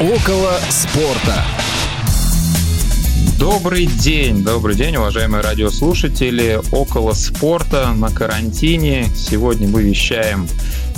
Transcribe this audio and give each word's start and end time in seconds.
Около 0.00 0.52
спорта. 0.70 1.44
Добрый 3.36 3.86
день, 3.86 4.44
добрый 4.44 4.76
день, 4.76 4.94
уважаемые 4.94 5.42
радиослушатели. 5.42 6.60
Около 6.70 7.14
спорта 7.14 7.92
на 7.94 8.08
карантине. 8.08 9.08
Сегодня 9.16 9.66
мы 9.66 9.82
вещаем 9.82 10.46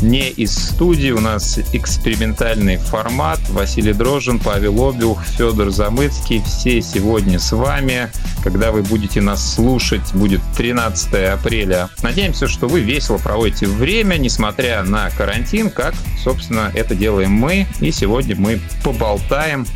не 0.03 0.29
из 0.29 0.55
студии. 0.55 1.11
У 1.11 1.21
нас 1.21 1.59
экспериментальный 1.73 2.77
формат. 2.77 3.39
Василий 3.51 3.93
Дрожжин, 3.93 4.39
Павел 4.39 4.89
Обиух, 4.89 5.23
Федор 5.25 5.71
Замыцкий. 5.71 6.43
Все 6.43 6.81
сегодня 6.83 7.39
с 7.39 7.53
вами. 7.53 8.11
Когда 8.43 8.73
вы 8.73 8.83
будете 8.83 9.21
нас 9.21 9.55
слушать, 9.55 10.13
будет 10.15 10.41
13 10.57 11.13
апреля. 11.33 11.89
Надеемся, 12.03 12.49
что 12.49 12.69
вы 12.69 12.81
весело 12.81 13.19
проводите 13.19 13.67
время, 13.67 14.17
несмотря 14.17 14.83
на 14.83 15.11
карантин, 15.11 15.71
как, 15.71 15.95
собственно, 16.23 16.71
это 16.75 16.95
делаем 16.95 17.33
мы. 17.33 17.67
И 17.81 17.91
сегодня 17.91 18.37
мы 18.37 18.61
поболтаем 18.83 19.67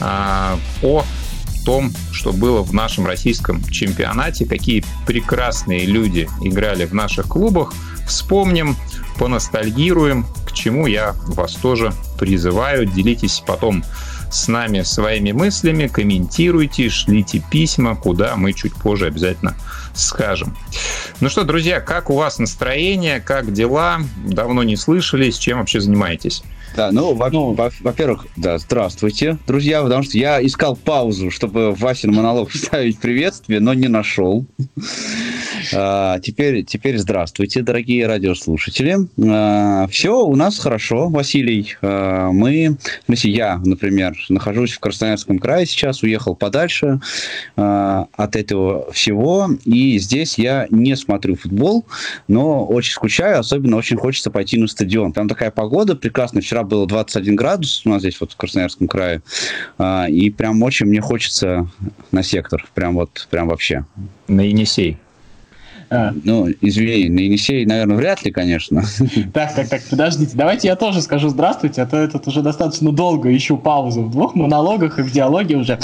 а, 0.00 0.58
о 0.82 1.04
том, 1.64 1.92
что 2.12 2.32
было 2.32 2.62
в 2.62 2.72
нашем 2.72 3.06
российском 3.06 3.62
чемпионате, 3.64 4.46
какие 4.46 4.84
прекрасные 5.04 5.84
люди 5.84 6.28
играли 6.40 6.84
в 6.86 6.94
наших 6.94 7.26
клубах. 7.26 7.74
Вспомним, 8.06 8.76
поностальгируем, 9.18 10.26
к 10.46 10.52
чему 10.52 10.86
я 10.86 11.14
вас 11.26 11.54
тоже 11.54 11.92
призываю. 12.18 12.86
Делитесь 12.86 13.42
потом 13.46 13.84
с 14.30 14.48
нами 14.48 14.82
своими 14.82 15.32
мыслями, 15.32 15.86
комментируйте, 15.86 16.88
шлите 16.90 17.42
письма, 17.50 17.96
куда 17.96 18.36
мы 18.36 18.52
чуть 18.52 18.74
позже 18.74 19.06
обязательно 19.06 19.56
скажем. 19.94 20.56
Ну 21.20 21.28
что, 21.28 21.44
друзья, 21.44 21.80
как 21.80 22.10
у 22.10 22.16
вас 22.16 22.38
настроение, 22.38 23.20
как 23.20 23.52
дела? 23.52 24.00
Давно 24.24 24.62
не 24.62 24.76
слышались, 24.76 25.38
чем 25.38 25.58
вообще 25.58 25.80
занимаетесь? 25.80 26.42
Да, 26.74 26.90
ну, 26.92 27.14
во- 27.14 27.30
ну, 27.30 27.52
во-первых, 27.54 28.26
да, 28.36 28.58
здравствуйте, 28.58 29.38
друзья, 29.46 29.82
потому 29.82 30.02
что 30.02 30.18
я 30.18 30.44
искал 30.44 30.76
паузу, 30.76 31.30
чтобы 31.30 31.72
Васин 31.72 32.12
монолог 32.12 32.50
вставить 32.50 32.98
приветствие, 32.98 33.60
но 33.60 33.72
не 33.72 33.88
нашел. 33.88 34.44
А, 35.74 36.18
теперь, 36.20 36.64
теперь 36.64 36.98
здравствуйте, 36.98 37.62
дорогие 37.62 38.06
радиослушатели. 38.06 38.98
А, 39.26 39.86
все 39.88 40.20
у 40.20 40.36
нас 40.36 40.58
хорошо, 40.58 41.08
Василий. 41.08 41.76
А, 41.80 42.30
мы, 42.30 42.76
в 43.02 43.06
смысле, 43.06 43.30
я, 43.32 43.60
например, 43.64 44.14
нахожусь 44.28 44.72
в 44.72 44.80
Красноярском 44.80 45.38
крае 45.38 45.66
сейчас, 45.66 46.02
уехал 46.02 46.36
подальше 46.36 47.00
а, 47.56 48.06
от 48.12 48.36
этого 48.36 48.92
всего, 48.92 49.48
и 49.64 49.98
здесь 49.98 50.36
я 50.38 50.66
не 50.70 50.94
смотрю 50.96 51.36
футбол, 51.36 51.86
но 52.28 52.66
очень 52.66 52.92
скучаю, 52.92 53.40
особенно 53.40 53.76
очень 53.76 53.96
хочется 53.96 54.30
пойти 54.30 54.58
на 54.58 54.66
стадион. 54.66 55.12
Там 55.12 55.28
такая 55.28 55.50
погода 55.50 55.96
прекрасная. 55.96 56.42
Вчера 56.42 56.55
было 56.62 56.86
21 56.86 57.36
градус 57.36 57.82
у 57.84 57.90
нас 57.90 58.00
здесь 58.00 58.20
вот 58.20 58.32
в 58.32 58.36
Красноярском 58.36 58.88
крае, 58.88 59.22
а, 59.78 60.06
и 60.08 60.30
прям 60.30 60.62
очень 60.62 60.86
мне 60.86 61.00
хочется 61.00 61.68
на 62.12 62.22
сектор, 62.22 62.66
прям 62.74 62.94
вот, 62.94 63.26
прям 63.30 63.48
вообще. 63.48 63.84
На 64.28 64.42
Енисей. 64.42 64.98
А. 65.88 66.12
Ну, 66.24 66.48
извини, 66.60 67.08
на 67.08 67.20
Енисей, 67.20 67.64
наверное, 67.64 67.96
вряд 67.96 68.24
ли, 68.24 68.32
конечно. 68.32 68.82
Так, 69.32 69.54
так, 69.54 69.68
так, 69.68 69.82
подождите. 69.88 70.32
Давайте 70.34 70.68
я 70.68 70.76
тоже 70.76 71.02
скажу 71.02 71.28
здравствуйте, 71.28 71.82
а 71.82 71.86
то 71.86 71.96
этот 71.96 72.26
уже 72.26 72.42
достаточно 72.42 72.92
долго 72.92 73.34
ищу 73.36 73.56
паузу 73.56 74.02
в 74.02 74.10
двух 74.10 74.34
монологах 74.34 74.98
и 74.98 75.02
в 75.02 75.12
диалоге 75.12 75.56
уже. 75.56 75.78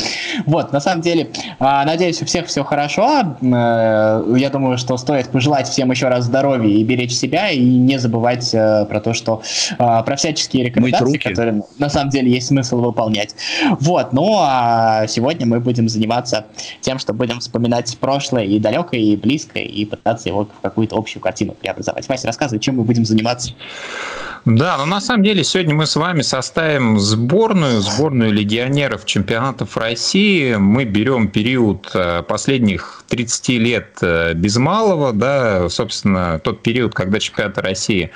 Вот, 0.47 0.73
на 0.73 0.81
самом 0.81 1.03
деле, 1.03 1.31
а, 1.59 1.85
надеюсь, 1.85 2.21
у 2.23 2.25
всех 2.25 2.47
все 2.47 2.65
хорошо. 2.65 3.37
Э, 3.41 4.35
я 4.37 4.51
думаю, 4.51 4.79
что 4.79 4.97
стоит 4.97 5.29
пожелать 5.29 5.69
всем 5.69 5.91
еще 5.91 6.09
раз 6.09 6.25
здоровья 6.25 6.69
и 6.69 6.83
беречь 6.83 7.13
себя, 7.13 7.51
и 7.51 7.63
не 7.63 7.99
забывать 7.99 8.53
э, 8.55 8.87
про 8.87 9.01
то, 9.01 9.15
что 9.15 9.43
а, 9.79 10.03
про 10.03 10.17
всяческие 10.17 10.65
рекомендации, 10.65 11.19
которые 11.19 11.63
на 11.79 11.89
самом 11.89 12.11
деле 12.11 12.31
есть 12.31 12.49
смысл 12.49 12.81
выполнять. 12.81 13.35
Вот, 13.81 14.13
ну 14.13 14.37
а 14.39 15.07
сегодня 15.07 15.47
мы 15.47 15.61
будем 15.61 15.89
заниматься 15.89 16.47
тем, 16.81 16.99
что 16.99 17.13
будем 17.13 17.41
вспоминать 17.41 17.97
прошлое 17.99 18.45
и 18.45 18.59
далекое, 18.59 19.01
и 19.01 19.17
близкое, 19.17 19.65
и 19.65 19.85
пытаться 19.97 20.29
его 20.29 20.45
в 20.45 20.61
какую-то 20.61 20.97
общую 20.97 21.23
картину 21.23 21.53
преобразовать. 21.53 22.09
Вася, 22.09 22.27
рассказывай, 22.27 22.61
чем 22.61 22.77
мы 22.77 22.85
будем 22.85 23.05
заниматься. 23.05 23.53
Да, 24.45 24.77
но 24.77 24.87
на 24.87 25.01
самом 25.01 25.23
деле 25.23 25.45
сегодня 25.45 25.73
мы 25.73 25.87
с 25.87 25.95
вами 25.95 26.23
составим 26.23 26.99
сборную, 26.99 27.81
сборную 27.81 28.33
легионеров 28.33 29.05
чемпионатов 29.07 29.77
России. 29.77 30.57
Мы 30.57 30.85
берем 30.85 31.29
период 31.29 31.89
э, 31.95 32.25
последних 32.25 33.05
30 33.07 33.49
лет 33.51 33.99
э, 34.01 34.35
без 34.35 34.57
малого, 34.57 35.13
да, 35.13 35.69
собственно, 35.69 36.41
тот 36.43 36.61
период, 36.61 36.93
когда 36.93 37.21
чемпионаты 37.21 37.61
России 37.61 38.11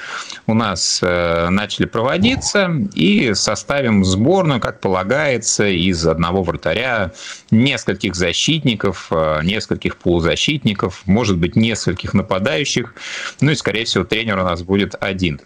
у 0.48 0.54
нас 0.54 0.98
э, 1.00 1.48
начали 1.50 1.86
проводиться, 1.86 2.72
и 2.94 3.32
составим 3.34 4.04
сборную, 4.04 4.58
как 4.58 4.80
полагается, 4.80 5.68
из 5.68 6.04
одного 6.08 6.42
вратаря, 6.42 7.12
нескольких 7.52 8.16
защитников, 8.16 9.12
нескольких 9.44 9.96
полузащитников, 9.96 11.02
может 11.06 11.38
быть, 11.38 11.54
нескольких 11.66 12.14
нападающих, 12.14 12.94
ну 13.40 13.50
и, 13.50 13.54
скорее 13.54 13.84
всего, 13.84 14.04
тренер 14.04 14.38
у 14.38 14.44
нас 14.44 14.62
будет 14.62 14.94
один. 15.00 15.40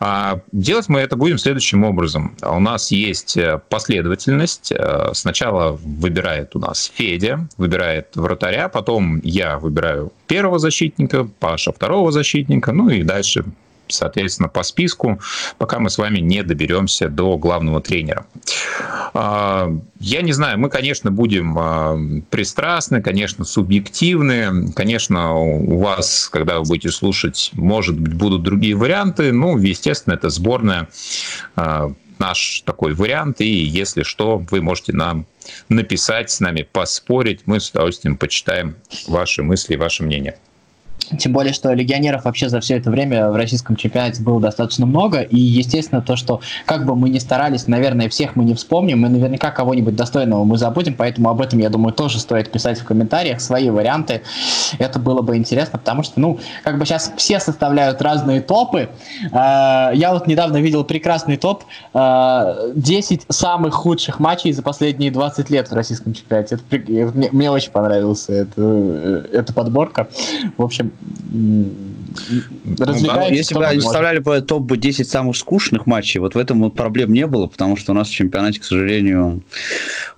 А 0.00 0.40
делать 0.52 0.88
мы 0.88 1.00
это 1.00 1.16
будем 1.16 1.38
следующим 1.38 1.84
образом. 1.84 2.36
У 2.42 2.60
нас 2.60 2.90
есть 2.90 3.36
э, 3.36 3.60
последовательность. 3.68 4.72
Э, 4.72 5.10
сначала 5.12 5.72
выбирает 5.72 6.56
у 6.56 6.58
нас 6.58 6.90
Федя, 6.94 7.46
выбирает 7.56 8.08
вратаря, 8.14 8.68
потом 8.68 9.20
я 9.22 9.58
выбираю 9.58 10.12
первого 10.26 10.58
защитника, 10.58 11.28
Паша 11.38 11.72
второго 11.72 12.12
защитника, 12.12 12.72
ну 12.72 12.88
и 12.88 13.02
дальше 13.02 13.44
соответственно, 13.88 14.48
по 14.48 14.62
списку, 14.62 15.20
пока 15.58 15.78
мы 15.78 15.90
с 15.90 15.98
вами 15.98 16.18
не 16.18 16.42
доберемся 16.42 17.08
до 17.08 17.36
главного 17.36 17.80
тренера. 17.80 18.26
А, 19.14 19.70
я 20.00 20.22
не 20.22 20.32
знаю, 20.32 20.58
мы, 20.58 20.68
конечно, 20.68 21.10
будем 21.10 21.56
а, 21.58 21.96
пристрастны, 22.30 23.02
конечно, 23.02 23.44
субъективны. 23.44 24.72
Конечно, 24.72 25.34
у 25.34 25.78
вас, 25.78 26.28
когда 26.30 26.58
вы 26.58 26.64
будете 26.64 26.90
слушать, 26.90 27.50
может 27.54 27.98
быть, 27.98 28.14
будут 28.14 28.42
другие 28.42 28.74
варианты. 28.74 29.32
Ну, 29.32 29.56
естественно, 29.58 30.14
это 30.14 30.30
сборная 30.30 30.88
а, 31.56 31.92
наш 32.18 32.62
такой 32.64 32.94
вариант, 32.94 33.40
и 33.40 33.48
если 33.48 34.02
что, 34.02 34.38
вы 34.50 34.60
можете 34.60 34.92
нам 34.92 35.26
написать, 35.68 36.30
с 36.30 36.40
нами 36.40 36.66
поспорить, 36.70 37.42
мы 37.46 37.60
с 37.60 37.70
удовольствием 37.70 38.16
почитаем 38.16 38.76
ваши 39.06 39.42
мысли, 39.42 39.76
ваше 39.76 40.04
мнение. 40.04 40.38
Тем 41.18 41.32
более, 41.32 41.52
что 41.52 41.72
легионеров 41.72 42.24
вообще 42.24 42.48
за 42.48 42.60
все 42.60 42.76
это 42.76 42.90
время 42.90 43.30
в 43.30 43.36
российском 43.36 43.76
чемпионате 43.76 44.22
было 44.22 44.40
достаточно 44.40 44.86
много. 44.86 45.20
И, 45.20 45.38
естественно, 45.38 46.02
то, 46.02 46.16
что 46.16 46.40
как 46.66 46.86
бы 46.86 46.96
мы 46.96 47.10
ни 47.10 47.18
старались, 47.18 47.66
наверное, 47.66 48.08
всех 48.08 48.36
мы 48.36 48.44
не 48.44 48.54
вспомним, 48.54 49.00
мы 49.00 49.08
наверняка 49.08 49.50
кого-нибудь 49.50 49.96
достойного 49.96 50.44
мы 50.44 50.58
забудем. 50.58 50.94
Поэтому 50.94 51.28
об 51.30 51.40
этом, 51.40 51.58
я 51.58 51.68
думаю, 51.68 51.92
тоже 51.92 52.18
стоит 52.18 52.50
писать 52.50 52.80
в 52.80 52.84
комментариях 52.84 53.40
свои 53.40 53.70
варианты. 53.70 54.22
Это 54.78 54.98
было 54.98 55.22
бы 55.22 55.36
интересно, 55.36 55.78
потому 55.78 56.02
что, 56.02 56.20
ну, 56.20 56.38
как 56.62 56.78
бы 56.78 56.86
сейчас 56.86 57.12
все 57.16 57.40
составляют 57.40 58.00
разные 58.02 58.40
топы. 58.40 58.88
А, 59.32 59.92
я 59.94 60.12
вот 60.12 60.26
недавно 60.26 60.58
видел 60.58 60.84
прекрасный 60.84 61.36
топ 61.36 61.64
10 61.92 61.94
а, 61.94 63.32
самых 63.32 63.74
худших 63.74 64.20
матчей 64.20 64.52
за 64.52 64.62
последние 64.62 65.10
20 65.10 65.50
лет 65.50 65.70
в 65.70 65.74
российском 65.74 66.14
чемпионате. 66.14 66.56
Это, 66.56 67.14
мне, 67.14 67.28
мне 67.32 67.50
очень 67.50 67.70
понравился 67.70 68.32
это, 68.32 68.52
э, 68.56 69.24
эта 69.32 69.52
подборка. 69.52 70.08
В 70.56 70.62
общем, 70.62 70.92
развлекаетесь. 72.78 73.36
Если 73.36 73.54
бы 73.54 73.80
составляли 73.80 74.18
бы 74.18 74.40
топ-10 74.40 75.04
самых 75.04 75.36
скучных 75.36 75.86
матчей, 75.86 76.20
вот 76.20 76.34
в 76.34 76.38
этом 76.38 76.62
вот 76.62 76.74
проблем 76.74 77.12
не 77.12 77.26
было, 77.26 77.46
потому 77.46 77.76
что 77.76 77.92
у 77.92 77.94
нас 77.94 78.08
в 78.08 78.12
чемпионате, 78.12 78.60
к 78.60 78.64
сожалению, 78.64 79.42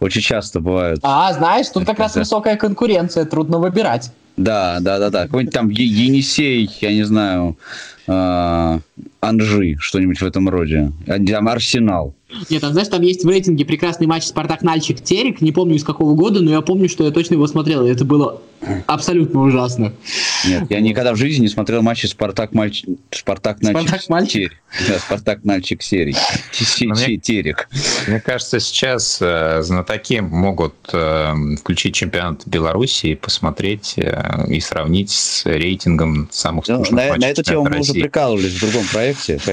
очень 0.00 0.20
часто 0.20 0.60
бывают. 0.60 1.00
А, 1.02 1.32
знаешь, 1.32 1.68
тут 1.68 1.84
как 1.86 1.98
раз 1.98 2.16
высокая 2.16 2.56
конкуренция, 2.56 3.24
трудно 3.24 3.58
выбирать. 3.58 4.12
Да, 4.36 4.78
да, 4.80 4.98
да, 4.98 5.10
да. 5.10 5.22
Какой-нибудь 5.22 5.54
там 5.54 5.70
Енисей, 5.70 6.70
я 6.80 6.92
не 6.92 7.04
знаю, 7.04 7.56
э, 8.06 8.78
Анжи, 9.20 9.76
что-нибудь 9.78 10.20
в 10.20 10.26
этом 10.26 10.48
роде. 10.48 10.92
Там 11.06 11.48
Арсенал. 11.48 12.14
Нет, 12.50 12.60
там, 12.60 12.72
знаешь, 12.72 12.88
там 12.88 13.02
есть 13.02 13.24
в 13.24 13.28
рейтинге 13.28 13.64
прекрасный 13.64 14.06
матч 14.06 14.24
Спартак 14.24 14.62
Нальчик 14.62 15.00
Терек. 15.00 15.40
Не 15.40 15.52
помню 15.52 15.76
из 15.76 15.84
какого 15.84 16.14
года, 16.14 16.40
но 16.40 16.50
я 16.50 16.60
помню, 16.60 16.88
что 16.88 17.04
я 17.04 17.12
точно 17.12 17.34
его 17.34 17.46
смотрел. 17.46 17.86
И 17.86 17.90
это 17.90 18.04
было 18.04 18.40
абсолютно 18.86 19.42
ужасно. 19.42 19.92
Нет, 20.46 20.64
я 20.70 20.80
никогда 20.80 21.12
в 21.12 21.16
жизни 21.16 21.42
не 21.42 21.48
смотрел 21.48 21.82
матчи 21.82 22.06
Спартак 22.06 22.52
Мальч... 22.52 22.84
Спартак 23.10 23.62
Нальчик. 23.62 23.88
Спартак 23.88 24.08
Мальчик? 24.08 24.52
Да, 24.88 24.98
Спартак 24.98 25.44
Нальчик 25.44 25.82
серий. 25.82 26.16
Терек. 27.22 27.68
Мне 28.08 28.20
кажется, 28.20 28.60
сейчас 28.60 29.18
э, 29.20 29.62
знатоки 29.62 30.20
могут 30.20 30.74
э, 30.92 31.32
включить 31.60 31.94
чемпионат 31.94 32.46
Беларуси 32.46 33.08
и 33.08 33.14
посмотреть 33.14 33.94
э, 33.96 34.46
и 34.48 34.60
сравнить 34.60 35.10
с 35.10 35.46
рейтингом 35.46 36.28
самых 36.32 36.66
ну, 36.68 36.84
скучных 36.84 37.08
матчей 37.08 37.20
На 37.20 37.30
эту 37.30 37.42
тему 37.42 37.68
мы 37.70 37.80
уже 37.80 37.92
прикалывались 38.02 38.54
в 38.54 38.60
другом 38.60 38.84
проекте. 38.92 39.38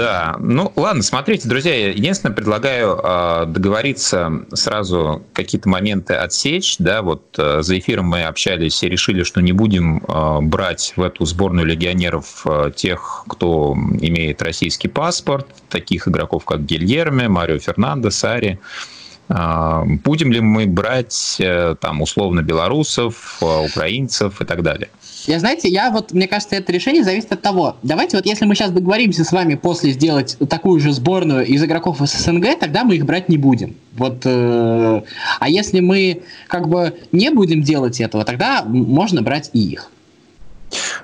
Да, 0.00 0.36
ну 0.38 0.72
ладно, 0.76 1.02
смотрите, 1.02 1.48
друзья, 1.48 1.90
единственное, 1.90 2.34
предлагаю 2.34 2.98
э, 3.02 3.46
договориться 3.46 4.44
сразу 4.52 5.22
какие-то 5.32 5.68
моменты 5.68 6.14
отсечь. 6.14 6.76
Да, 6.78 7.02
вот 7.02 7.22
э, 7.38 7.62
за 7.62 7.78
эфиром 7.78 8.06
мы 8.06 8.24
общались 8.24 8.82
и 8.82 8.88
решили, 8.88 9.22
что 9.22 9.40
не 9.40 9.52
будем 9.52 9.98
э, 9.98 10.38
брать 10.42 10.92
в 10.96 11.02
эту 11.02 11.24
сборную 11.24 11.66
легионеров 11.66 12.46
э, 12.46 12.72
тех, 12.74 13.24
кто 13.28 13.74
имеет 14.00 14.42
российский 14.42 14.88
паспорт, 14.88 15.46
таких 15.68 16.08
игроков, 16.08 16.44
как 16.44 16.64
Гильерме, 16.64 17.28
Марио 17.28 17.58
Фернандес, 17.58 18.24
Ари. 18.24 18.58
Э, 18.60 18.99
будем 19.30 20.32
ли 20.32 20.40
мы 20.40 20.66
брать 20.66 21.36
э, 21.38 21.76
там 21.80 22.02
условно 22.02 22.42
белорусов, 22.42 23.38
э, 23.40 23.66
украинцев 23.66 24.40
и 24.40 24.44
так 24.44 24.62
далее? 24.62 24.88
Я, 25.26 25.38
знаете, 25.38 25.68
я 25.68 25.90
вот, 25.90 26.12
мне 26.12 26.26
кажется, 26.26 26.56
это 26.56 26.72
решение 26.72 27.04
зависит 27.04 27.30
от 27.30 27.40
того. 27.40 27.76
Давайте 27.84 28.16
вот 28.16 28.26
если 28.26 28.44
мы 28.44 28.56
сейчас 28.56 28.72
договоримся 28.72 29.24
с 29.24 29.30
вами 29.30 29.54
после 29.54 29.92
сделать 29.92 30.36
такую 30.48 30.80
же 30.80 30.92
сборную 30.92 31.46
из 31.46 31.62
игроков 31.62 32.02
из 32.02 32.12
СНГ, 32.12 32.58
тогда 32.58 32.82
мы 32.82 32.96
их 32.96 33.06
брать 33.06 33.28
не 33.28 33.36
будем. 33.36 33.76
Вот, 33.92 34.22
э, 34.24 35.02
а 35.38 35.48
если 35.48 35.78
мы 35.78 36.22
как 36.48 36.68
бы 36.68 36.98
не 37.12 37.30
будем 37.30 37.62
делать 37.62 38.00
этого, 38.00 38.24
тогда 38.24 38.64
можно 38.64 39.22
брать 39.22 39.50
и 39.52 39.60
их. 39.60 39.92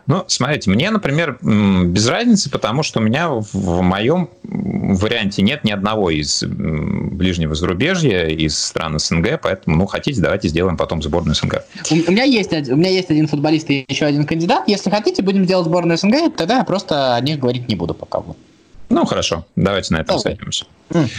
Ну, 0.06 0.24
смотрите, 0.28 0.70
мне, 0.70 0.90
например, 0.90 1.38
без 1.42 2.08
разницы, 2.08 2.48
потому 2.48 2.82
что 2.82 3.00
у 3.00 3.02
меня 3.02 3.28
в 3.28 3.82
моем 3.82 4.28
варианте 4.44 5.42
нет 5.42 5.64
ни 5.64 5.72
одного 5.72 6.10
из 6.10 6.44
ближнего 6.44 7.54
зарубежья, 7.54 8.26
из 8.26 8.56
стран 8.56 8.98
СНГ, 8.98 9.40
поэтому, 9.42 9.76
ну, 9.76 9.86
хотите, 9.86 10.20
давайте 10.20 10.48
сделаем 10.48 10.76
потом 10.76 11.02
сборную 11.02 11.34
СНГ. 11.34 11.64
У, 11.90 12.12
меня 12.12 12.22
есть, 12.22 12.52
у 12.52 12.76
меня 12.76 12.90
есть 12.90 13.10
один 13.10 13.26
футболист 13.26 13.68
и 13.70 13.84
еще 13.88 14.06
один 14.06 14.26
кандидат. 14.26 14.68
Если 14.68 14.90
хотите, 14.90 15.22
будем 15.22 15.44
делать 15.44 15.66
сборную 15.66 15.98
СНГ, 15.98 16.36
тогда 16.36 16.58
я 16.58 16.64
просто 16.64 17.16
о 17.16 17.20
них 17.20 17.40
говорить 17.40 17.68
не 17.68 17.74
буду 17.74 17.94
пока. 17.94 18.22
Ну, 18.88 19.04
хорошо, 19.04 19.44
давайте 19.56 19.92
на 19.94 19.98
этом 19.98 20.18
сойдемся. 20.20 20.66
Mm. 20.90 21.10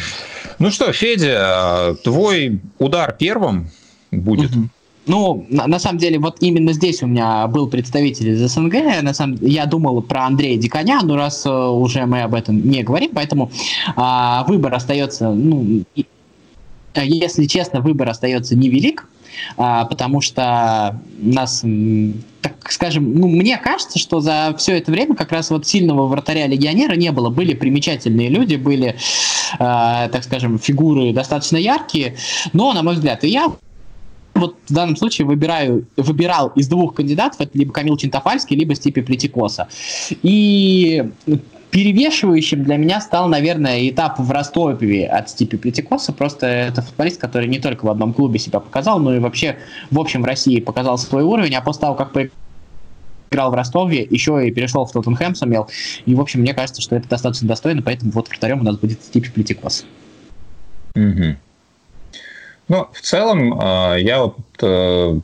Ну 0.59 0.71
что, 0.71 0.91
Федя, 0.93 1.95
твой 2.03 2.61
удар 2.79 3.13
первым 3.17 3.69
будет. 4.11 4.51
Mm-hmm. 4.51 4.69
Ну, 5.07 5.45
на, 5.49 5.67
на 5.67 5.79
самом 5.79 5.99
деле, 5.99 6.19
вот 6.19 6.37
именно 6.41 6.73
здесь 6.73 7.01
у 7.01 7.07
меня 7.07 7.47
был 7.47 7.67
представитель 7.67 8.29
из 8.29 8.51
СНГ. 8.51 9.01
На 9.01 9.13
самом, 9.13 9.37
я 9.41 9.65
думал 9.65 10.01
про 10.01 10.25
Андрея 10.25 10.57
Диконя, 10.57 10.99
но 11.01 11.15
раз 11.15 11.45
э, 11.45 11.49
уже 11.49 12.05
мы 12.05 12.21
об 12.21 12.35
этом 12.35 12.69
не 12.69 12.83
говорим, 12.83 13.11
поэтому 13.13 13.49
э, 13.95 14.43
выбор 14.47 14.73
остается, 14.73 15.29
ну, 15.29 15.83
и, 15.95 16.05
э, 16.93 17.05
если 17.05 17.45
честно, 17.45 17.79
выбор 17.79 18.09
остается 18.09 18.57
невелик, 18.57 19.07
э, 19.57 19.83
потому 19.89 20.19
что 20.19 20.99
нас, 21.19 21.63
так 22.41 22.69
скажем, 22.69 23.15
ну, 23.15 23.29
мне 23.29 23.57
кажется, 23.57 23.99
что 23.99 24.19
за 24.19 24.53
все 24.57 24.77
это 24.77 24.91
время 24.91 25.15
как 25.15 25.31
раз 25.31 25.51
вот 25.51 25.65
сильного 25.65 26.05
вратаря-легионера 26.07 26.95
не 26.95 27.13
было. 27.13 27.29
Были 27.29 27.53
примечательные 27.53 28.27
люди, 28.27 28.55
были, 28.55 28.89
э, 28.89 28.95
так 29.57 30.23
скажем, 30.25 30.59
фигуры 30.59 31.13
достаточно 31.13 31.55
яркие, 31.55 32.17
но, 32.51 32.73
на 32.73 32.83
мой 32.83 32.95
взгляд, 32.95 33.23
и 33.23 33.29
я 33.29 33.53
вот 34.37 34.55
в 34.67 34.73
данном 34.73 34.95
случае 34.95 35.27
выбираю, 35.27 35.85
выбирал 35.97 36.49
из 36.55 36.67
двух 36.67 36.95
кандидатов, 36.95 37.41
это 37.41 37.57
либо 37.57 37.71
Камил 37.73 37.97
Чинтафальский, 37.97 38.55
либо 38.55 38.75
Степи 38.75 39.01
Плетикоса. 39.01 39.67
И 40.23 41.09
перевешивающим 41.71 42.63
для 42.63 42.77
меня 42.77 43.01
стал, 43.01 43.27
наверное, 43.27 43.89
этап 43.89 44.19
в 44.19 44.31
Ростове 44.31 45.07
от 45.07 45.29
Степи 45.29 45.57
Плетикоса. 45.57 46.13
Просто 46.13 46.47
это 46.47 46.81
футболист, 46.81 47.19
который 47.19 47.47
не 47.47 47.59
только 47.59 47.85
в 47.85 47.89
одном 47.89 48.13
клубе 48.13 48.39
себя 48.39 48.59
показал, 48.59 48.99
но 48.99 49.15
и 49.15 49.19
вообще 49.19 49.57
в 49.91 49.99
общем 49.99 50.21
в 50.21 50.25
России 50.25 50.59
показал 50.59 50.97
свой 50.97 51.23
уровень, 51.23 51.55
а 51.55 51.61
после 51.61 51.81
того, 51.81 51.95
как 51.95 52.13
играл 53.29 53.51
в 53.51 53.55
Ростове, 53.55 54.07
еще 54.09 54.47
и 54.47 54.51
перешел 54.51 54.85
в 54.85 54.91
Тоттенхэм 54.91 55.35
сумел. 55.35 55.67
И, 56.05 56.15
в 56.15 56.21
общем, 56.21 56.41
мне 56.41 56.53
кажется, 56.53 56.81
что 56.81 56.95
это 56.95 57.09
достаточно 57.09 57.47
достойно, 57.47 57.81
поэтому 57.81 58.11
вот 58.11 58.29
вратарем 58.29 58.61
у 58.61 58.63
нас 58.63 58.77
будет 58.77 59.01
Степи 59.03 59.29
Плетикос. 59.29 59.85
Угу. 60.95 61.35
Ну, 62.67 62.87
в 62.91 63.01
целом, 63.01 63.57
а, 63.61 63.95
я 63.95 64.23
вот 64.23 64.37
э, 64.61 65.19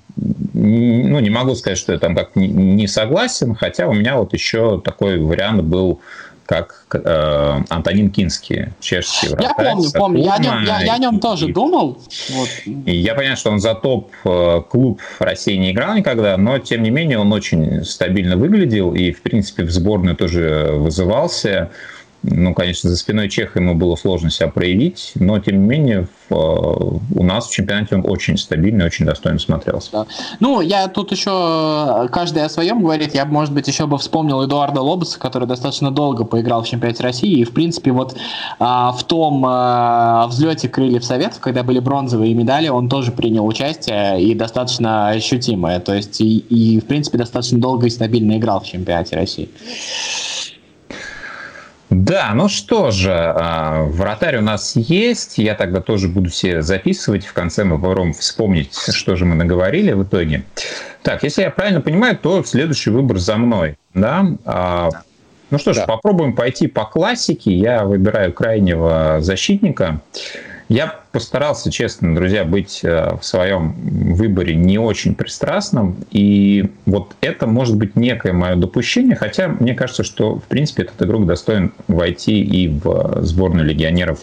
ну, 0.54 1.20
не 1.20 1.30
могу 1.30 1.56
сказать, 1.56 1.78
что 1.78 1.92
я 1.94 2.00
там 2.00 2.16
как 2.16 2.36
не 2.36 2.88
согласен, 2.88 3.56
хотя 3.56 3.88
у 3.88 3.94
меня 3.94 4.18
вот 4.18 4.34
еще 4.34 4.82
такой 4.82 5.20
вариант 5.20 5.64
был 5.64 6.00
как 6.46 6.86
э, 6.94 7.62
Антонин 7.70 8.10
Кинский, 8.10 8.68
чешский 8.80 9.30
вратарь. 9.30 9.66
Я 9.66 9.72
помню, 9.74 9.90
помню. 9.94 10.24
Я 10.24 10.34
о 10.34 10.40
нем, 10.40 10.64
я, 10.66 10.82
я 10.82 10.94
о 10.96 10.98
нем 10.98 11.20
тоже 11.20 11.50
и, 11.50 11.54
думал. 11.54 12.00
Вот. 12.30 12.50
И 12.66 12.96
я 12.96 13.16
понимаю, 13.16 13.38
что 13.38 13.52
он 13.52 13.60
за 13.60 13.76
топ-клуб 13.76 15.02
э, 15.02 15.24
России 15.24 15.56
не 15.56 15.72
играл 15.72 15.96
никогда, 15.96 16.36
но, 16.38 16.60
тем 16.60 16.84
не 16.84 16.90
менее, 16.90 17.18
он 17.18 17.32
очень 17.32 17.84
стабильно 17.86 18.36
выглядел 18.36 18.94
и, 18.94 19.12
в 19.12 19.22
принципе, 19.22 19.64
в 19.64 19.72
сборную 19.72 20.16
тоже 20.16 20.72
вызывался. 20.74 21.72
Ну, 22.24 22.54
конечно, 22.54 22.90
за 22.90 22.96
спиной 22.96 23.28
Чеха 23.28 23.60
ему 23.60 23.76
было 23.76 23.98
сложно 23.98 24.30
себя 24.30 24.48
проявить, 24.48 25.12
но, 25.16 25.40
тем 25.40 25.62
не 25.62 25.68
менее, 25.68 26.08
в, 26.30 26.34
э, 26.34 27.20
у 27.20 27.24
нас 27.24 27.48
в 27.48 27.52
чемпионате 27.52 27.96
он 27.96 28.10
очень 28.10 28.38
стабильный, 28.38 28.86
очень 28.86 29.06
достойно 29.06 29.40
смотрелся. 29.40 29.90
Да. 29.92 30.08
Ну, 30.40 30.62
я 30.62 30.88
тут 30.88 31.12
еще, 31.12 32.08
каждый 32.14 32.46
о 32.46 32.50
своем 32.50 32.82
говорит, 32.82 33.14
я, 33.14 33.26
может 33.26 33.54
быть, 33.54 33.68
еще 33.68 33.88
бы 33.88 33.98
вспомнил 33.98 34.42
Эдуарда 34.42 34.82
Лобоса, 34.82 35.20
который 35.20 35.50
достаточно 35.50 35.92
долго 35.92 36.24
поиграл 36.24 36.64
в 36.64 36.68
чемпионате 36.68 37.04
России, 37.04 37.40
и, 37.40 37.44
в 37.44 37.52
принципе, 37.52 37.92
вот 37.92 38.16
а, 38.58 38.94
в 38.94 39.04
том 39.04 39.44
а, 39.46 40.26
взлете 40.28 40.70
крыльев 40.70 41.04
Советов, 41.04 41.42
когда 41.42 41.64
были 41.64 41.80
бронзовые 41.80 42.34
медали, 42.34 42.70
он 42.70 42.88
тоже 42.88 43.12
принял 43.12 43.46
участие, 43.46 44.24
и 44.24 44.34
достаточно 44.34 45.10
ощутимое, 45.10 45.82
то 45.82 45.94
есть, 45.94 46.22
и, 46.22 46.38
и 46.38 46.80
в 46.80 46.86
принципе, 46.86 47.18
достаточно 47.18 47.60
долго 47.60 47.88
и 47.88 47.90
стабильно 47.90 48.38
играл 48.38 48.62
в 48.62 48.66
чемпионате 48.66 49.18
России. 49.18 49.50
Да, 51.94 52.32
ну 52.34 52.50
что 52.50 52.90
же, 52.90 53.14
а, 53.14 53.84
вратарь 53.84 54.38
у 54.38 54.42
нас 54.42 54.76
есть. 54.76 55.38
Я 55.38 55.54
тогда 55.54 55.80
тоже 55.80 56.08
буду 56.08 56.32
все 56.32 56.64
записывать. 56.64 57.24
В 57.24 57.34
конце 57.34 57.64
мы 57.64 57.80
попробуем 57.80 58.14
вспомнить, 58.14 58.74
что 58.74 59.16
же 59.16 59.26
мы 59.26 59.36
наговорили 59.36 59.92
в 59.92 60.04
итоге. 60.04 60.44
Так, 61.04 61.22
если 61.24 61.44
я 61.44 61.52
правильно 61.52 61.82
понимаю, 61.82 62.18
то 62.18 62.44
следующий 62.44 62.90
выбор 62.90 63.20
за 63.20 63.38
мной. 63.38 63.78
Да? 63.94 64.26
А, 64.44 64.90
ну 65.52 65.60
что 65.60 65.74
ж, 65.74 65.78
да. 65.78 65.86
попробуем 65.86 66.34
пойти 66.34 66.66
по 66.66 66.86
классике. 66.86 67.52
Я 67.52 67.84
выбираю 67.84 68.34
крайнего 68.34 69.18
защитника. 69.20 70.02
Я 70.74 71.02
постарался, 71.12 71.70
честно, 71.72 72.16
друзья, 72.16 72.46
быть 72.46 72.80
э, 72.84 73.16
в 73.22 73.24
своем 73.24 73.74
выборе 74.16 74.56
не 74.56 74.80
очень 74.80 75.14
пристрастным. 75.14 75.98
И 76.10 76.72
вот 76.88 77.16
это 77.22 77.46
может 77.46 77.78
быть 77.78 77.96
некое 77.96 78.34
мое 78.34 78.56
допущение, 78.56 79.16
хотя 79.16 79.50
мне 79.50 79.76
кажется, 79.76 80.04
что, 80.04 80.40
в 80.40 80.46
принципе, 80.46 80.82
этот 80.82 81.00
игрок 81.04 81.28
достоин 81.28 81.74
войти 81.88 82.42
и 82.42 82.70
в 82.70 83.20
сборную 83.22 83.68
легионеров 83.68 84.22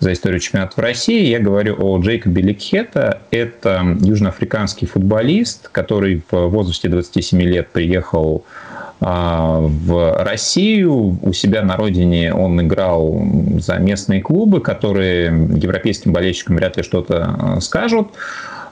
за 0.00 0.12
историю 0.12 0.40
чемпионата 0.40 0.74
в 0.76 0.78
России. 0.78 1.26
Я 1.26 1.38
говорю 1.38 1.76
о 1.78 1.98
Джейкобе 1.98 2.42
Ликхета. 2.42 3.20
Это 3.30 3.96
южноафриканский 4.00 4.86
футболист, 4.86 5.68
который 5.68 6.22
в 6.30 6.48
возрасте 6.48 6.88
27 6.88 7.40
лет 7.42 7.68
приехал 7.68 8.44
а, 9.00 9.60
в 9.60 10.22
Россию. 10.24 11.18
У 11.22 11.32
себя 11.32 11.62
на 11.62 11.76
родине 11.76 12.32
он 12.32 12.60
играл 12.60 13.22
за 13.58 13.76
местные 13.76 14.20
клубы, 14.20 14.60
которые 14.60 15.26
европейским 15.26 16.12
болельщикам 16.12 16.56
вряд 16.56 16.76
ли 16.76 16.82
что-то 16.82 17.34
а, 17.38 17.60
скажут. 17.60 18.08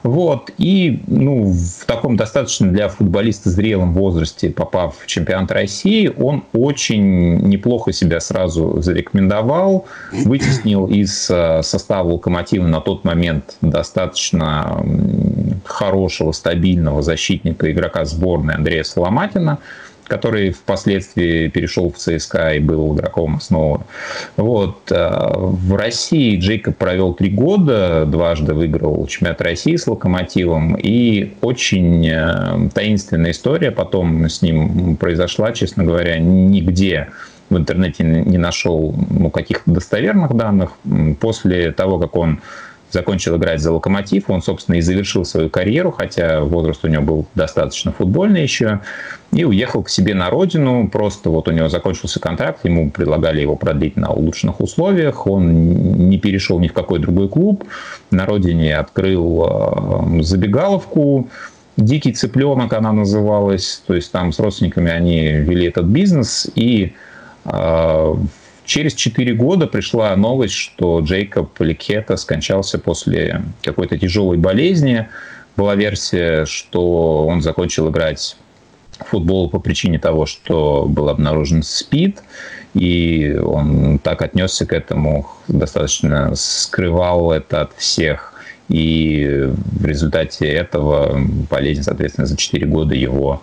Вот. 0.05 0.51
И 0.59 1.01
ну, 1.07 1.51
в 1.51 1.85
таком 1.87 2.15
достаточно 2.15 2.71
для 2.71 2.89
футболиста 2.89 3.49
зрелом 3.49 3.95
возрасте, 3.95 4.51
попав 4.51 4.95
в 4.99 5.07
чемпионат 5.07 5.51
России, 5.51 6.13
он 6.15 6.43
очень 6.53 7.39
неплохо 7.39 7.91
себя 7.91 8.19
сразу 8.19 8.81
зарекомендовал, 8.83 9.87
вытеснил 10.11 10.85
из 10.85 11.27
а, 11.31 11.63
состава 11.63 12.07
«Локомотива» 12.11 12.67
на 12.67 12.81
тот 12.81 13.03
момент 13.03 13.55
достаточно 13.61 14.85
хорошего, 15.63 16.33
стабильного 16.33 17.01
защитника, 17.01 17.71
игрока 17.71 18.05
сборной 18.05 18.53
Андрея 18.53 18.83
Соломатина– 18.83 19.57
который 20.07 20.51
впоследствии 20.51 21.47
перешел 21.47 21.91
в 21.91 21.97
ЦСКА 21.97 22.55
и 22.55 22.59
был 22.59 22.95
игроком 22.95 23.37
основы. 23.37 23.81
Вот. 24.37 24.91
Э, 24.91 25.33
в 25.35 25.75
России 25.75 26.39
Джейкоб 26.39 26.77
провел 26.77 27.13
три 27.13 27.29
года, 27.29 28.05
дважды 28.05 28.53
выиграл 28.53 29.05
чемпионат 29.07 29.41
России 29.41 29.75
с 29.75 29.87
«Локомотивом», 29.87 30.75
и 30.75 31.33
очень 31.41 32.07
э, 32.07 32.69
таинственная 32.73 33.31
история 33.31 33.71
потом 33.71 34.29
с 34.29 34.41
ним 34.41 34.95
произошла, 34.97 35.51
честно 35.51 35.83
говоря, 35.83 36.17
нигде 36.19 37.07
в 37.49 37.57
интернете 37.57 38.03
не 38.03 38.37
нашел 38.37 38.95
ну, 39.09 39.29
каких-то 39.29 39.69
достоверных 39.71 40.35
данных. 40.35 40.71
После 41.19 41.71
того, 41.71 41.99
как 41.99 42.15
он 42.15 42.41
закончил 42.91 43.37
играть 43.37 43.61
за 43.61 43.71
«Локомотив». 43.71 44.29
Он, 44.29 44.41
собственно, 44.41 44.75
и 44.75 44.81
завершил 44.81 45.25
свою 45.25 45.49
карьеру, 45.49 45.91
хотя 45.91 46.41
возраст 46.41 46.83
у 46.83 46.87
него 46.87 47.03
был 47.03 47.27
достаточно 47.35 47.91
футбольный 47.91 48.41
еще, 48.41 48.79
и 49.35 49.43
уехал 49.43 49.83
к 49.83 49.89
себе 49.89 50.13
на 50.13 50.29
родину. 50.29 50.87
Просто 50.87 51.29
вот 51.29 51.49
у 51.49 51.51
него 51.51 51.67
закончился 51.67 52.21
контракт, 52.21 52.63
ему 52.63 52.89
предлагали 52.89 53.41
его 53.41 53.57
продлить 53.57 53.97
на 53.97 54.09
улучшенных 54.09 54.61
условиях. 54.61 55.27
Он 55.27 56.09
не 56.09 56.17
перешел 56.17 56.57
ни 56.59 56.69
в 56.69 56.73
какой 56.73 56.99
другой 56.99 57.27
клуб. 57.27 57.65
На 58.11 58.25
родине 58.25 58.77
открыл 58.77 59.45
э, 59.45 60.21
забегаловку, 60.21 61.27
«Дикий 61.75 62.13
цыпленок» 62.13 62.71
она 62.71 62.93
называлась. 62.93 63.83
То 63.85 63.93
есть 63.93 64.09
там 64.13 64.31
с 64.31 64.39
родственниками 64.39 64.89
они 64.89 65.21
вели 65.31 65.67
этот 65.67 65.85
бизнес, 65.85 66.47
и 66.55 66.93
э, 67.43 68.15
через 68.63 68.93
4 68.93 69.33
года 69.33 69.67
пришла 69.67 70.15
новость, 70.15 70.53
что 70.53 71.01
Джейкоб 71.01 71.59
Ликета 71.59 72.15
скончался 72.15 72.79
после 72.79 73.43
какой-то 73.61 73.97
тяжелой 73.99 74.37
болезни. 74.37 75.09
Была 75.57 75.75
версия, 75.75 76.45
что 76.45 77.25
он 77.27 77.41
закончил 77.41 77.89
играть 77.89 78.37
футбол 78.99 79.49
по 79.49 79.59
причине 79.59 79.99
того, 79.99 80.25
что 80.25 80.85
был 80.87 81.09
обнаружен 81.09 81.63
СПИД, 81.63 82.23
и 82.73 83.37
он 83.41 83.99
так 83.99 84.21
отнесся 84.21 84.65
к 84.65 84.73
этому, 84.73 85.29
достаточно 85.47 86.33
скрывал 86.35 87.31
это 87.31 87.61
от 87.61 87.73
всех. 87.77 88.33
И 88.67 89.47
в 89.47 89.85
результате 89.85 90.47
этого 90.47 91.15
болезнь, 91.49 91.83
соответственно, 91.83 92.27
за 92.27 92.35
4 92.35 92.65
года 92.65 92.95
его 92.95 93.41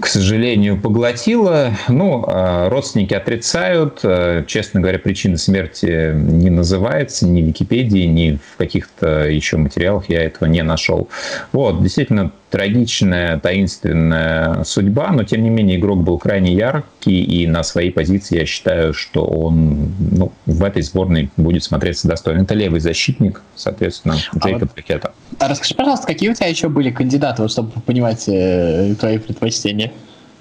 к 0.00 0.06
сожалению, 0.06 0.80
поглотила. 0.80 1.72
Ну, 1.88 2.24
а 2.26 2.70
родственники 2.70 3.12
отрицают. 3.12 4.00
Э, 4.02 4.44
честно 4.46 4.80
говоря, 4.80 4.98
причина 4.98 5.36
смерти 5.36 6.12
не 6.14 6.48
называется 6.48 7.26
ни 7.26 7.42
в 7.42 7.46
Википедии, 7.46 8.06
ни 8.06 8.38
в 8.52 8.56
каких-то 8.56 9.28
еще 9.28 9.58
материалах 9.58 10.08
я 10.08 10.22
этого 10.22 10.48
не 10.48 10.62
нашел. 10.62 11.08
Вот, 11.52 11.82
действительно, 11.82 12.32
трагичная, 12.50 13.38
таинственная 13.38 14.64
судьба, 14.64 15.12
но 15.12 15.24
тем 15.24 15.42
не 15.42 15.50
менее 15.50 15.78
игрок 15.78 16.02
был 16.02 16.18
крайне 16.18 16.52
яркий, 16.52 17.22
и 17.22 17.46
на 17.46 17.62
своей 17.62 17.90
позиции 17.90 18.38
я 18.38 18.46
считаю, 18.46 18.92
что 18.92 19.24
он 19.24 19.92
ну, 19.98 20.32
в 20.46 20.64
этой 20.64 20.82
сборной 20.82 21.30
будет 21.36 21.62
смотреться 21.62 22.08
достойно. 22.08 22.42
Это 22.42 22.54
левый 22.54 22.80
защитник, 22.80 23.42
соответственно, 23.54 24.16
Джейкоб 24.36 24.70
а 24.72 24.74
Пакета. 24.74 25.12
А 25.38 25.48
расскажи, 25.48 25.74
пожалуйста, 25.74 26.06
какие 26.06 26.28
у 26.28 26.34
тебя 26.34 26.48
еще 26.48 26.68
были 26.68 26.90
кандидаты, 26.90 27.42
вот, 27.42 27.52
чтобы 27.52 27.70
понимать 27.82 28.24
э, 28.28 28.94
твои 28.98 29.18
предпочтения? 29.18 29.92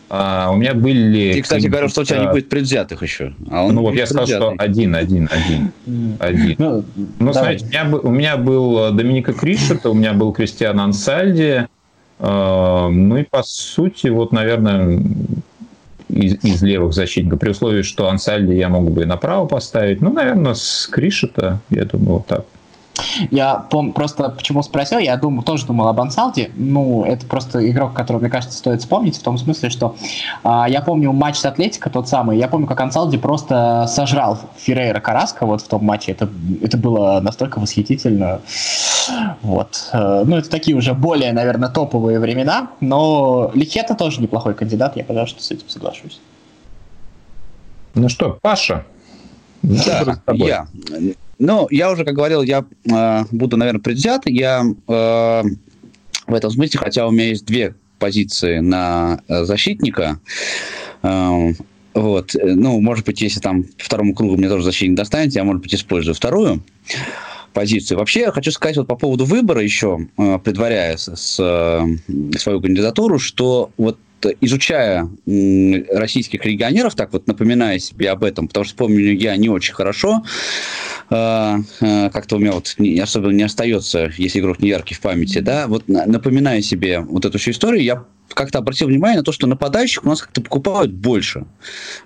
А, 0.10 0.50
у 0.52 0.56
меня 0.56 0.74
были... 0.74 1.34
Ты, 1.34 1.42
кстати, 1.44 1.68
говорил, 1.68 1.90
что 1.90 2.02
у 2.02 2.04
тебя 2.04 2.20
не 2.20 2.32
будет 2.32 2.50
предвзятых 2.50 3.04
еще. 3.04 3.34
А 3.52 3.64
он 3.64 3.76
ну 3.76 3.82
вот 3.82 3.94
я 3.94 4.08
сказал, 4.08 4.26
что 4.26 4.56
один, 4.58 4.96
один, 4.96 5.30
один. 5.32 5.72
один. 6.20 6.56
Ну, 6.58 6.84
ну 7.20 7.34
смотрите, 7.34 7.66
у 7.66 7.70
меня, 7.70 7.98
у 7.98 8.10
меня 8.10 8.38
был 8.38 8.92
Доминика 8.92 9.34
Кришета, 9.34 9.92
у 9.92 9.94
меня 9.94 10.14
был 10.14 10.34
Кристиан 10.34 10.80
Ансальди, 10.80 11.68
ну 12.20 13.18
и 13.18 13.24
по 13.24 13.44
сути, 13.44 14.08
вот, 14.08 14.34
наверное, 14.34 15.02
из, 16.10 16.44
из 16.44 16.62
левых 16.62 16.94
защитников, 16.94 17.40
при 17.40 17.52
условии, 17.52 17.82
что 17.82 18.10
Ансальди 18.10 18.54
я 18.54 18.68
мог 18.68 18.92
бы 18.92 19.04
и 19.04 19.06
направо 19.06 19.46
поставить. 19.46 20.02
Ну, 20.02 20.12
наверное, 20.12 20.54
с 20.54 20.88
Кришета, 20.92 21.60
я 21.70 21.86
думаю, 21.86 22.18
вот 22.18 22.28
так. 22.28 22.46
Я 23.32 23.66
пом- 23.70 23.94
просто 23.94 24.30
почему 24.30 24.64
спросил, 24.64 25.00
я 25.00 25.18
думаю, 25.18 25.44
тоже 25.44 25.66
думал 25.66 25.88
об 25.88 26.00
Ансалде. 26.00 26.52
Ну, 26.56 27.04
это 27.04 27.26
просто 27.26 27.68
игрок, 27.70 27.94
которого, 27.94 28.22
мне 28.22 28.30
кажется, 28.30 28.58
стоит 28.58 28.82
вспомнить, 28.82 29.18
в 29.18 29.24
том 29.24 29.38
смысле, 29.38 29.70
что 29.70 29.96
а, 30.44 30.68
я 30.70 30.82
помню 30.82 31.12
матч 31.12 31.38
с 31.38 31.46
Атлетико 31.46 31.90
тот 31.90 32.08
самый, 32.08 32.38
я 32.38 32.48
помню, 32.48 32.68
как 32.68 32.80
Ансалди 32.80 33.18
просто 33.18 33.86
сожрал 33.88 34.40
Феррейра 34.58 35.00
Караска 35.00 35.46
вот 35.46 35.62
в 35.62 35.68
том 35.68 35.84
матче. 35.84 36.12
Это, 36.12 36.30
это 36.62 36.78
было 36.78 37.20
настолько 37.20 37.60
восхитительно. 37.60 38.42
Вот. 39.42 39.90
Э, 39.94 40.24
ну, 40.26 40.38
это 40.38 40.50
такие 40.50 40.76
уже 40.78 40.94
более, 40.94 41.34
наверное, 41.34 41.70
топовые 41.70 42.20
времена, 42.20 42.70
но 42.80 43.52
Лихета 43.54 43.96
тоже 43.96 44.22
неплохой 44.22 44.54
кандидат, 44.54 44.96
я, 44.98 45.04
пожалуй, 45.04 45.30
с 45.38 45.52
этим 45.52 45.70
соглашусь. 45.70 46.20
Ну 47.96 48.08
что, 48.10 48.38
Паша, 48.42 48.86
да, 49.64 50.16
я. 50.32 50.68
Ну, 51.40 51.68
я 51.72 51.90
уже, 51.90 52.04
как 52.04 52.16
говорил, 52.16 52.42
я 52.42 52.66
э, 52.92 53.24
буду, 53.32 53.56
наверное, 53.56 53.82
предвзят. 53.82 54.24
Я 54.26 54.62
э, 54.62 55.44
в 56.28 56.34
этом 56.34 56.52
смысле, 56.52 56.80
хотя 56.80 57.08
у 57.08 57.12
меня 57.12 57.30
есть 57.30 57.46
две 57.46 57.76
позиции 57.98 58.60
на 58.60 59.22
э, 59.28 59.46
защитника. 59.46 60.20
Э, 61.02 61.54
вот. 61.94 62.36
Ну, 62.44 62.82
может 62.82 63.06
быть, 63.06 63.22
если 63.22 63.40
там 63.40 63.66
второму 63.78 64.14
кругу 64.14 64.36
мне 64.36 64.50
тоже 64.50 64.64
защитник 64.64 64.98
достанется, 64.98 65.40
я, 65.40 65.46
может 65.46 65.64
быть, 65.64 65.74
использую 65.74 66.14
вторую 66.14 66.62
позицию. 67.54 68.00
Вообще, 68.00 68.22
я 68.22 68.32
хочу 68.32 68.52
сказать 68.52 68.78
вот 68.78 68.88
по 68.88 68.96
поводу 68.96 69.24
выбора 69.24 69.62
еще, 69.62 70.08
э, 70.18 70.40
предваряя 70.44 70.98
с, 70.98 71.16
с, 71.16 71.36
свою 72.38 72.62
кандидатуру, 72.62 73.18
что 73.18 73.72
вот 73.78 73.98
изучая 74.42 75.10
российских 75.92 76.46
легионеров, 76.46 76.96
так 76.96 77.14
вот 77.14 77.28
напоминая 77.28 77.80
себе 77.80 78.10
об 78.12 78.24
этом, 78.24 78.48
потому 78.48 78.64
что 78.66 78.76
помню 78.76 79.14
я 79.14 79.36
не 79.38 79.50
очень 79.50 79.74
хорошо, 79.74 80.24
а, 81.10 81.60
а, 81.82 82.10
как-то 82.10 82.38
у 82.38 82.40
меня 82.40 82.54
вот 82.54 82.76
особенно 83.02 83.32
не 83.32 83.44
остается, 83.44 84.12
если 84.18 84.40
игрок 84.40 84.60
не 84.60 84.70
яркий 84.70 84.96
в 84.96 85.02
памяти, 85.02 85.40
да, 85.40 85.68
вот 85.68 85.88
напоминая 85.88 86.62
себе 86.62 87.00
вот 87.00 87.26
эту 87.26 87.38
всю 87.38 87.52
историю, 87.52 87.84
я 87.84 88.06
как-то 88.34 88.60
обратил 88.60 88.88
внимание 88.88 89.18
на 89.18 89.24
то, 89.24 89.32
что 89.32 89.48
нападающих 89.48 90.04
у 90.04 90.08
нас 90.08 90.22
как-то 90.22 90.42
покупают 90.42 90.92
больше. 90.92 91.46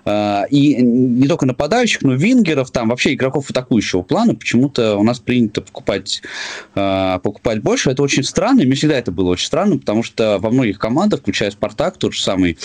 А, 0.04 0.44
и 0.50 0.82
не 0.82 1.28
только 1.28 1.46
нападающих, 1.46 2.02
но 2.02 2.14
вингеров, 2.14 2.70
там 2.70 2.88
вообще 2.88 3.14
игроков 3.14 3.50
атакующего 3.50 4.02
плана 4.02 4.34
почему-то 4.34 4.96
у 4.96 5.02
нас 5.02 5.18
принято 5.18 5.60
покупать, 5.60 6.22
а, 6.74 7.18
покупать 7.18 7.62
больше. 7.62 7.90
Это 7.90 8.02
очень 8.02 8.24
странно, 8.24 8.62
и 8.62 8.66
мне 8.66 8.74
всегда 8.74 8.98
это 8.98 9.12
было 9.12 9.30
очень 9.30 9.46
странно, 9.46 9.78
потому 9.78 10.02
что 10.02 10.38
во 10.38 10.50
многих 10.50 10.78
командах, 10.78 11.20
включая 11.20 11.50
«Спартак», 11.50 11.96
тот 11.98 12.14
же 12.14 12.22
самый, 12.22 12.58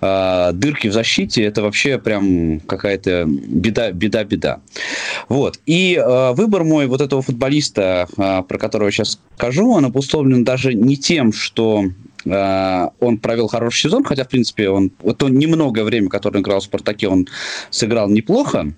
а, 0.00 0.52
дырки 0.52 0.88
в 0.88 0.92
защите, 0.92 1.42
это 1.44 1.62
вообще 1.62 1.98
прям 1.98 2.60
какая-то 2.60 3.24
беда, 3.26 3.92
беда, 3.92 4.24
беда. 4.24 4.60
Вот. 5.28 5.60
И 5.66 6.00
выбор 6.34 6.64
мой 6.64 6.86
вот 6.86 7.00
этого 7.00 7.22
футболиста, 7.22 8.08
про 8.16 8.58
которого 8.58 8.88
я 8.88 8.92
сейчас 8.92 9.18
скажу, 9.36 9.70
он 9.70 9.84
обусловлен 9.84 10.44
даже 10.44 10.74
не 10.74 10.96
тем, 10.96 11.32
что 11.32 11.84
он 12.24 13.18
провел 13.18 13.48
хороший 13.48 13.82
сезон, 13.82 14.04
хотя, 14.04 14.24
в 14.24 14.28
принципе, 14.28 14.70
он, 14.70 14.90
вот 15.00 15.22
он 15.22 15.34
немного 15.34 15.84
время, 15.84 16.08
которое 16.08 16.38
он 16.38 16.42
играл 16.42 16.60
в 16.60 16.64
«Спартаке», 16.64 17.08
он 17.08 17.28
сыграл 17.70 18.08
неплохо. 18.08 18.72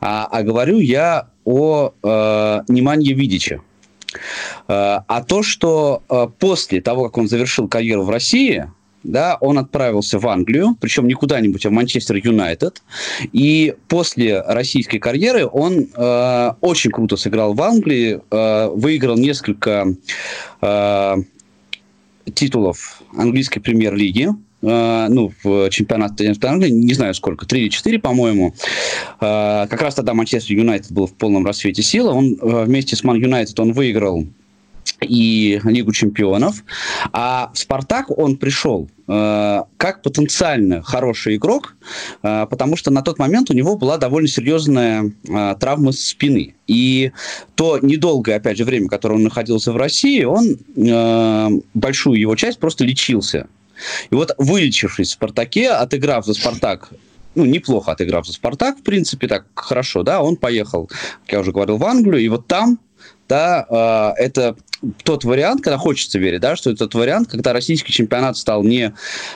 А, 0.00 0.26
а 0.30 0.42
говорю 0.42 0.78
я 0.78 1.28
о 1.44 1.92
э, 2.02 2.60
Неманье 2.68 3.14
Видиче. 3.14 3.60
Э, 4.68 5.00
а 5.06 5.24
то, 5.26 5.42
что 5.42 6.02
э, 6.08 6.28
после 6.38 6.80
того, 6.80 7.04
как 7.04 7.18
он 7.18 7.28
завершил 7.28 7.68
карьеру 7.68 8.04
в 8.04 8.10
России, 8.10 8.70
да, 9.02 9.38
он 9.40 9.58
отправился 9.58 10.18
в 10.18 10.28
Англию, 10.28 10.76
причем 10.78 11.08
не 11.08 11.14
куда-нибудь, 11.14 11.64
а 11.64 11.70
в 11.70 11.72
Манчестер 11.72 12.16
Юнайтед. 12.16 12.82
И 13.32 13.74
после 13.88 14.42
российской 14.42 14.98
карьеры 14.98 15.46
он 15.46 15.88
э, 15.94 16.52
очень 16.60 16.90
круто 16.90 17.16
сыграл 17.16 17.54
в 17.54 17.62
Англии, 17.62 18.20
э, 18.30 18.68
выиграл 18.68 19.16
несколько 19.16 19.86
э, 20.60 21.16
титулов 22.30 23.02
английской 23.16 23.60
премьер-лиги, 23.60 24.28
Uh, 24.62 25.08
ну, 25.08 25.32
в 25.42 25.70
чемпионате 25.70 26.34
Англии, 26.42 26.68
не 26.68 26.92
знаю 26.92 27.14
сколько, 27.14 27.46
3 27.46 27.62
или 27.62 27.68
4, 27.70 27.98
по-моему. 27.98 28.54
Uh, 29.18 29.66
как 29.68 29.80
раз 29.80 29.94
тогда 29.94 30.12
Манчестер 30.12 30.54
Юнайтед 30.54 30.92
был 30.92 31.06
в 31.06 31.14
полном 31.14 31.46
расцвете 31.46 31.82
силы. 31.82 32.10
Он 32.10 32.34
uh, 32.34 32.66
вместе 32.66 32.94
с 32.94 33.02
Ман 33.02 33.16
Юнайтед 33.16 33.58
он 33.58 33.72
выиграл 33.72 34.26
и 35.00 35.60
Лигу 35.64 35.92
чемпионов. 35.92 36.64
А 37.12 37.50
в 37.52 37.58
«Спартак» 37.58 38.10
он 38.16 38.36
пришел 38.36 38.88
э, 39.08 39.62
как 39.76 40.02
потенциально 40.02 40.82
хороший 40.82 41.36
игрок, 41.36 41.76
э, 42.22 42.46
потому 42.50 42.76
что 42.76 42.90
на 42.90 43.02
тот 43.02 43.18
момент 43.18 43.50
у 43.50 43.54
него 43.54 43.76
была 43.76 43.98
довольно 43.98 44.28
серьезная 44.28 45.12
э, 45.28 45.56
травма 45.58 45.92
спины. 45.92 46.54
И 46.66 47.12
то 47.54 47.78
недолгое, 47.80 48.36
опять 48.36 48.58
же, 48.58 48.64
время, 48.64 48.88
которое 48.88 49.14
он 49.14 49.22
находился 49.24 49.72
в 49.72 49.76
России, 49.76 50.24
он 50.24 50.58
э, 50.76 51.60
большую 51.74 52.20
его 52.20 52.36
часть 52.36 52.58
просто 52.58 52.84
лечился. 52.84 53.48
И 54.10 54.14
вот 54.14 54.34
вылечившись 54.38 55.08
в 55.08 55.12
«Спартаке», 55.12 55.70
отыграв 55.70 56.26
за 56.26 56.34
«Спартак» 56.34 56.90
ну, 57.36 57.44
неплохо 57.44 57.92
отыграв 57.92 58.26
за 58.26 58.32
«Спартак», 58.32 58.78
в 58.78 58.82
принципе, 58.82 59.28
так 59.28 59.46
хорошо, 59.54 60.02
да, 60.02 60.20
он 60.20 60.36
поехал, 60.36 60.86
как 60.86 61.32
я 61.32 61.40
уже 61.40 61.52
говорил, 61.52 61.76
в 61.76 61.84
Англию, 61.84 62.20
и 62.20 62.28
вот 62.28 62.48
там 62.48 62.78
да, 63.28 63.64
э, 64.16 64.22
это 64.24 64.56
тот 65.04 65.24
вариант, 65.24 65.62
когда 65.62 65.78
хочется 65.78 66.18
верить, 66.18 66.40
да, 66.40 66.56
что 66.56 66.70
это 66.70 66.80
тот 66.80 66.94
вариант, 66.94 67.28
когда 67.28 67.52
российский 67.52 67.92
чемпионат 67.92 68.36
стал 68.36 68.62
не 68.62 68.94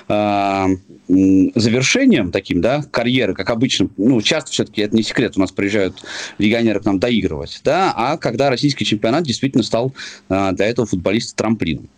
э, 0.08 0.66
завершением 1.08 2.32
таким, 2.32 2.60
да, 2.60 2.82
карьеры, 2.90 3.34
как 3.34 3.50
обычно, 3.50 3.88
ну, 3.96 4.20
часто 4.22 4.50
все-таки 4.50 4.82
это 4.82 4.96
не 4.96 5.02
секрет, 5.02 5.36
у 5.36 5.40
нас 5.40 5.52
приезжают 5.52 6.02
легионеры 6.38 6.80
к 6.80 6.84
нам 6.84 6.98
доигрывать, 6.98 7.60
да, 7.62 7.92
а 7.94 8.16
когда 8.16 8.50
российский 8.50 8.84
чемпионат 8.84 9.24
действительно 9.24 9.62
стал 9.62 9.94
э, 10.28 10.52
для 10.52 10.66
этого 10.66 10.86
футболиста 10.86 11.34
трамплином. 11.36 11.88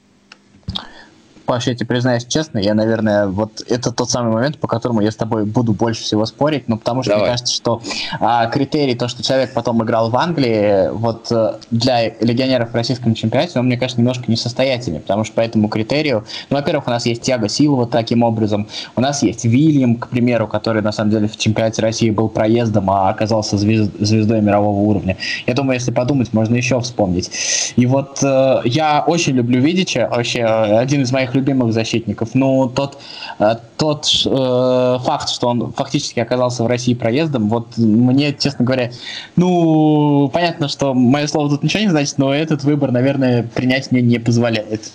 Паш, 1.47 1.69
я 1.69 1.75
тебе 1.75 1.87
признаюсь 1.87 2.25
честно, 2.27 2.59
я, 2.59 2.75
наверное, 2.75 3.29
вот 3.29 3.63
это 3.69 3.93
тот 3.93 4.11
самый 4.11 4.33
момент, 4.33 4.59
по 4.59 4.67
которому 4.67 5.01
я 5.01 5.11
с 5.11 5.17
тобой 5.17 5.45
буду 5.45 5.73
больше 5.73 6.03
всего 6.03 6.27
спорить, 6.27 6.69
ну, 6.69 6.77
потому 6.77 7.03
что 7.03 7.13
Давай. 7.13 7.25
мне 7.25 7.33
кажется, 7.33 7.55
что 7.55 7.81
а, 8.21 8.47
критерий, 8.47 8.95
то, 8.97 9.07
что 9.09 9.23
человек 9.23 9.55
потом 9.55 9.83
играл 9.85 10.11
в 10.11 10.17
Англии, 10.17 10.91
вот 10.93 11.29
э, 11.31 11.55
для 11.71 12.09
легионеров 12.21 12.73
в 12.73 12.75
российском 12.75 13.15
чемпионате, 13.15 13.59
он, 13.61 13.67
мне 13.67 13.77
кажется, 13.77 14.01
немножко 14.01 14.25
несостоятельный, 14.27 15.01
потому 15.01 15.25
что 15.25 15.35
по 15.35 15.41
этому 15.41 15.69
критерию, 15.69 16.25
ну, 16.51 16.57
во-первых, 16.57 16.89
у 16.89 16.91
нас 16.91 17.07
есть 17.07 17.23
Тиаго 17.23 17.49
Силова 17.49 17.87
таким 17.87 18.25
образом, 18.25 18.67
у 18.97 19.01
нас 19.01 19.23
есть 19.23 19.45
Вильям, 19.45 19.97
к 19.97 20.09
примеру, 20.09 20.49
который, 20.49 20.83
на 20.83 20.93
самом 20.93 21.13
деле, 21.13 21.29
в 21.29 21.37
чемпионате 21.37 21.81
России 21.81 22.11
был 22.11 22.29
проездом, 22.29 22.91
а 22.91 23.09
оказался 23.09 23.57
звезд, 23.57 23.93
звездой 24.01 24.41
мирового 24.41 24.81
уровня. 24.81 25.17
Я 25.47 25.55
думаю, 25.55 25.75
если 25.75 25.93
подумать, 25.93 26.33
можно 26.33 26.57
еще 26.57 26.81
вспомнить. 26.81 27.31
И 27.77 27.87
вот 27.87 28.19
э, 28.23 28.63
я 28.65 29.05
очень 29.07 29.35
люблю 29.35 29.61
Видича, 29.61 30.09
вообще 30.11 30.45
один 30.45 31.03
из 31.03 31.13
моих 31.13 31.36
любимых 31.37 31.73
защитников. 31.73 32.35
Но 32.35 32.69
тот, 32.69 32.99
э, 33.39 33.57
тот 33.77 34.07
э, 34.25 34.99
факт, 35.05 35.29
что 35.29 35.49
он 35.49 35.73
фактически 35.73 36.21
оказался 36.21 36.65
в 36.65 36.67
России 36.67 36.95
проездом, 36.95 37.49
вот 37.49 37.77
мне, 37.77 38.35
честно 38.35 38.65
говоря, 38.65 38.91
ну, 39.37 40.29
понятно, 40.33 40.69
что 40.69 40.95
мое 40.95 41.27
слово 41.27 41.51
тут 41.51 41.63
ничего 41.63 41.83
не 41.83 41.91
значит, 41.91 42.19
но 42.19 42.35
этот 42.35 42.65
выбор, 42.65 42.91
наверное, 42.91 43.43
принять 43.43 43.93
мне 43.93 44.03
не 44.03 44.19
позволяет. 44.19 44.91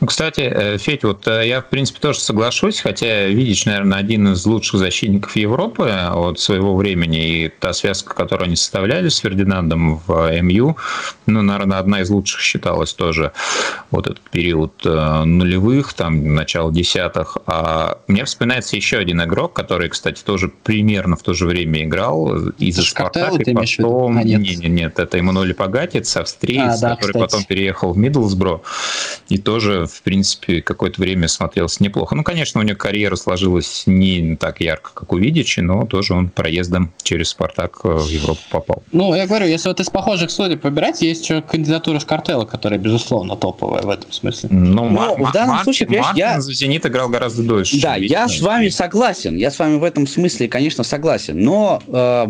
Ну, 0.00 0.06
кстати, 0.06 0.40
э, 0.40 0.76
Федь, 0.76 1.04
вот 1.04 1.26
э, 1.26 1.48
я, 1.48 1.62
в 1.62 1.70
принципе, 1.70 2.00
тоже 2.00 2.20
соглашусь, 2.20 2.80
хотя 2.80 3.26
Видич, 3.28 3.64
наверное, 3.64 3.98
один 3.98 4.32
из 4.32 4.44
лучших 4.44 4.78
защитников 4.78 5.34
Европы 5.36 5.88
от 5.88 6.38
своего 6.38 6.76
времени, 6.76 7.44
и 7.44 7.48
та 7.48 7.72
связка, 7.72 8.14
которую 8.14 8.46
они 8.46 8.56
составляли 8.56 9.08
с 9.08 9.16
Фердинандом 9.16 10.02
в 10.06 10.42
МЮ, 10.42 10.76
ну, 11.24 11.40
наверное, 11.40 11.78
одна 11.78 12.02
из 12.02 12.10
лучших 12.10 12.40
считалась 12.40 12.92
тоже 12.92 13.32
вот 13.90 14.06
этот 14.06 14.20
период 14.30 14.74
э, 14.84 15.24
нулевых, 15.24 15.94
там, 15.94 16.34
начало 16.34 16.70
десятых. 16.70 17.38
А 17.46 17.98
мне 18.06 18.26
вспоминается 18.26 18.76
еще 18.76 18.98
один 18.98 19.22
игрок, 19.22 19.54
который, 19.54 19.88
кстати, 19.88 20.22
тоже 20.22 20.48
примерно 20.48 21.16
в 21.16 21.22
то 21.22 21.32
же 21.32 21.46
время 21.46 21.84
играл 21.84 22.36
из-за 22.58 22.82
Спартака, 22.82 23.36
и 23.36 23.54
потом... 23.54 24.18
А, 24.18 24.22
нет. 24.22 24.40
нет, 24.40 24.58
нет, 24.58 24.70
нет, 24.70 24.98
это 24.98 25.16
Эммануэль 25.16 25.54
Пагатец, 25.54 26.14
австриец, 26.18 26.78
а, 26.78 26.80
да, 26.80 26.96
который 26.96 27.12
кстати. 27.12 27.24
потом 27.24 27.44
переехал 27.44 27.92
в 27.94 27.98
Миддлсбро, 27.98 28.60
и 29.30 29.38
тоже 29.38 29.85
в 29.86 30.02
принципе, 30.02 30.62
какое-то 30.62 31.00
время 31.00 31.28
смотрелся 31.28 31.82
неплохо. 31.82 32.14
Ну, 32.14 32.22
конечно, 32.22 32.60
у 32.60 32.64
него 32.64 32.76
карьера 32.76 33.16
сложилась 33.16 33.84
не 33.86 34.36
так 34.36 34.60
ярко, 34.60 34.90
как 34.94 35.12
у 35.12 35.18
Видичи, 35.18 35.60
но 35.60 35.86
тоже 35.86 36.14
он 36.14 36.28
проездом 36.28 36.92
через 37.02 37.28
«Спартак» 37.28 37.84
в 37.84 38.08
Европу 38.08 38.40
попал. 38.50 38.82
Ну, 38.92 39.14
я 39.14 39.26
говорю, 39.26 39.46
если 39.46 39.68
вот 39.68 39.80
из 39.80 39.88
похожих 39.90 40.30
судеб 40.30 40.64
выбирать, 40.64 41.02
есть 41.02 41.24
еще 41.24 41.42
кандидатура 41.42 42.00
Шкартела, 42.00 42.44
которая, 42.44 42.78
безусловно, 42.78 43.36
топовая 43.36 43.82
в 43.82 43.90
этом 43.90 44.12
смысле. 44.12 44.48
Ну, 44.52 44.88
ну 44.88 45.24
в 45.24 45.32
данном 45.32 45.56
Мар- 45.56 45.64
случае, 45.64 45.88
Мартин 45.88 46.16
я... 46.16 46.40
за 46.40 46.52
«Зенит» 46.52 46.86
играл 46.86 47.08
гораздо 47.08 47.42
дольше. 47.42 47.80
Да, 47.80 47.96
я 47.96 48.28
с 48.28 48.40
вами 48.40 48.68
согласен. 48.68 49.36
Я 49.36 49.50
с 49.50 49.58
вами 49.58 49.78
в 49.78 49.84
этом 49.84 50.06
смысле, 50.06 50.48
конечно, 50.48 50.84
согласен. 50.84 51.38
Но 51.38 51.82
э, 51.86 52.26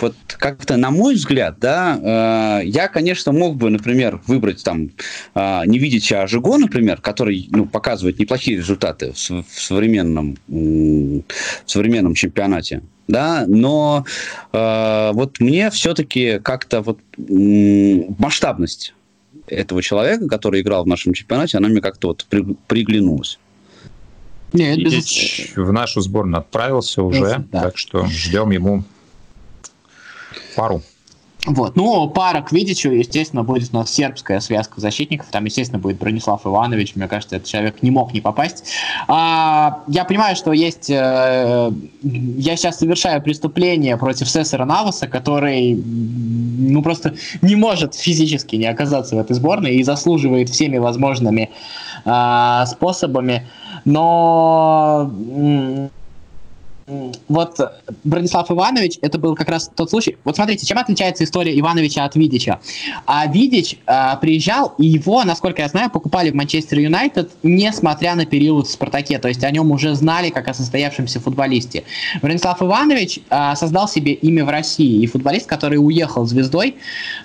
вот 0.00 0.14
как-то, 0.26 0.76
на 0.76 0.90
мой 0.90 1.14
взгляд, 1.14 1.56
да, 1.58 2.60
э, 2.62 2.66
я, 2.66 2.88
конечно, 2.88 3.32
мог 3.32 3.56
бы, 3.56 3.70
например, 3.70 4.20
выбрать 4.26 4.62
там 4.64 4.90
э, 5.34 5.62
не 5.66 5.78
видеть 5.78 6.10
а 6.12 6.26
Жиго, 6.26 6.56
например, 6.58 7.00
который 7.00 7.48
ну, 7.50 7.66
показывает 7.66 8.18
неплохие 8.18 8.58
результаты 8.58 9.12
в, 9.12 9.44
в 9.44 9.62
современном, 9.62 10.36
в 10.48 11.22
современном 11.66 12.14
чемпионате, 12.14 12.82
да, 13.08 13.44
но 13.46 14.04
э, 14.52 15.10
вот 15.12 15.40
мне 15.40 15.70
все-таки 15.70 16.38
как-то 16.40 16.80
вот 16.80 16.98
масштабность 17.16 18.94
этого 19.46 19.82
человека, 19.82 20.28
который 20.28 20.60
играл 20.60 20.84
в 20.84 20.86
нашем 20.86 21.12
чемпионате, 21.12 21.58
она 21.58 21.68
мне 21.68 21.80
как-то 21.80 22.08
вот 22.08 22.26
при, 22.28 22.44
приглянулась. 22.66 23.38
Нет, 24.52 24.78
без... 24.78 25.56
в 25.56 25.72
нашу 25.72 26.00
сборную 26.00 26.40
отправился 26.40 27.02
уже, 27.02 27.44
да. 27.52 27.62
так 27.62 27.78
что 27.78 28.06
ждем 28.06 28.50
ему 28.50 28.84
пару. 30.54 30.82
Вот. 31.46 31.74
Ну, 31.74 32.08
пара 32.10 32.42
к 32.42 32.52
Видичу, 32.52 32.90
естественно, 32.90 33.44
будет 33.44 33.70
у 33.72 33.76
нас 33.76 33.90
сербская 33.90 34.40
связка 34.40 34.80
защитников. 34.80 35.28
Там, 35.30 35.46
естественно, 35.46 35.78
будет 35.78 35.98
Бронислав 35.98 36.44
Иванович. 36.46 36.96
Мне 36.96 37.08
кажется, 37.08 37.36
этот 37.36 37.48
человек 37.48 37.82
не 37.82 37.90
мог 37.90 38.12
не 38.12 38.20
попасть. 38.20 38.64
А, 39.08 39.80
я 39.86 40.04
понимаю, 40.04 40.36
что 40.36 40.52
есть... 40.52 40.90
Э, 40.90 41.72
я 42.02 42.56
сейчас 42.56 42.78
совершаю 42.78 43.22
преступление 43.22 43.96
против 43.96 44.28
Сесара 44.28 44.66
Наваса, 44.66 45.08
который 45.08 45.74
ну, 45.74 46.82
просто 46.82 47.14
не 47.40 47.56
может 47.56 47.94
физически 47.94 48.56
не 48.56 48.66
оказаться 48.66 49.16
в 49.16 49.18
этой 49.18 49.32
сборной 49.32 49.76
и 49.76 49.82
заслуживает 49.82 50.50
всеми 50.50 50.76
возможными 50.76 51.50
э, 52.04 52.64
способами. 52.66 53.48
Но 53.86 55.10
вот 57.28 57.58
Бронислав 58.04 58.50
Иванович, 58.50 58.98
это 59.02 59.18
был 59.18 59.34
как 59.34 59.48
раз 59.48 59.70
тот 59.74 59.90
случай. 59.90 60.16
Вот 60.24 60.36
смотрите, 60.36 60.66
чем 60.66 60.78
отличается 60.78 61.24
история 61.24 61.58
Ивановича 61.58 62.04
от 62.04 62.16
Видича? 62.16 62.60
А 63.06 63.26
Видич 63.26 63.78
а, 63.86 64.16
приезжал, 64.16 64.74
и 64.78 64.86
его, 64.86 65.22
насколько 65.24 65.62
я 65.62 65.68
знаю, 65.68 65.90
покупали 65.90 66.30
в 66.30 66.34
Манчестер 66.34 66.78
Юнайтед, 66.78 67.30
несмотря 67.42 68.14
на 68.14 68.26
период 68.26 68.66
в 68.66 68.70
Спартаке. 68.70 69.18
То 69.18 69.28
есть 69.28 69.44
о 69.44 69.50
нем 69.50 69.70
уже 69.70 69.94
знали, 69.94 70.30
как 70.30 70.48
о 70.48 70.54
состоявшемся 70.54 71.20
футболисте. 71.20 71.84
Бронислав 72.22 72.62
Иванович 72.62 73.20
а, 73.30 73.54
создал 73.56 73.88
себе 73.88 74.12
имя 74.12 74.44
в 74.44 74.48
России. 74.48 75.02
И 75.02 75.06
футболист, 75.06 75.46
который 75.46 75.76
уехал 75.76 76.26
звездой 76.26 76.76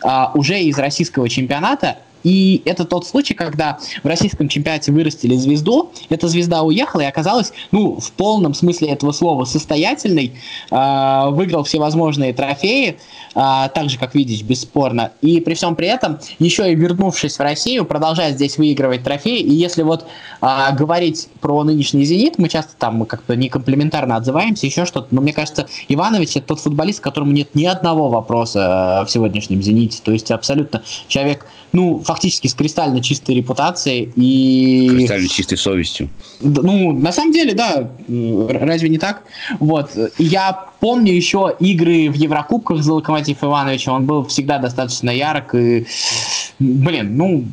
а, 0.02 0.32
уже 0.36 0.60
из 0.60 0.78
российского 0.78 1.28
чемпионата, 1.30 1.98
и 2.26 2.64
это 2.66 2.86
тот 2.86 3.06
случай, 3.06 3.36
когда 3.36 3.78
в 4.02 4.08
российском 4.08 4.50
чемпионате 4.50 4.92
вырастили 4.92 5.36
звезду, 5.36 5.92
эта 6.10 6.28
звезда 6.28 6.64
уехала 6.64 7.02
и 7.02 7.06
оказалась, 7.06 7.54
ну, 7.72 8.00
в 8.00 8.12
полном 8.14 8.56
смысле 8.56 8.90
этого 8.90 9.12
слова, 9.12 9.46
состоятельной, 9.46 10.34
э, 10.72 11.30
выиграл 11.30 11.64
всевозможные 11.64 12.34
трофеи, 12.34 12.90
э, 12.90 12.96
так 13.36 13.90
же, 13.92 14.00
как 14.00 14.16
видишь, 14.16 14.42
бесспорно. 14.42 15.12
И 15.22 15.40
при 15.40 15.54
всем 15.54 15.76
при 15.76 15.88
этом, 15.88 16.18
еще 16.40 16.72
и 16.72 16.74
вернувшись 16.74 17.38
в 17.38 17.42
Россию, 17.42 17.86
продолжает 17.86 18.36
здесь 18.36 18.58
выигрывать 18.58 19.04
трофеи. 19.04 19.42
И 19.42 19.54
если 19.54 19.84
вот 19.84 20.08
э, 20.42 20.76
говорить 20.76 21.28
про 21.42 21.64
нынешний 21.64 22.06
«Зенит», 22.06 22.40
мы 22.40 22.50
часто 22.50 22.74
там 22.80 23.06
как-то 23.06 23.36
не 23.36 23.50
комплиментарно 23.50 24.16
отзываемся, 24.16 24.66
еще 24.66 24.86
что-то, 24.86 25.10
но 25.12 25.22
мне 25.22 25.32
кажется, 25.32 25.68
Иванович 25.90 26.38
это 26.38 26.48
тот 26.48 26.60
футболист, 26.60 27.02
которому 27.02 27.34
нет 27.34 27.54
ни 27.54 27.66
одного 27.66 28.10
вопроса 28.10 29.04
в 29.08 29.12
сегодняшнем 29.12 29.62
«Зените». 29.62 30.00
То 30.04 30.12
есть 30.12 30.32
абсолютно 30.32 30.82
человек, 31.08 31.46
ну, 31.74 32.00
фактически 32.00 32.48
с 32.48 32.54
кристально 32.54 33.02
чистой 33.02 33.36
репутацией 33.36 34.12
и... 34.16 34.90
Кристально 34.90 35.28
чистой 35.28 35.58
совестью. 35.58 36.10
Ну, 36.40 36.92
на 36.94 37.12
самом 37.12 37.34
деле, 37.34 37.54
да, 37.54 37.90
разве 38.08 38.90
не 38.90 38.98
так? 38.98 39.24
Вот. 39.60 39.92
Я 40.18 40.70
помню 40.80 41.14
еще 41.14 41.56
игры 41.60 42.10
в 42.10 42.16
Еврокубках 42.16 42.82
за 42.82 42.94
Локомотив 42.94 43.44
Ивановича, 43.44 43.92
он 43.92 44.06
был 44.06 44.26
всегда 44.26 44.60
достаточно 44.60 45.10
ярок 45.10 45.56
и... 45.56 45.86
Блин, 46.60 47.18
ну, 47.18 47.46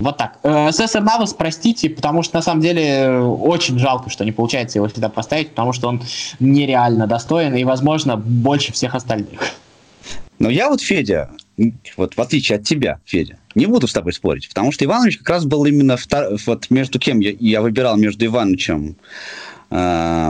вот 0.00 0.16
так. 0.16 0.38
Э, 0.42 0.72
СССР 0.72 1.00
Навас, 1.00 1.32
простите, 1.32 1.88
потому 1.88 2.22
что 2.22 2.36
на 2.36 2.42
самом 2.42 2.60
деле 2.60 3.20
очень 3.20 3.78
жалко, 3.78 4.10
что 4.10 4.24
не 4.24 4.32
получается 4.32 4.78
его 4.78 4.88
всегда 4.88 5.08
поставить, 5.08 5.50
потому 5.50 5.72
что 5.72 5.88
он 5.88 6.02
нереально 6.40 7.06
достоин 7.06 7.54
и, 7.54 7.62
возможно, 7.62 8.16
больше 8.16 8.72
всех 8.72 8.96
остальных. 8.96 9.40
Но 10.38 10.50
я 10.50 10.68
вот, 10.68 10.80
Федя, 10.80 11.30
вот 11.96 12.14
в 12.16 12.20
отличие 12.20 12.58
от 12.58 12.64
тебя, 12.64 13.00
Федя, 13.04 13.38
не 13.58 13.66
буду 13.66 13.86
с 13.86 13.92
тобой 13.92 14.12
спорить, 14.12 14.48
потому 14.48 14.72
что 14.72 14.84
Иванович 14.84 15.18
как 15.18 15.28
раз 15.28 15.44
был 15.44 15.64
именно 15.66 15.96
втор... 15.96 16.38
вот 16.46 16.70
между 16.70 16.98
кем 16.98 17.20
я, 17.20 17.34
я 17.38 17.60
выбирал 17.60 17.96
между 17.96 18.24
Ивановичем, 18.24 18.96
э, 19.70 19.74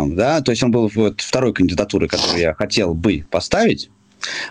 да, 0.08 0.40
то 0.40 0.50
есть 0.50 0.62
он 0.62 0.70
был 0.70 0.90
вот 0.94 1.20
второй 1.20 1.52
кандидатурой, 1.52 2.08
которую 2.08 2.40
я 2.40 2.54
хотел 2.54 2.94
бы 2.94 3.24
поставить. 3.30 3.90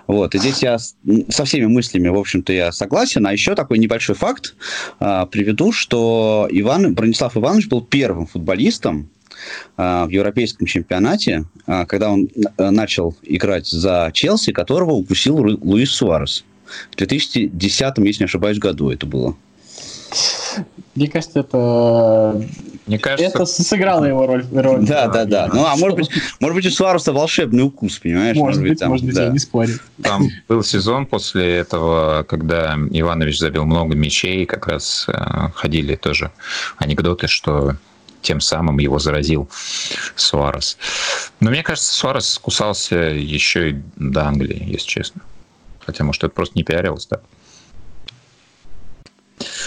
Вот, 0.05 0.33
и 0.33 0.37
здесь 0.37 0.63
я 0.63 0.77
со 0.77 1.43
всеми 1.43 1.65
мыслями, 1.65 2.07
в 2.07 2.17
общем-то, 2.17 2.53
я 2.53 2.71
согласен. 2.71 3.27
А 3.27 3.33
еще 3.33 3.53
такой 3.53 3.79
небольшой 3.79 4.15
факт 4.15 4.55
э, 4.99 5.25
приведу, 5.29 5.73
что 5.73 6.47
Иван, 6.49 6.93
Бронислав 6.93 7.35
Иванович 7.35 7.67
был 7.67 7.81
первым 7.81 8.27
футболистом, 8.27 9.09
а, 9.77 10.07
в 10.07 10.09
европейском 10.09 10.65
чемпионате, 10.65 11.45
когда 11.65 12.09
он 12.09 12.27
начал 12.57 13.15
играть 13.21 13.67
за 13.67 14.09
Челси, 14.11 14.51
которого 14.51 14.93
укусил 14.93 15.37
Луис 15.37 15.91
Суарес. 15.91 16.43
В 16.91 16.95
2010, 16.95 17.97
если 17.99 18.23
не 18.23 18.25
ошибаюсь, 18.25 18.59
году 18.59 18.89
это 18.89 19.05
было. 19.05 19.35
Мне 20.95 21.07
кажется, 21.07 21.41
это... 21.41 22.43
Мне 22.87 22.97
кажется... 22.97 23.29
Это 23.29 23.45
сыграло 23.45 24.05
его 24.05 24.25
роль. 24.25 24.45
роль. 24.51 24.85
Да, 24.85 25.07
да, 25.07 25.25
да. 25.25 25.49
Ну, 25.53 25.65
а 25.65 25.75
может 25.75 25.97
быть, 25.97 26.09
может 26.39 26.55
быть, 26.55 26.65
у 26.65 26.71
Суаруса 26.71 27.13
волшебный 27.13 27.63
укус, 27.63 27.99
понимаешь? 27.99 28.35
Может, 28.35 28.59
может 28.59 28.69
быть, 28.69 28.79
там, 28.79 28.89
может 28.89 29.05
быть, 29.05 29.15
да. 29.15 29.25
я 29.25 29.29
не 29.29 29.39
спорю. 29.39 29.73
Там 30.01 30.27
был 30.47 30.63
сезон 30.63 31.05
после 31.05 31.57
этого, 31.57 32.23
когда 32.23 32.75
Иванович 32.91 33.39
забил 33.39 33.65
много 33.65 33.95
мячей, 33.95 34.45
как 34.45 34.67
раз 34.67 35.05
э, 35.07 35.49
ходили 35.53 35.95
тоже 35.95 36.31
анекдоты, 36.77 37.27
что 37.27 37.75
тем 38.21 38.41
самым 38.41 38.79
его 38.79 38.97
заразил 38.97 39.49
Суарес. 40.15 40.77
Но 41.39 41.51
мне 41.51 41.61
кажется, 41.61 41.93
Суарес 41.93 42.39
кусался 42.39 42.95
еще 42.95 43.69
и 43.69 43.75
до 43.97 44.25
Англии, 44.25 44.63
если 44.67 44.87
честно. 44.87 45.21
Хотя, 45.87 46.03
может, 46.03 46.21
это 46.25 46.33
просто 46.33 46.55
не 46.55 46.63
пиарилось, 46.63 47.07
да? 47.07 47.21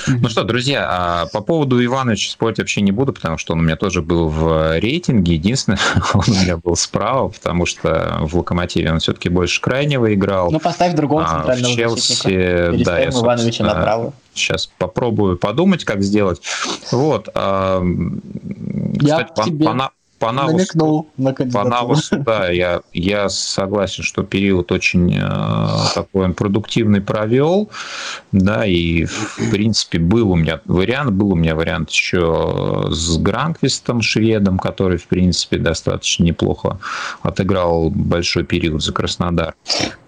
Ну 0.07 0.29
что, 0.29 0.45
друзья, 0.45 0.87
а 0.89 1.27
по 1.33 1.41
поводу 1.41 1.83
Ивановича 1.83 2.31
спорить 2.31 2.59
вообще 2.59 2.83
не 2.83 2.93
буду, 2.93 3.15
потому 3.15 3.39
что 3.39 3.55
он 3.55 3.61
у 3.61 3.63
меня 3.63 3.77
тоже 3.77 4.03
был 4.03 4.29
в 4.29 4.79
рейтинге. 4.79 5.35
Единственное, 5.35 5.79
он 6.15 6.25
у 6.27 6.31
меня 6.31 6.59
был 6.59 6.77
справа, 6.77 7.29
потому 7.29 7.65
что 7.65 8.19
в 8.21 8.37
Локомотиве 8.37 8.93
он 8.93 8.99
все-таки 8.99 9.31
больше 9.31 9.63
крайнего 9.63 10.13
играл. 10.13 10.51
Ну, 10.51 10.61
поставь 10.61 10.95
другого 10.95 11.25
центрального 11.25 11.73
а 11.73 11.73
в 11.73 11.77
Челси, 11.77 12.85
да, 12.85 12.99
я, 13.01 13.09
Ивановича 13.09 13.65
направо. 13.65 14.13
Сейчас 14.35 14.67
попробую 14.79 15.39
подумать, 15.39 15.85
как 15.85 16.03
сделать. 16.03 16.43
Вот. 16.93 17.31
А, 17.35 17.83
я 19.01 19.25
кстати, 19.25 19.49
тебе... 19.49 19.65
по, 19.65 19.91
по 20.21 20.33
навусу, 20.33 20.53
намекнул 20.53 21.09
на 21.17 21.33
по 21.33 21.65
навусу, 21.65 22.19
да, 22.19 22.51
я, 22.51 22.83
я 22.93 23.29
согласен, 23.31 24.05
что 24.05 24.23
период 24.23 24.71
очень 24.71 25.17
э, 25.17 25.95
такой 25.95 26.27
он 26.27 26.35
продуктивный 26.35 27.01
провел, 27.01 27.71
да, 28.31 28.67
и 28.67 29.07
в 29.07 29.51
принципе 29.51 29.99
был 29.99 30.31
у 30.31 30.37
меня 30.37 30.61
вариант, 30.67 31.13
был 31.13 31.33
у 31.33 31.37
меня 31.37 31.55
вариант 31.55 31.91
еще 31.91 32.89
с 32.91 33.17
Гранквистом, 33.17 34.03
шведом, 34.03 34.59
который 34.59 34.99
в 34.99 35.07
принципе 35.07 35.57
достаточно 35.57 36.25
неплохо 36.25 36.79
отыграл 37.23 37.89
большой 37.91 38.45
период 38.45 38.83
за 38.83 38.93
Краснодар. 38.93 39.55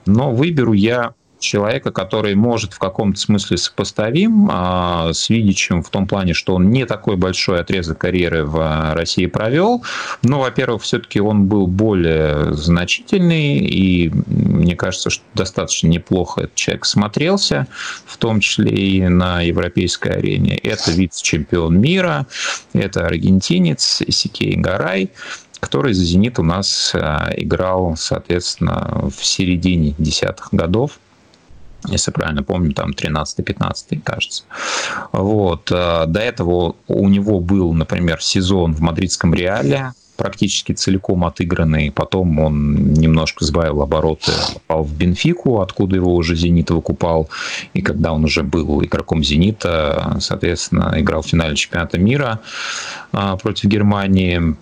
Но 0.04 0.30
выберу 0.30 0.74
я 0.74 1.14
человека, 1.42 1.90
который 1.90 2.34
может 2.34 2.72
в 2.72 2.78
каком-то 2.78 3.18
смысле 3.18 3.56
сопоставим 3.56 4.48
а, 4.50 5.12
с 5.12 5.28
Видичем 5.28 5.82
в 5.82 5.90
том 5.90 6.06
плане, 6.06 6.34
что 6.34 6.54
он 6.54 6.70
не 6.70 6.86
такой 6.86 7.16
большой 7.16 7.60
отрезок 7.60 7.98
карьеры 7.98 8.44
в 8.44 8.94
России 8.94 9.26
провел. 9.26 9.84
Но, 10.22 10.40
во-первых, 10.40 10.82
все-таки 10.82 11.20
он 11.20 11.46
был 11.46 11.66
более 11.66 12.54
значительный, 12.54 13.58
и 13.58 14.10
мне 14.26 14.76
кажется, 14.76 15.10
что 15.10 15.24
достаточно 15.34 15.88
неплохо 15.88 16.42
этот 16.42 16.54
человек 16.54 16.84
смотрелся, 16.84 17.66
в 18.06 18.16
том 18.16 18.40
числе 18.40 18.72
и 18.72 19.08
на 19.08 19.42
европейской 19.42 20.12
арене. 20.12 20.56
Это 20.56 20.90
вице-чемпион 20.90 21.78
мира, 21.78 22.26
это 22.72 23.06
аргентинец 23.06 24.02
Сикей 24.08 24.56
Гарай, 24.56 25.10
который 25.62 25.94
за 25.94 26.04
«Зенит» 26.04 26.40
у 26.40 26.42
нас 26.42 26.92
а, 26.94 27.30
играл, 27.36 27.94
соответственно, 27.96 29.08
в 29.16 29.24
середине 29.24 29.94
десятых 29.96 30.48
годов 30.50 30.98
если 31.88 32.10
правильно 32.10 32.42
помню, 32.42 32.72
там 32.72 32.90
13-15, 32.90 34.00
кажется. 34.02 34.44
Вот. 35.12 35.70
Э, 35.72 36.04
до 36.06 36.20
этого 36.20 36.76
у 36.88 37.08
него 37.08 37.40
был, 37.40 37.72
например, 37.72 38.20
сезон 38.20 38.74
в 38.74 38.80
мадридском 38.80 39.34
Реале, 39.34 39.92
практически 40.16 40.72
целиком 40.72 41.24
отыгранный. 41.24 41.90
Потом 41.90 42.38
он 42.38 42.92
немножко 42.92 43.44
сбавил 43.44 43.82
обороты, 43.82 44.32
попал 44.54 44.84
в 44.84 44.94
Бенфику, 44.96 45.60
откуда 45.60 45.96
его 45.96 46.14
уже 46.14 46.36
«Зенит» 46.36 46.70
выкупал. 46.70 47.28
И 47.74 47.82
когда 47.82 48.12
он 48.12 48.24
уже 48.24 48.42
был 48.42 48.84
игроком 48.84 49.24
«Зенита», 49.24 50.16
соответственно, 50.20 50.94
играл 50.96 51.22
в 51.22 51.26
финале 51.26 51.56
чемпионата 51.56 51.98
мира 51.98 52.40
э, 53.12 53.36
против 53.42 53.64
Германии, 53.64 54.54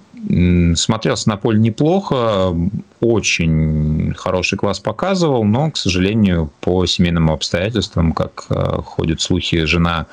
смотрелся 0.76 1.28
на 1.28 1.36
поле 1.36 1.58
неплохо, 1.58 2.54
очень 3.00 4.12
хороший 4.16 4.58
класс 4.58 4.80
показывал, 4.80 5.44
но, 5.44 5.70
к 5.70 5.76
сожалению, 5.76 6.50
по 6.60 6.84
семейным 6.86 7.30
обстоятельствам, 7.30 8.12
как 8.12 8.46
э, 8.50 8.82
ходят 8.84 9.20
слухи, 9.20 9.64
жена 9.64 10.06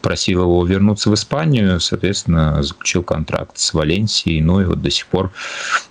просил 0.00 0.42
его 0.42 0.64
вернуться 0.64 1.10
в 1.10 1.14
Испанию, 1.14 1.80
соответственно, 1.80 2.62
заключил 2.62 3.02
контракт 3.02 3.58
с 3.58 3.72
Валенсией, 3.74 4.40
ну 4.40 4.60
и 4.60 4.64
вот 4.64 4.82
до 4.82 4.90
сих 4.90 5.06
пор 5.06 5.32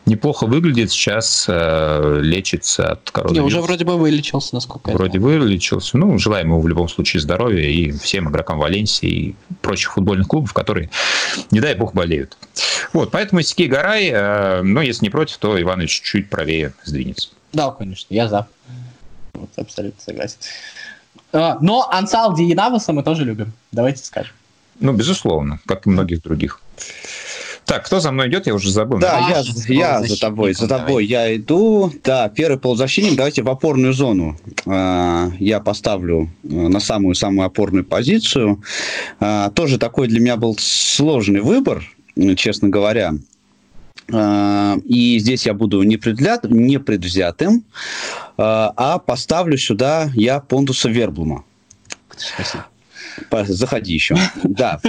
неплохо 0.06 0.46
выглядит, 0.46 0.92
сейчас 0.92 1.46
э, 1.48 2.20
лечится 2.22 2.94
от 2.94 3.12
коронавируса. 3.12 3.42
Не, 3.42 3.48
уже 3.48 3.62
вроде 3.62 3.86
бы 3.86 3.98
вылечился, 3.98 4.56
насколько 4.56 4.92
Вроде 4.92 5.18
я 5.18 5.22
вылечился, 5.22 5.98
ну, 5.98 6.18
желаем 6.18 6.48
ему 6.48 6.62
в 6.62 6.68
любом 6.68 6.90
случае 6.90 7.22
здоровья 7.22 7.68
и 7.68 7.92
всем 7.92 8.30
игрокам 8.30 8.60
Валенсии 8.60 9.10
и 9.10 9.36
прочих 9.62 9.94
футбольных 9.94 10.28
клубов, 10.28 10.54
которые, 10.54 10.90
не 11.52 11.60
дай 11.60 11.76
бог, 11.76 11.94
болеют. 11.94 12.38
Вот, 12.94 13.12
поэтому 13.12 13.42
Сикей 13.42 13.68
Гарай, 13.68 14.10
э, 14.12 14.62
ну, 14.64 14.82
если 14.82 15.06
не 15.06 15.10
против, 15.10 15.38
то 15.38 15.60
Иванович 15.60 16.02
чуть 16.02 16.30
правее 16.30 16.74
сдвинется. 16.84 17.30
Да, 17.54 17.72
конечно, 17.72 18.14
я 18.14 18.28
за. 18.28 18.48
Вот, 19.34 19.50
абсолютно 19.58 20.02
согласен. 20.02 20.38
А, 21.32 21.58
но 21.62 21.88
Ансал 21.90 22.36
Диенаваса 22.36 22.94
мы 22.94 23.04
тоже 23.04 23.26
любим. 23.26 23.54
Давайте 23.72 24.04
скажем. 24.04 24.34
Ну, 24.80 24.94
безусловно, 24.94 25.60
как 25.66 25.86
и 25.86 25.90
многих 25.90 26.22
других. 26.22 26.62
Так, 27.70 27.86
кто 27.86 28.00
за 28.00 28.12
мной 28.12 28.30
идет, 28.30 28.48
я 28.48 28.56
уже 28.56 28.72
забыл. 28.72 28.98
Да, 28.98 29.20
я, 29.30 29.44
я 29.68 30.02
за 30.02 30.20
тобой, 30.20 30.54
за 30.54 30.68
тобой 30.68 31.06
я 31.06 31.36
иду. 31.36 31.94
Да, 32.04 32.28
первый 32.30 32.58
полузащитник, 32.58 33.16
давайте 33.16 33.44
в 33.44 33.50
опорную 33.50 33.94
зону. 33.94 34.40
А, 34.66 35.30
я 35.38 35.60
поставлю 35.60 36.32
э, 36.44 36.48
на 36.48 36.80
самую-самую 36.80 37.46
опорную 37.46 37.86
позицию. 37.86 38.64
А, 39.20 39.52
тоже 39.52 39.78
такой 39.78 40.08
для 40.08 40.20
меня 40.20 40.36
был 40.36 40.56
сложный 40.58 41.42
выбор, 41.42 41.84
честно 42.38 42.70
говоря. 42.70 43.14
И 44.12 45.20
здесь 45.20 45.46
я 45.46 45.54
буду 45.54 45.84
не, 45.84 45.98
предвзят, 45.98 46.44
не 46.46 46.80
предвзятым, 46.80 47.64
а 48.38 49.00
поставлю 49.00 49.58
сюда 49.58 50.10
я 50.16 50.40
Понтуса 50.40 50.90
Верблума. 50.90 51.44
Спасибо. 52.16 52.66
Заходи 53.48 53.94
еще. 53.94 54.16
Да. 54.44 54.80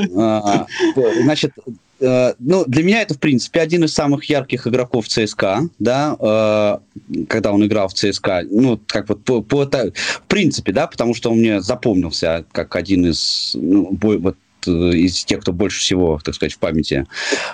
Значит, 1.23 1.53
э, 2.01 2.35
ну, 2.39 2.65
для 2.67 2.83
меня 2.83 3.03
это, 3.03 3.15
в 3.15 3.19
принципе, 3.19 3.61
один 3.61 3.85
из 3.85 3.93
самых 3.93 4.25
ярких 4.25 4.67
игроков 4.67 5.09
ЦСКА, 5.09 5.69
да, 5.79 6.81
когда 7.29 7.53
он 7.53 7.65
играл 7.65 7.89
в 7.89 7.95
ЦСКА, 7.95 8.43
ну, 8.51 8.81
как 8.87 9.09
вот 9.09 9.25
по, 9.25 9.43
по 9.43 9.65
в 9.65 10.23
принципе, 10.29 10.73
да, 10.73 10.87
потому 10.87 11.15
что 11.15 11.31
он 11.31 11.39
мне 11.39 11.61
запомнился 11.61 12.45
как 12.53 12.77
один 12.77 13.07
из, 13.07 13.53
ну, 13.55 13.97
вот, 14.01 14.37
Э, 14.37 14.50
из 14.67 15.25
тех, 15.25 15.41
кто 15.41 15.53
больше 15.53 15.81
всего, 15.81 16.21
так 16.25 16.35
сказать, 16.35 16.53
в 16.53 16.59
памяти 16.59 17.07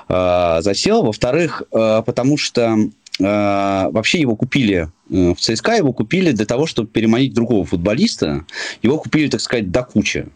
э, 0.08 0.58
засел. 0.60 1.02
Во-вторых, 1.02 1.62
э, 1.72 2.02
потому 2.04 2.36
что 2.36 2.76
вообще 3.18 4.20
его 4.20 4.36
купили 4.36 4.90
в 5.08 5.36
ЦСКА, 5.36 5.76
его 5.76 5.94
купили 5.94 6.32
для 6.32 6.44
того, 6.44 6.66
чтобы 6.66 6.88
переманить 6.88 7.32
другого 7.32 7.64
футболиста. 7.64 8.44
Его 8.82 8.98
купили, 8.98 9.30
так 9.30 9.40
сказать, 9.40 9.70
до 9.70 9.84
кучи. 9.84 10.26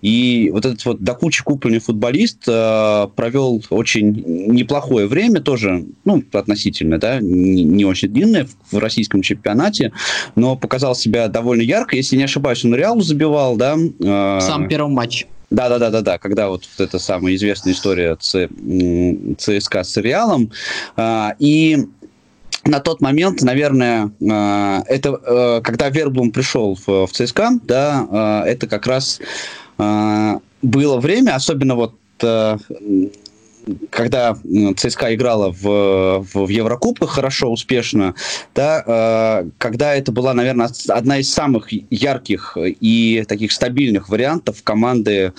И 0.00 0.48
вот 0.50 0.64
этот 0.64 0.82
вот 0.86 1.00
до 1.02 1.14
кучи 1.14 1.42
купленный 1.42 1.80
футболист 1.80 2.46
провел 2.46 3.62
очень 3.68 4.14
неплохое 4.50 5.06
время 5.08 5.42
тоже, 5.42 5.84
ну, 6.06 6.24
относительно, 6.32 6.96
да, 6.96 7.20
не, 7.20 7.64
не 7.64 7.84
очень 7.84 8.08
длинное 8.08 8.46
в, 8.46 8.76
в 8.76 8.78
российском 8.78 9.20
чемпионате, 9.20 9.92
но 10.34 10.56
показал 10.56 10.94
себя 10.94 11.28
довольно 11.28 11.60
ярко. 11.60 11.96
Если 11.96 12.16
не 12.16 12.24
ошибаюсь, 12.24 12.64
он 12.64 12.74
Реалу 12.74 13.02
забивал, 13.02 13.56
да. 13.56 13.76
В 13.76 14.40
самом 14.40 14.68
первом 14.68 14.92
матче. 14.92 15.26
Да, 15.52 15.68
да, 15.68 15.78
да, 15.78 15.90
да, 15.90 16.00
да, 16.00 16.18
когда 16.18 16.48
вот, 16.48 16.64
эта 16.78 16.98
самая 16.98 17.34
известная 17.34 17.74
история 17.74 18.16
Ц, 18.18 18.48
ЦСКА 19.36 19.84
с 19.84 19.98
Реалом. 19.98 20.50
А, 20.96 21.34
и 21.38 21.88
на 22.64 22.80
тот 22.80 23.02
момент, 23.02 23.42
наверное, 23.42 24.10
а, 24.30 24.82
это 24.86 25.10
а, 25.10 25.60
когда 25.60 25.90
Верблум 25.90 26.32
пришел 26.32 26.78
в, 26.86 27.06
ЦСКА, 27.08 27.50
да, 27.64 28.44
это 28.46 28.66
как 28.66 28.86
раз 28.86 29.20
было 29.76 31.00
время, 31.00 31.34
особенно 31.34 31.74
вот 31.74 31.94
когда 33.90 34.36
ЦСКА 34.76 35.14
играла 35.14 35.52
в, 35.52 36.24
в, 36.32 36.46
в 36.46 36.48
Еврокубках 36.48 37.10
хорошо, 37.10 37.50
успешно, 37.50 38.14
да, 38.54 38.82
э, 39.44 39.50
когда 39.58 39.94
это 39.94 40.12
была, 40.12 40.34
наверное, 40.34 40.70
одна 40.88 41.18
из 41.18 41.32
самых 41.32 41.68
ярких 41.90 42.56
и 42.58 43.24
таких 43.28 43.52
стабильных 43.52 44.08
вариантов 44.08 44.62
команды 44.62 45.32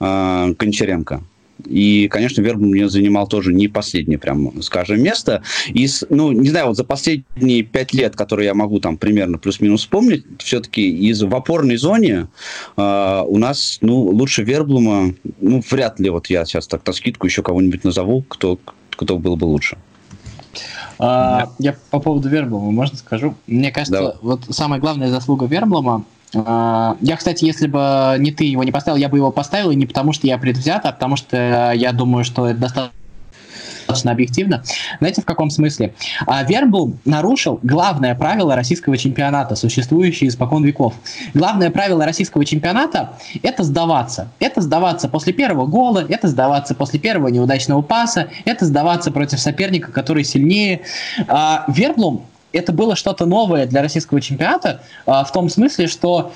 э, 0.00 0.54
Гончаренко. 0.58 1.22
И, 1.66 2.08
конечно, 2.08 2.40
Вербун 2.42 2.70
мне 2.70 2.88
занимал 2.88 3.26
тоже 3.26 3.52
не 3.52 3.68
последнее, 3.68 4.18
прям, 4.18 4.62
скажем, 4.62 5.02
место. 5.02 5.42
И, 5.68 5.88
ну, 6.08 6.32
не 6.32 6.48
знаю, 6.48 6.68
вот 6.68 6.76
за 6.76 6.84
последние 6.84 7.62
пять 7.62 7.92
лет, 7.92 8.16
которые 8.16 8.46
я 8.46 8.54
могу 8.54 8.80
там 8.80 8.96
примерно 8.96 9.38
плюс-минус 9.38 9.80
вспомнить, 9.80 10.24
все-таки 10.38 10.88
из 10.88 11.22
в 11.22 11.34
опорной 11.34 11.76
зоне 11.76 12.28
э, 12.76 13.22
у 13.26 13.38
нас, 13.38 13.78
ну, 13.80 14.00
лучше 14.00 14.42
Верблума, 14.42 15.14
ну, 15.40 15.62
вряд 15.70 16.00
ли, 16.00 16.10
вот 16.10 16.28
я 16.28 16.44
сейчас 16.44 16.66
так 16.66 16.86
на 16.86 16.92
скидку 16.92 17.26
еще 17.26 17.42
кого-нибудь 17.42 17.84
назову, 17.84 18.22
кто, 18.22 18.58
кто 18.90 19.18
был 19.18 19.36
бы 19.36 19.44
лучше. 19.44 19.76
А, 20.98 21.50
я 21.58 21.74
по 21.90 21.98
поводу 21.98 22.28
Верблума, 22.28 22.70
можно 22.70 22.98
скажу? 22.98 23.34
Мне 23.46 23.72
кажется, 23.72 24.00
Давай. 24.00 24.14
вот 24.20 24.42
самая 24.50 24.80
главная 24.80 25.08
заслуга 25.08 25.46
Верблума 25.46 26.04
а, 26.04 26.19
я, 26.32 27.16
кстати, 27.16 27.44
если 27.44 27.66
бы 27.66 28.16
не 28.18 28.30
ты 28.30 28.44
его 28.44 28.62
не 28.64 28.72
поставил, 28.72 28.96
я 28.96 29.08
бы 29.08 29.16
его 29.18 29.32
поставил, 29.32 29.70
и 29.70 29.76
не 29.76 29.86
потому 29.86 30.12
что 30.12 30.26
я 30.26 30.38
предвзят, 30.38 30.86
а 30.86 30.92
потому 30.92 31.16
что 31.16 31.72
я 31.72 31.92
думаю, 31.92 32.24
что 32.24 32.46
это 32.46 32.60
достаточно 32.60 34.12
объективно. 34.12 34.62
Знаете, 35.00 35.22
в 35.22 35.24
каком 35.24 35.50
смысле? 35.50 35.94
А, 36.26 36.44
Вербл 36.44 36.94
нарушил 37.04 37.58
главное 37.62 38.14
правило 38.14 38.54
российского 38.54 38.96
чемпионата, 38.96 39.56
существующее 39.56 40.28
испокон 40.28 40.64
веков. 40.64 40.94
Главное 41.34 41.70
правило 41.70 42.04
российского 42.04 42.44
чемпионата– 42.44 43.18
это 43.42 43.64
сдаваться. 43.64 44.28
Это 44.38 44.60
сдаваться 44.60 45.08
после 45.08 45.32
первого 45.32 45.66
гола, 45.66 46.04
это 46.08 46.28
сдаваться 46.28 46.74
после 46.74 47.00
первого 47.00 47.28
неудачного 47.28 47.82
паса, 47.82 48.28
это 48.44 48.64
сдаваться 48.64 49.10
против 49.10 49.40
соперника, 49.40 49.90
который 49.90 50.22
сильнее. 50.22 50.82
А, 51.26 51.64
это 52.52 52.72
было 52.72 52.96
что-то 52.96 53.26
новое 53.26 53.66
для 53.66 53.82
российского 53.82 54.20
чемпионата 54.20 54.82
а, 55.06 55.24
в 55.24 55.32
том 55.32 55.48
смысле, 55.48 55.86
что 55.86 56.32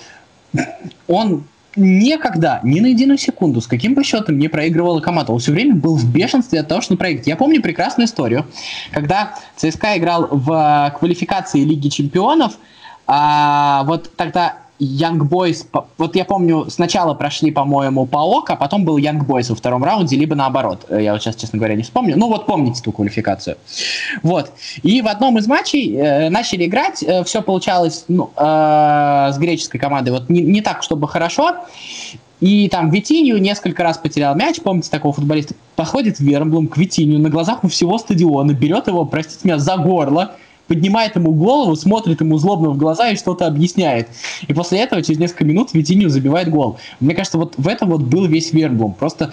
он 1.09 1.45
никогда, 1.77 2.61
ни 2.63 2.81
на 2.81 2.87
единую 2.87 3.19
секунду, 3.19 3.61
с 3.61 3.67
каким 3.67 3.95
бы 3.95 4.05
счетом 4.05 4.39
не 4.39 4.49
проигрывала 4.49 5.01
команда. 5.01 5.33
Он 5.33 5.39
все 5.41 5.53
время 5.53 5.75
был 5.75 5.97
в 5.97 6.05
бешенстве 6.05 6.61
от 6.61 6.69
того, 6.69 6.81
что 6.81 6.97
проигрывает. 6.97 7.27
Я 7.27 7.37
помню 7.37 7.61
прекрасную 7.61 8.07
историю, 8.07 8.47
когда 8.93 9.35
ЦСКА 9.57 9.99
играл 9.99 10.29
в 10.31 10.95
квалификации 10.99 11.61
Лиги 11.65 11.89
Чемпионов, 11.89 12.59
а 13.07 13.83
вот 13.85 14.15
тогда 14.17 14.57
Young 14.81 15.21
Boys, 15.29 15.67
вот 15.99 16.17
я 16.17 16.25
помню, 16.25 16.67
сначала 16.69 17.15
прошли, 17.15 17.51
по-моему, 17.51 18.07
ПАОК, 18.07 18.51
а 18.51 18.57
потом 18.57 18.85
был 18.85 18.99
Young 18.99 19.25
Boys 19.25 19.49
во 19.51 19.55
втором 19.55 19.85
раунде, 19.85 20.17
либо 20.17 20.35
наоборот. 20.35 20.87
Я 20.91 21.13
вот 21.13 21.23
сейчас, 21.23 21.37
честно 21.37 21.59
говоря, 21.59 21.77
не 21.77 21.83
вспомню. 21.83 22.17
Ну 22.17 22.29
вот 22.29 22.47
помните 22.47 22.83
ту 22.83 22.93
квалификацию. 22.93 23.57
Вот. 24.23 24.53
И 24.83 25.01
в 25.01 25.09
одном 25.09 25.39
из 25.39 25.47
матчей 25.47 25.97
э, 25.97 26.29
начали 26.29 26.67
играть, 26.67 27.03
э, 27.03 27.23
все 27.25 27.41
получалось 27.43 28.05
ну, 28.09 28.31
э, 28.37 29.31
с 29.33 29.39
греческой 29.39 29.79
командой 29.79 30.11
вот 30.11 30.29
не, 30.29 30.43
не 30.43 30.61
так, 30.61 30.83
чтобы 30.83 31.07
хорошо. 31.07 31.53
И 32.41 32.69
там 32.69 32.91
Витинью 32.91 33.41
несколько 33.41 33.83
раз 33.83 33.97
потерял 33.97 34.35
мяч, 34.35 34.61
помните 34.61 34.91
такого 34.91 35.15
футболиста, 35.15 35.55
подходит 35.77 36.19
Верблум 36.19 36.67
к 36.69 36.77
Витинью 36.77 37.19
на 37.21 37.31
глазах 37.31 37.65
у 37.65 37.69
всего 37.69 37.97
стадиона, 37.97 38.53
берет 38.53 38.89
его, 38.89 39.05
простите 39.07 39.41
меня, 39.45 39.59
за 39.59 39.77
горло, 39.77 40.33
поднимает 40.67 41.17
ему 41.17 41.33
голову, 41.33 41.77
смотрит 41.77 42.21
ему 42.21 42.39
злобно 42.39 42.71
в 42.71 42.77
глаза 42.77 43.11
и 43.11 43.17
что-то 43.17 43.47
объясняет. 43.47 44.09
И 44.47 44.53
после 44.53 44.81
этого 44.81 45.03
через 45.03 45.19
несколько 45.19 45.45
минут 45.45 45.73
Витинью 45.73 46.11
забивает 46.11 46.51
гол. 46.51 46.79
Мне 47.01 47.15
кажется, 47.15 47.39
вот 47.39 47.55
в 47.57 47.69
этом 47.69 47.91
вот 47.91 48.03
был 48.03 48.27
весь 48.27 48.53
Верблум. 48.53 48.95
Просто 48.95 49.33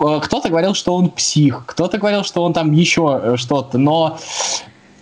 э, 0.00 0.20
кто-то 0.22 0.48
говорил, 0.48 0.74
что 0.74 0.94
он 0.94 1.10
псих, 1.10 1.64
кто-то 1.66 1.98
говорил, 1.98 2.24
что 2.24 2.42
он 2.42 2.52
там 2.52 2.72
еще 2.72 3.20
э, 3.22 3.36
что-то, 3.36 3.78
но 3.78 4.18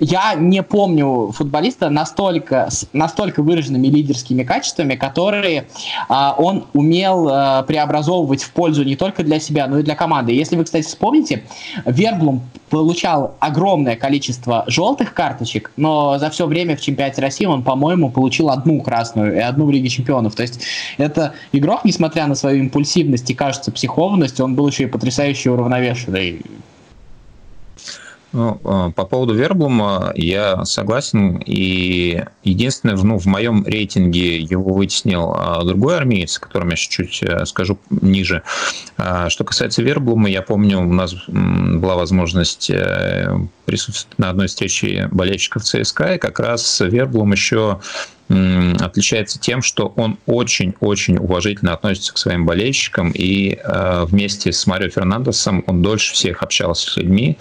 я 0.00 0.35
не 0.35 0.62
помню 0.62 1.30
футболиста 1.33 1.90
настолько, 1.90 2.68
с 2.70 2.87
настолько 2.92 3.42
выраженными 3.42 3.87
лидерскими 3.87 4.42
качествами, 4.42 4.94
которые 4.94 5.66
а, 6.09 6.35
он 6.37 6.66
умел 6.72 7.28
а, 7.28 7.62
преобразовывать 7.62 8.42
в 8.42 8.50
пользу 8.52 8.85
не 8.85 8.96
только 8.96 9.22
для 9.22 9.38
себя, 9.38 9.66
но 9.66 9.78
и 9.78 9.83
для 9.83 9.94
команды. 9.94 10.33
Если 10.33 10.57
вы, 10.57 10.64
кстати, 10.64 10.87
вспомните, 10.87 11.44
Верблум 11.85 12.42
получал 12.70 13.35
огромное 13.38 13.94
количество 13.94 14.64
желтых 14.66 15.14
карточек, 15.14 15.70
но 15.76 16.18
за 16.18 16.30
все 16.30 16.46
время 16.46 16.76
в 16.76 16.80
чемпионате 16.80 17.22
России 17.22 17.46
он, 17.46 17.62
по-моему, 17.62 18.11
получил 18.11 18.50
одну 18.50 18.80
красную 18.80 19.37
и 19.37 19.38
одну 19.38 19.66
в 19.66 19.70
Лиге 19.70 19.88
чемпионов. 19.88 20.35
То 20.35 20.42
есть 20.42 20.61
это 20.96 21.35
игрок, 21.52 21.85
несмотря 21.85 22.26
на 22.26 22.35
свою 22.35 22.59
импульсивность 22.64 23.30
и, 23.30 23.35
кажется, 23.35 23.70
психованность, 23.70 24.40
он 24.40 24.57
был 24.57 24.66
еще 24.66 24.85
и 24.85 24.87
потрясающе 24.87 25.50
уравновешенный 25.50 26.42
ну, 28.35 28.61
а, 28.64 28.90
по 28.90 29.05
поводу 29.05 29.33
Верблума 29.33 30.12
я 30.16 30.64
согласен. 30.64 31.37
И 31.47 32.25
единственное, 32.42 32.97
ну, 32.97 33.16
в 33.16 33.27
моем 33.27 33.64
рейтинге 33.64 34.38
его 34.38 34.75
вытеснил 34.75 35.33
а, 35.35 35.62
другой 35.62 35.97
армеец, 35.97 36.38
о 36.38 36.40
котором 36.40 36.70
я 36.70 36.77
чуть-чуть 36.77 37.23
э, 37.23 37.47
скажу 37.47 37.79
ниже. 37.90 38.42
А, 38.97 39.31
что 39.31 39.44
касается 39.44 39.83
Верблума, 39.83 40.29
я 40.29 40.42
помню, 40.42 40.81
у 40.81 40.92
нас 40.92 41.14
была 41.29 41.94
возможность 41.94 42.70
э, 42.70 43.33
присутствовать 43.66 44.18
на 44.18 44.31
одной 44.31 44.49
встрече 44.49 45.09
болельщиков 45.12 45.62
ЦСКА, 45.62 46.14
и 46.14 46.18
как 46.18 46.40
раз 46.40 46.81
Верблум 46.81 47.31
еще 47.31 47.81
отличается 48.28 49.38
тем, 49.38 49.60
что 49.62 49.92
он 49.96 50.18
очень-очень 50.26 51.18
уважительно 51.18 51.74
относится 51.74 52.14
к 52.14 52.18
своим 52.18 52.46
болельщикам, 52.46 53.10
и 53.10 53.58
э, 53.62 54.04
вместе 54.06 54.52
с 54.52 54.66
Марио 54.66 54.88
Фернандесом 54.88 55.62
он 55.66 55.82
дольше 55.82 56.14
всех 56.14 56.42
общался 56.42 56.90
с 56.90 56.96
людьми, 56.96 57.37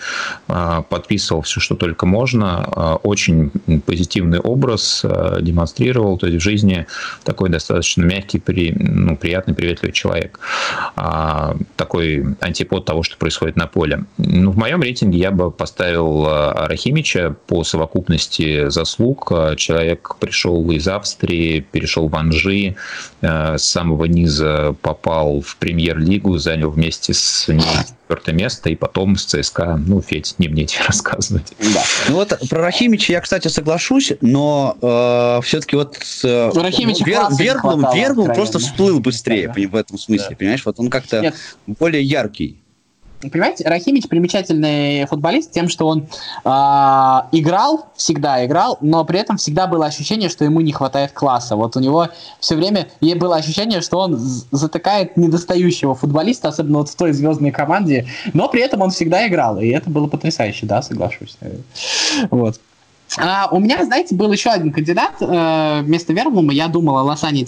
э, 0.50 0.84
подписывал 0.90 1.42
все, 1.44 1.60
что 1.62 1.76
только 1.76 2.06
можно, 2.06 2.68
э, 2.76 2.94
очень 3.04 3.52
позитивный 3.86 4.40
образ 4.40 5.02
э, 5.04 5.38
демонстрировал, 5.42 6.18
то 6.18 6.28
есть 6.28 6.40
в 6.40 6.44
жизни 6.44 6.86
такой 7.24 7.50
достаточно 7.50 8.04
мягкий, 8.04 8.40
при, 8.40 8.74
ну, 8.78 9.16
приятный, 9.16 9.54
приветливый 9.54 9.94
человек. 9.94 10.40
Э, 10.98 11.56
такой 11.78 12.26
антипод 12.42 12.84
того, 12.86 13.04
что 13.04 13.18
происходит 13.18 13.56
на 13.56 13.68
поле. 13.68 14.04
Ну, 14.18 14.52
в 14.52 14.58
моем 14.58 14.82
рейтинге 14.82 15.18
я 15.18 15.32
бы 15.32 15.50
поставил 15.50 16.26
э, 16.28 16.68
Рахимича 16.68 17.36
по 17.48 17.64
совокупности 17.64 18.70
заслуг. 18.70 19.32
Человек 19.58 20.16
пришел 20.20 20.73
из 20.76 20.88
Австрии, 20.88 21.60
перешел 21.60 22.08
в 22.08 22.16
Анжи, 22.16 22.76
э, 23.22 23.58
с 23.58 23.64
самого 23.64 24.06
низа 24.06 24.76
попал 24.82 25.42
в 25.42 25.58
премьер-лигу, 25.58 26.38
занял 26.38 26.70
вместе 26.70 27.14
с 27.14 27.48
ней 27.48 27.62
четвертое 27.62 28.34
место, 28.34 28.70
и 28.70 28.76
потом 28.76 29.16
с 29.16 29.26
ЦСКА, 29.26 29.80
ну, 29.86 30.02
Федь, 30.02 30.36
не 30.38 30.48
мне 30.48 30.66
тебе 30.66 30.84
рассказывать. 30.88 31.54
Да. 31.60 31.84
Ну 32.10 32.16
вот 32.16 32.34
про 32.50 32.62
Рахимича 32.62 33.14
я, 33.14 33.22
кстати, 33.22 33.48
соглашусь, 33.48 34.14
но 34.22 34.78
э, 34.82 35.42
все-таки 35.44 35.76
вот 35.76 35.98
э, 36.24 36.52
Вер, 36.54 37.28
Верблум, 37.38 37.86
Верблум 37.94 38.34
просто 38.34 38.60
всплыл 38.60 39.00
быстрее 39.00 39.48
да. 39.48 39.70
в 39.70 39.76
этом 39.76 39.98
смысле, 39.98 40.28
да. 40.32 40.36
понимаешь? 40.36 40.66
Вот 40.66 40.80
он 40.80 40.90
как-то 40.90 41.34
более 41.66 42.04
яркий. 42.04 42.63
Понимаете, 43.30 43.68
Рахимич 43.68 44.08
примечательный 44.08 45.06
футболист 45.06 45.52
тем, 45.52 45.70
что 45.70 45.88
он 45.88 46.08
э, 46.44 46.50
играл, 47.32 47.88
всегда 47.96 48.46
играл, 48.46 48.78
но 48.82 49.04
при 49.06 49.20
этом 49.20 49.38
всегда 49.38 49.68
было 49.68 49.86
ощущение, 49.86 50.30
что 50.30 50.46
ему 50.46 50.62
не 50.62 50.72
хватает 50.72 51.12
класса. 51.12 51.56
Вот 51.56 51.76
у 51.76 51.80
него 51.80 52.10
все 52.40 52.56
время 52.56 52.88
было 53.16 53.36
ощущение, 53.36 53.82
что 53.82 54.00
он 54.00 54.18
затыкает 54.18 55.18
недостающего 55.18 55.96
футболиста, 55.96 56.50
особенно 56.50 56.80
вот 56.80 56.90
в 56.90 56.96
той 56.96 57.14
звездной 57.14 57.52
команде, 57.52 58.08
но 58.34 58.50
при 58.50 58.62
этом 58.62 58.82
он 58.82 58.92
всегда 58.92 59.28
играл, 59.28 59.60
и 59.60 59.68
это 59.68 59.90
было 59.90 60.08
потрясающе, 60.08 60.66
да, 60.66 60.82
соглашусь. 60.82 61.38
Вот. 62.30 62.60
А 63.18 63.48
у 63.52 63.60
меня, 63.60 63.84
знаете, 63.84 64.16
был 64.16 64.32
еще 64.32 64.50
один 64.50 64.72
кандидат 64.72 65.14
э, 65.20 65.82
вместо 65.84 66.14
Верблума. 66.14 66.54
Я 66.54 66.68
думал 66.68 66.98
о 66.98 67.04
Лосане 67.04 67.44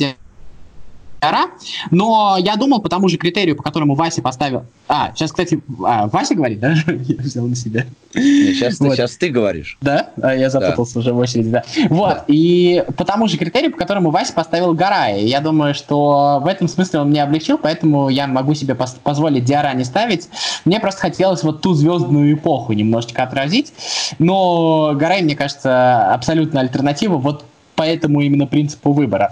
Ара, 1.29 1.45
но 1.91 2.38
я 2.39 2.55
думал 2.55 2.81
по 2.81 2.89
тому 2.89 3.07
же 3.09 3.17
критерию, 3.17 3.55
по 3.55 3.63
которому 3.63 3.95
Вася 3.95 4.21
поставил... 4.21 4.65
А, 4.88 5.11
сейчас, 5.15 5.31
кстати, 5.31 5.61
а, 5.83 6.07
Вася 6.07 6.35
говорит, 6.35 6.59
да? 6.59 6.75
Я 6.88 7.15
взял 7.17 7.47
на 7.47 7.55
себя. 7.55 7.85
Сейчас, 8.13 8.79
вот. 8.79 8.95
сейчас 8.95 9.17
ты 9.17 9.29
говоришь. 9.29 9.77
Да? 9.81 10.09
А, 10.21 10.33
я 10.33 10.49
запутался 10.49 10.93
да. 10.95 10.99
уже 11.01 11.13
в 11.13 11.17
очереди, 11.17 11.49
да. 11.49 11.63
Вот, 11.89 12.09
да. 12.09 12.23
и 12.27 12.83
по 12.95 13.03
тому 13.03 13.27
же 13.27 13.38
критерию, 13.38 13.71
по 13.71 13.77
которому 13.77 14.09
Вася 14.11 14.31
поставил 14.33 14.73
Гарая. 14.73 15.19
Я 15.19 15.41
думаю, 15.41 15.73
что 15.73 16.39
в 16.41 16.47
этом 16.47 16.67
смысле 16.67 16.99
он 16.99 17.09
меня 17.09 17.23
облегчил, 17.23 17.57
поэтому 17.57 18.09
я 18.09 18.27
могу 18.27 18.53
себе 18.53 18.75
позволить 18.75 19.43
Диара 19.43 19.73
не 19.73 19.83
ставить. 19.83 20.29
Мне 20.63 20.79
просто 20.79 21.01
хотелось 21.01 21.43
вот 21.43 21.61
ту 21.61 21.73
звездную 21.73 22.35
эпоху 22.35 22.73
немножечко 22.73 23.23
отразить, 23.23 23.73
но 24.19 24.93
Гарай, 24.95 25.21
мне 25.21 25.35
кажется, 25.35 26.13
абсолютно 26.13 26.61
альтернатива 26.61 27.17
вот 27.17 27.43
по 27.75 27.83
этому 27.83 28.21
именно 28.21 28.47
принципу 28.47 28.91
выбора. 28.91 29.31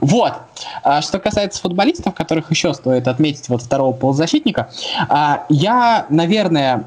Вот. 0.00 0.34
А 0.82 1.02
что 1.02 1.18
касается 1.18 1.60
футболистов, 1.60 2.14
которых 2.14 2.50
еще 2.50 2.72
стоит 2.74 3.08
отметить, 3.08 3.48
вот 3.48 3.62
второго 3.62 3.92
полузащитника, 3.92 4.70
а, 5.08 5.44
я, 5.48 6.06
наверное, 6.08 6.84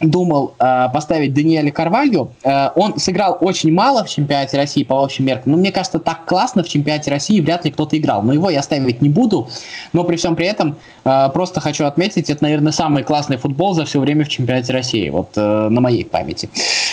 думал 0.00 0.54
э, 0.58 0.88
поставить 0.92 1.34
Даниэля 1.34 1.70
Карвалью. 1.70 2.32
Э, 2.42 2.70
он 2.74 2.98
сыграл 2.98 3.38
очень 3.40 3.72
мало 3.72 4.04
в 4.04 4.08
чемпионате 4.10 4.56
России 4.56 4.82
по 4.84 5.02
общим 5.02 5.26
меркам. 5.26 5.52
Но 5.52 5.58
мне 5.58 5.72
кажется, 5.72 5.98
так 5.98 6.24
классно 6.24 6.62
в 6.62 6.68
чемпионате 6.68 7.10
России 7.10 7.40
вряд 7.40 7.64
ли 7.64 7.70
кто-то 7.70 7.96
играл. 7.96 8.22
Но 8.22 8.32
его 8.32 8.50
я 8.50 8.62
ставить 8.62 9.00
не 9.02 9.08
буду. 9.08 9.48
Но 9.92 10.04
при 10.04 10.16
всем 10.16 10.36
при 10.36 10.46
этом 10.46 10.76
э, 11.04 11.28
просто 11.32 11.60
хочу 11.60 11.84
отметить, 11.84 12.30
это, 12.30 12.42
наверное, 12.42 12.72
самый 12.72 13.02
классный 13.02 13.36
футбол 13.36 13.74
за 13.74 13.84
все 13.84 14.00
время 14.00 14.24
в 14.24 14.28
чемпионате 14.28 14.72
России. 14.72 15.08
Вот 15.08 15.30
э, 15.36 15.68
на 15.68 15.80
моей 15.80 16.04
памяти. 16.04 16.48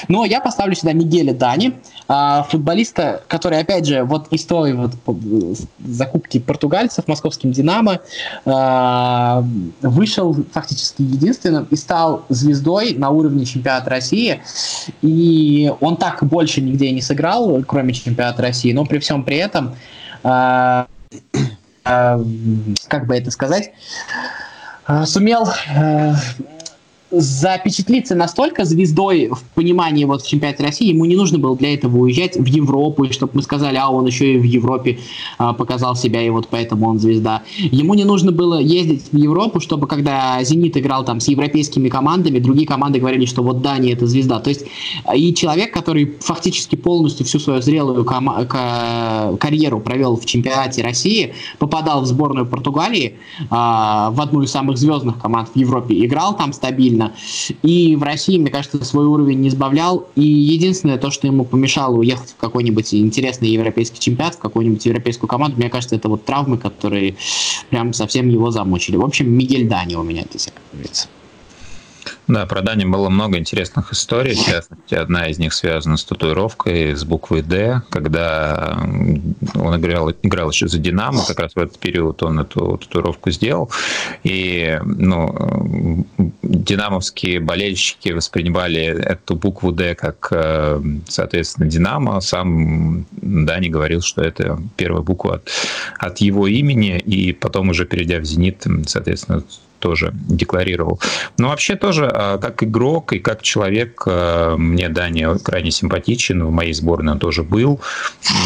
Но 0.08 0.26
я 0.26 0.42
поставлю 0.42 0.76
сюда 0.76 0.94
Мигеля 0.94 1.34
Дани, 1.34 1.74
э, 2.08 2.44
футболиста, 2.50 3.24
который, 3.28 3.60
опять 3.60 3.86
же, 3.86 4.04
вот 4.04 4.28
из 4.32 4.46
той 4.46 4.74
вот 4.74 4.92
закупки 5.86 6.40
португальцев 6.40 7.08
московским 7.08 7.52
«Динамо» 7.52 8.00
э, 8.46 9.44
вышел 9.82 10.36
фактически 10.52 11.02
единственным 11.02 11.68
и 11.70 11.76
стал 11.76 12.24
звездой 12.30 12.79
звездой 12.80 13.00
на 13.00 13.10
уровне 13.10 13.46
чемпионата 13.46 13.90
России. 13.90 14.42
И 15.02 15.72
он 15.80 15.98
так 15.98 16.24
больше 16.24 16.62
нигде 16.62 16.92
не 16.92 17.02
сыграл, 17.02 17.64
кроме 17.68 17.94
чемпионата 17.94 18.42
России, 18.42 18.74
но 18.74 18.86
при 18.86 19.00
всем 19.00 19.24
при 19.24 19.38
этом, 19.38 19.76
э, 20.24 20.86
э, 21.86 22.24
как 22.88 23.08
бы 23.08 23.16
это 23.16 23.32
сказать, 23.32 23.72
э, 24.88 25.06
сумел 25.06 25.48
э, 25.76 26.14
запечатлиться 27.12 28.16
настолько 28.16 28.66
звездой 28.66 29.30
в 29.32 29.44
понимании 29.56 30.06
вот 30.06 30.22
в 30.22 30.28
чемпионате 30.28 30.64
России, 30.64 30.90
ему 30.90 31.06
не 31.06 31.16
нужно 31.16 31.40
было 31.40 31.56
для 31.56 31.74
этого 31.74 31.98
уезжать 31.98 32.36
в 32.38 32.46
Европу, 32.46 33.12
чтобы 33.12 33.34
мы 33.36 33.42
сказали, 33.42 33.78
а 33.78 33.90
он 33.90 34.06
еще 34.06 34.36
и 34.36 34.38
в 34.38 34.44
Европе 34.44 35.00
а, 35.38 35.54
показал 35.54 35.96
себя, 35.96 36.22
и 36.22 36.30
вот 36.30 36.48
поэтому 36.50 36.88
он 36.88 37.00
звезда. 37.00 37.42
Ему 37.58 37.94
не 37.96 38.04
нужно 38.04 38.32
было 38.32 38.60
ездить 38.60 39.06
в 39.12 39.18
Европу, 39.18 39.60
чтобы 39.60 39.88
когда 39.88 40.44
«Зенит» 40.44 40.78
играл 40.78 41.04
там 41.04 41.20
с 41.20 41.28
европейскими 41.28 41.90
командами, 41.90 42.40
другие 42.40 42.68
команды 42.68 43.00
говорили, 43.00 43.26
что 43.26 43.42
вот 43.42 43.62
Дани 43.62 43.92
это 43.92 44.06
звезда. 44.06 44.40
То 44.40 44.50
есть 44.50 44.66
и 45.16 45.34
человек, 45.34 45.74
который 45.74 46.16
фактически 46.20 46.76
полностью 46.76 47.26
всю 47.26 47.40
свою 47.40 47.62
зрелую 47.62 48.06
ком- 48.06 48.48
карьеру 49.40 49.80
провел 49.80 50.16
в 50.16 50.26
чемпионате 50.26 50.84
России, 50.84 51.34
попадал 51.58 52.02
в 52.02 52.06
сборную 52.06 52.46
Португалии, 52.46 53.16
а, 53.50 54.12
в 54.12 54.22
одну 54.22 54.44
из 54.44 54.52
самых 54.52 54.78
звездных 54.78 55.20
команд 55.20 55.50
в 55.54 55.58
Европе, 55.58 56.06
играл 56.06 56.36
там 56.36 56.54
стабильно, 56.54 56.99
сильно. 57.00 57.14
И 57.62 57.96
в 57.96 58.04
России, 58.04 58.38
мне 58.38 58.52
кажется, 58.52 58.84
свой 58.84 59.06
уровень 59.06 59.40
не 59.40 59.50
сбавлял. 59.50 60.08
И 60.16 60.22
единственное, 60.24 60.98
то, 60.98 61.12
что 61.12 61.28
ему 61.28 61.46
помешало 61.46 61.98
уехать 61.98 62.32
в 62.32 62.36
какой-нибудь 62.38 62.94
интересный 62.94 63.50
европейский 63.50 64.00
чемпионат, 64.00 64.36
в 64.36 64.40
какую-нибудь 64.40 64.86
европейскую 64.86 65.30
команду, 65.30 65.58
мне 65.58 65.70
кажется, 65.70 65.96
это 65.96 66.10
вот 66.10 66.26
травмы, 66.26 66.58
которые 66.58 67.16
прям 67.70 67.94
совсем 67.94 68.30
его 68.30 68.52
замучили. 68.52 68.98
В 68.98 69.06
общем, 69.06 69.32
Мигель 69.32 69.68
Дани 69.68 69.96
у 69.96 70.04
меня 70.04 70.24
здесь, 70.30 70.50
говорится. 70.74 71.08
Да, 72.30 72.46
про 72.46 72.62
Дани 72.62 72.86
было 72.86 73.10
много 73.10 73.40
интересных 73.40 73.92
историй. 73.92 74.36
В 74.36 74.46
частности, 74.46 74.94
одна 74.94 75.30
из 75.30 75.40
них 75.40 75.52
связана 75.52 75.98
с 75.98 76.06
татуировкой, 76.06 76.96
с 76.96 77.04
буквой 77.04 77.42
«Д», 77.42 77.82
когда 77.90 78.80
он 79.56 79.76
играл, 79.78 80.12
играл 80.12 80.52
еще 80.52 80.68
за 80.68 80.78
«Динамо», 80.78 81.26
как 81.28 81.40
раз 81.40 81.56
в 81.56 81.58
этот 81.58 81.80
период 81.80 82.22
он 82.22 82.40
эту 82.40 82.78
татуировку 82.78 83.32
сделал. 83.32 83.72
И 84.24 84.80
ну, 84.86 86.06
динамовские 86.44 87.40
болельщики 87.40 88.10
воспринимали 88.10 88.84
эту 88.84 89.36
букву 89.36 89.72
«Д» 89.72 89.96
как, 89.96 90.28
э, 90.30 90.82
соответственно, 91.08 91.68
«Динамо». 91.68 92.22
Сам 92.22 93.08
Дани 93.12 93.70
говорил, 93.70 94.02
что 94.02 94.22
это 94.22 94.62
первая 94.78 95.02
буква 95.02 95.36
от, 95.36 95.50
от 95.98 96.20
его 96.20 96.46
имени, 96.46 97.00
и 97.00 97.34
потом 97.34 97.70
уже 97.70 97.86
перейдя 97.86 98.20
в 98.20 98.26
«Зенит», 98.26 98.68
соответственно, 98.86 99.44
тоже 99.80 100.12
декларировал. 100.14 101.00
Но 101.38 101.50
вообще 101.50 101.76
тоже 101.76 102.10
а, 102.12 102.38
как 102.38 102.64
игрок 102.64 103.14
и 103.14 103.20
как 103.20 103.42
человек 103.42 104.04
а, 104.06 104.56
мне 104.58 104.90
Даня 104.90 105.38
крайне 105.40 105.72
симпатичен, 105.72 106.44
в 106.44 106.52
моей 106.52 106.74
сборной 106.74 107.14
он 107.14 107.20
тоже 107.20 107.44
был. 107.44 107.80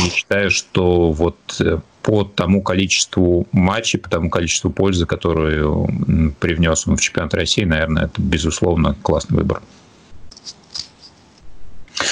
И 0.06 0.10
считаю, 0.10 0.50
что 0.52 1.12
вот 1.12 1.38
э, 1.60 1.80
по 2.02 2.24
тому 2.24 2.62
количеству 2.62 3.48
матчей, 3.52 4.00
по 4.00 4.10
тому 4.10 4.30
количеству 4.30 4.69
пользы, 4.69 5.06
которую 5.06 5.88
привнес 6.39 6.88
он 6.88 6.98
в 6.98 7.02
чемпионат 7.02 7.34
России, 7.34 7.63
наверное, 7.63 8.06
это, 8.06 8.22
безусловно, 8.22 8.96
классный 9.02 9.38
выбор. 9.38 9.62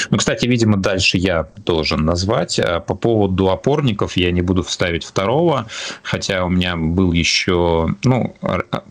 Ну, 0.09 0.17
кстати, 0.17 0.45
видимо, 0.45 0.77
дальше 0.77 1.17
я 1.17 1.47
должен 1.65 2.05
назвать. 2.05 2.59
А 2.59 2.79
по 2.79 2.95
поводу 2.95 3.49
опорников 3.49 4.17
я 4.17 4.31
не 4.31 4.41
буду 4.41 4.63
вставить 4.63 5.03
второго, 5.03 5.67
хотя 6.03 6.45
у 6.45 6.49
меня 6.49 6.75
был 6.75 7.11
еще, 7.11 7.95
ну, 8.03 8.35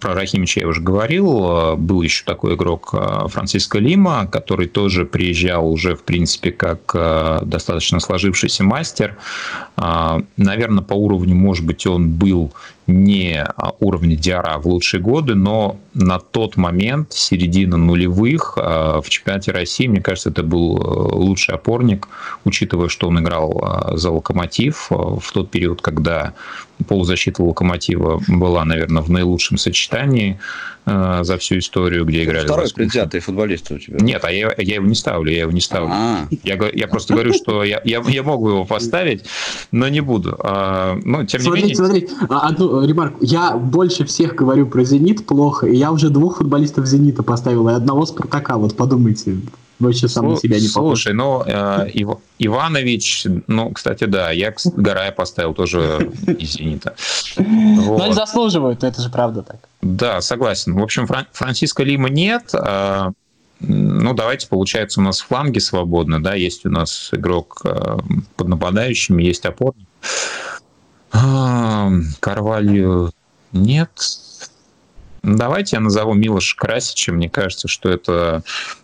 про 0.00 0.14
Рахимича 0.14 0.60
я 0.60 0.68
уже 0.68 0.80
говорил, 0.80 1.76
был 1.76 2.02
еще 2.02 2.24
такой 2.24 2.54
игрок 2.54 2.90
а, 2.92 3.28
Франциско 3.28 3.78
Лима, 3.78 4.26
который 4.26 4.66
тоже 4.66 5.04
приезжал 5.04 5.70
уже, 5.70 5.94
в 5.96 6.02
принципе, 6.02 6.50
как 6.50 6.92
а, 6.94 7.42
достаточно 7.44 8.00
сложившийся 8.00 8.64
мастер. 8.64 9.16
Наверное, 10.36 10.84
по 10.84 10.94
уровню, 10.94 11.34
может 11.34 11.64
быть, 11.64 11.86
он 11.86 12.10
был 12.10 12.52
не 12.90 13.46
уровня 13.78 14.16
Диара 14.16 14.58
в 14.58 14.66
лучшие 14.66 15.00
годы, 15.00 15.34
но 15.34 15.76
на 15.94 16.18
тот 16.18 16.56
момент, 16.56 17.12
середина 17.12 17.76
нулевых, 17.76 18.56
в 18.56 19.04
чемпионате 19.08 19.52
России, 19.52 19.86
мне 19.86 20.00
кажется, 20.00 20.30
это 20.30 20.42
был 20.42 20.76
лучший 21.14 21.54
опорник, 21.54 22.08
учитывая, 22.44 22.88
что 22.88 23.08
он 23.08 23.20
играл 23.20 23.60
а, 23.62 23.96
за 23.96 24.10
«Локомотив» 24.10 24.88
а, 24.90 25.18
в 25.18 25.32
тот 25.32 25.50
период, 25.50 25.82
когда 25.82 26.34
полузащита 26.86 27.42
«Локомотива» 27.42 28.22
была, 28.28 28.64
наверное, 28.64 29.02
в 29.02 29.10
наилучшем 29.10 29.58
сочетании 29.58 30.38
а, 30.86 31.22
за 31.24 31.36
всю 31.36 31.58
историю, 31.58 32.04
где 32.04 32.24
играли. 32.24 32.46
Второй 32.46 32.70
предвзятый 32.74 33.20
футболист 33.20 33.70
у 33.70 33.78
тебя. 33.78 33.98
Нет, 34.00 34.24
а 34.24 34.30
я, 34.32 34.54
я 34.56 34.74
его 34.76 34.86
не 34.86 34.94
ставлю, 34.94 35.30
я 35.30 35.40
его 35.40 35.52
не 35.52 35.60
ставлю. 35.60 35.90
Я, 36.42 36.58
я 36.72 36.88
просто 36.88 37.14
говорю, 37.14 37.32
что 37.34 37.62
я, 37.64 37.80
я, 37.84 38.02
я 38.06 38.22
могу 38.22 38.48
его 38.48 38.64
поставить, 38.64 39.24
но 39.72 39.88
не 39.88 40.00
буду. 40.00 40.38
Но, 40.42 41.24
тем 41.24 41.40
смотрите, 41.40 41.44
не 41.44 41.60
менее... 41.62 41.76
Смотрите, 41.76 42.14
одну 42.28 42.84
ремарку. 42.84 43.18
Я 43.20 43.56
больше 43.56 44.04
всех 44.04 44.34
говорю 44.34 44.66
про 44.66 44.84
«Зенит» 44.84 45.26
плохо, 45.26 45.66
и 45.66 45.76
я 45.76 45.92
уже 45.92 46.08
двух 46.08 46.38
футболистов 46.38 46.86
«Зенита» 46.86 47.22
поставил, 47.22 47.68
и 47.68 47.72
одного 47.72 48.06
«Спартака», 48.06 48.56
вот 48.56 48.76
подумайте. 48.76 49.36
Вообще 49.80 50.08
сам 50.08 50.28
на 50.28 50.36
себя 50.36 50.60
не 50.60 50.68
похож. 50.68 51.02
Слушай, 51.02 51.14
ну, 51.14 51.42
э, 51.44 51.90
Ив, 51.94 52.10
Иванович, 52.38 53.26
ну, 53.46 53.70
кстати, 53.70 54.04
да, 54.04 54.30
я 54.30 54.54
Гарая 54.76 55.10
поставил 55.10 55.54
тоже 55.54 56.10
из 56.26 56.52
«Зенита». 56.52 56.94
Вот. 57.36 57.44
Но 57.98 58.04
они 58.04 58.14
заслуживают, 58.14 58.84
это 58.84 59.00
же 59.00 59.10
правда 59.10 59.42
так. 59.42 59.56
Да, 59.80 60.20
согласен. 60.20 60.74
В 60.74 60.82
общем, 60.82 61.06
Фран- 61.06 61.26
Франциско 61.32 61.82
Лима 61.82 62.10
нет, 62.10 62.50
а, 62.54 63.12
ну, 63.60 64.14
давайте, 64.14 64.48
получается, 64.48 65.00
у 65.00 65.02
нас 65.02 65.20
фланги 65.20 65.58
свободны, 65.58 66.20
да, 66.20 66.34
есть 66.34 66.66
у 66.66 66.70
нас 66.70 67.10
игрок 67.12 67.60
э, 67.64 67.98
под 68.36 68.48
нападающими, 68.48 69.22
есть 69.22 69.44
опорник. 69.44 69.86
А, 71.12 71.90
Карвалью 72.20 73.12
нет, 73.52 73.90
Давайте 75.22 75.76
я 75.76 75.80
назову 75.80 76.14
Милош 76.14 76.54
Красича. 76.54 77.12
Мне 77.12 77.28
кажется, 77.28 77.68
что 77.68 77.90
это 77.90 78.42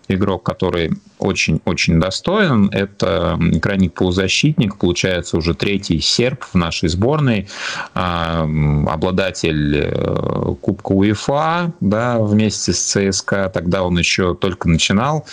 игрок, 0.09 0.43
который 0.43 0.93
очень-очень 1.19 1.99
достоин. 1.99 2.69
Это 2.73 3.39
крайний 3.63 3.89
полузащитник, 3.89 4.77
получается 4.77 5.39
уже 5.39 5.55
третий 5.55 6.01
серб 6.01 6.45
в 6.45 6.55
нашей 6.55 6.89
сборной, 6.91 7.49
а, 7.95 8.43
обладатель 8.87 9.77
э, 9.77 10.55
Кубка 10.61 10.93
УЕФА 10.93 11.73
да, 11.81 12.19
вместе 12.19 12.73
с 12.73 12.81
ЦСКА. 12.81 13.51
Тогда 13.53 13.83
он 13.83 13.99
еще 13.99 14.35
только 14.35 14.69
начинал 14.69 15.27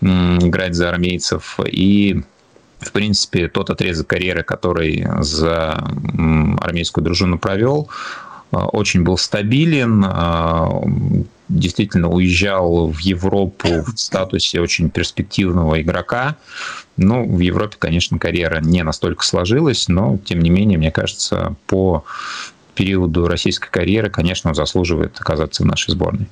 играть 0.00 0.74
за 0.74 0.90
армейцев. 0.90 1.58
И 1.66 2.22
в 2.80 2.92
принципе, 2.92 3.48
тот 3.48 3.70
отрезок 3.70 4.06
карьеры, 4.06 4.42
который 4.42 5.06
за 5.20 5.72
армейскую 6.60 7.04
дружину 7.04 7.38
провел, 7.38 7.90
очень 8.50 9.02
был 9.02 9.16
стабилен, 9.16 10.04
а, 10.06 10.82
действительно 11.48 12.08
уезжал 12.08 12.88
в 12.88 12.98
Европу 13.00 13.68
в 13.82 13.98
статусе 13.98 14.60
очень 14.60 14.90
перспективного 14.90 15.80
игрока. 15.80 16.36
Ну, 16.96 17.26
в 17.26 17.40
Европе, 17.40 17.76
конечно, 17.78 18.18
карьера 18.18 18.60
не 18.60 18.82
настолько 18.82 19.24
сложилась, 19.24 19.88
но, 19.88 20.18
тем 20.24 20.40
не 20.40 20.50
менее, 20.50 20.78
мне 20.78 20.90
кажется, 20.90 21.54
по 21.66 22.04
периоду 22.74 23.26
российской 23.26 23.70
карьеры, 23.70 24.10
конечно, 24.10 24.50
он 24.50 24.54
заслуживает 24.54 25.16
оказаться 25.18 25.62
в 25.62 25.66
нашей 25.66 25.90
сборной. 25.90 26.28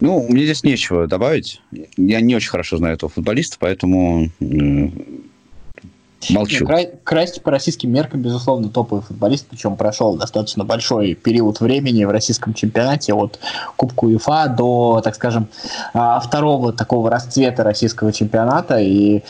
Ну, 0.00 0.24
мне 0.28 0.44
здесь 0.44 0.62
нечего 0.62 1.06
добавить. 1.06 1.60
Я 1.96 2.20
не 2.20 2.36
очень 2.36 2.50
хорошо 2.50 2.76
знаю 2.76 2.94
этого 2.94 3.10
футболиста, 3.10 3.56
поэтому 3.58 4.30
Молчу. 6.30 6.66
Красти 7.04 7.40
по 7.40 7.50
российским 7.50 7.92
меркам, 7.92 8.20
безусловно, 8.20 8.68
топовый 8.68 9.02
футболист, 9.02 9.46
причем 9.48 9.76
прошел 9.76 10.16
достаточно 10.16 10.64
большой 10.64 11.14
период 11.14 11.60
времени 11.60 12.04
в 12.04 12.10
российском 12.10 12.54
чемпионате 12.54 13.14
от 13.14 13.38
Кубка 13.76 14.04
УЕФА 14.04 14.48
до, 14.48 15.00
так 15.02 15.14
скажем, 15.14 15.48
а, 15.94 16.18
второго 16.18 16.72
такого 16.72 17.08
расцвета 17.08 17.62
российского 17.62 18.12
чемпионата, 18.12 18.78
и 18.78 19.22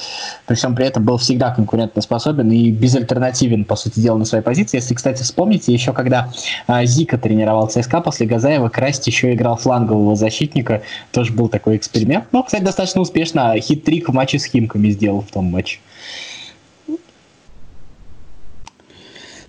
при 0.46 0.54
всем 0.54 0.74
при 0.74 0.86
этом 0.86 1.04
был 1.04 1.18
всегда 1.18 1.54
конкурентоспособен 1.54 2.50
и 2.50 2.70
безальтернативен, 2.70 3.64
по 3.64 3.76
сути 3.76 4.00
дела, 4.00 4.16
на 4.16 4.24
своей 4.24 4.42
позиции. 4.42 4.78
Если, 4.78 4.94
кстати, 4.94 5.22
вспомните, 5.22 5.72
еще 5.72 5.92
когда 5.92 6.32
а, 6.66 6.84
Зика 6.86 7.18
тренировал 7.18 7.68
ЦСКА 7.68 8.00
после 8.00 8.26
Газаева, 8.26 8.70
Красти 8.70 9.10
еще 9.10 9.34
играл 9.34 9.56
флангового 9.56 10.16
защитника, 10.16 10.82
тоже 11.12 11.32
был 11.32 11.48
такой 11.48 11.76
эксперимент. 11.76 12.24
Ну, 12.32 12.42
кстати, 12.42 12.62
достаточно 12.62 13.02
успешно 13.02 13.54
хит-трик 13.60 14.08
в 14.08 14.12
матче 14.12 14.38
с 14.38 14.46
Химками 14.46 14.88
сделал 14.88 15.20
в 15.20 15.30
том 15.30 15.44
матче. 15.44 15.80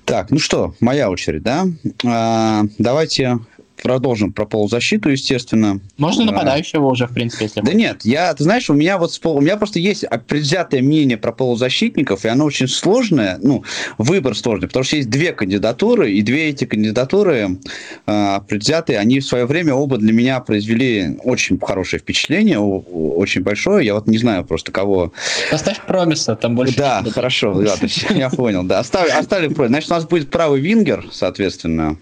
Так, 0.09 0.31
ну 0.31 0.39
что, 0.39 0.73
моя 0.79 1.09
очередь, 1.11 1.43
да? 1.43 1.67
А, 2.03 2.63
давайте 2.79 3.39
продолжим 3.81 4.33
про 4.33 4.45
полузащиту, 4.45 5.09
естественно. 5.09 5.79
Можно 5.97 6.23
а, 6.23 6.25
нападающего 6.27 6.87
уже, 6.87 7.07
в 7.07 7.13
принципе, 7.13 7.45
если 7.45 7.61
Да 7.61 7.73
нет, 7.73 8.01
я, 8.03 8.33
ты 8.33 8.43
знаешь, 8.43 8.69
у 8.69 8.73
меня 8.73 8.97
вот 8.97 9.19
у 9.23 9.41
меня 9.41 9.57
просто 9.57 9.79
есть 9.79 10.05
предвзятое 10.27 10.81
мнение 10.81 11.17
про 11.17 11.31
полузащитников, 11.31 12.25
и 12.25 12.27
оно 12.27 12.45
очень 12.45 12.67
сложное, 12.67 13.39
ну, 13.41 13.63
выбор 13.97 14.35
сложный, 14.35 14.67
потому 14.67 14.83
что 14.83 14.97
есть 14.97 15.09
две 15.09 15.33
кандидатуры, 15.33 16.11
и 16.11 16.21
две 16.21 16.49
эти 16.49 16.65
кандидатуры 16.65 17.57
э, 18.05 18.39
предвзятые, 18.47 18.99
они 18.99 19.19
в 19.19 19.25
свое 19.25 19.45
время 19.45 19.73
оба 19.73 19.97
для 19.97 20.13
меня 20.13 20.39
произвели 20.39 21.17
очень 21.23 21.59
хорошее 21.59 21.99
впечатление, 21.99 22.59
очень 22.59 23.41
большое, 23.41 23.85
я 23.85 23.93
вот 23.93 24.07
не 24.07 24.17
знаю 24.17 24.45
просто 24.45 24.71
кого... 24.71 25.13
Поставь 25.51 25.81
промиса, 25.85 26.35
там 26.35 26.55
больше... 26.55 26.77
Да, 26.77 27.03
хорошо, 27.03 27.53
да, 27.61 27.75
я 28.09 28.29
понял, 28.29 28.63
да, 28.63 28.79
оставили, 28.79 29.11
оставили 29.11 29.53
промис. 29.53 29.69
Значит, 29.71 29.91
у 29.91 29.93
нас 29.93 30.05
будет 30.05 30.29
правый 30.29 30.61
вингер, 30.61 31.05
соответственно, 31.11 31.97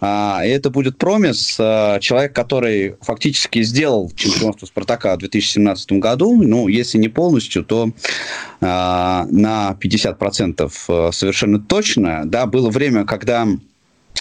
а, 0.00 0.42
и 0.44 0.48
это 0.48 0.70
будет 0.70 0.98
промис, 0.98 1.15
Промис, 1.16 1.56
э, 1.58 1.98
человек, 2.02 2.34
который 2.34 2.96
фактически 3.00 3.62
сделал 3.62 4.12
чемпионство 4.14 4.66
Спартака 4.66 5.14
в 5.14 5.20
2017 5.20 5.92
году, 5.92 6.42
ну, 6.42 6.68
если 6.68 6.98
не 6.98 7.08
полностью, 7.08 7.64
то 7.64 7.88
э, 7.88 7.90
на 8.60 9.74
50% 9.80 10.70
э, 10.88 11.12
совершенно 11.12 11.58
точно. 11.58 12.24
Да, 12.26 12.44
было 12.44 12.68
время, 12.68 13.06
когда 13.06 13.48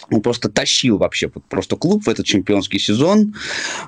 он 0.10 0.22
просто 0.22 0.50
тащил 0.50 0.98
вообще 0.98 1.30
просто 1.30 1.76
клуб 1.76 2.06
в 2.06 2.10
этот 2.10 2.26
чемпионский 2.26 2.80
сезон 2.80 3.36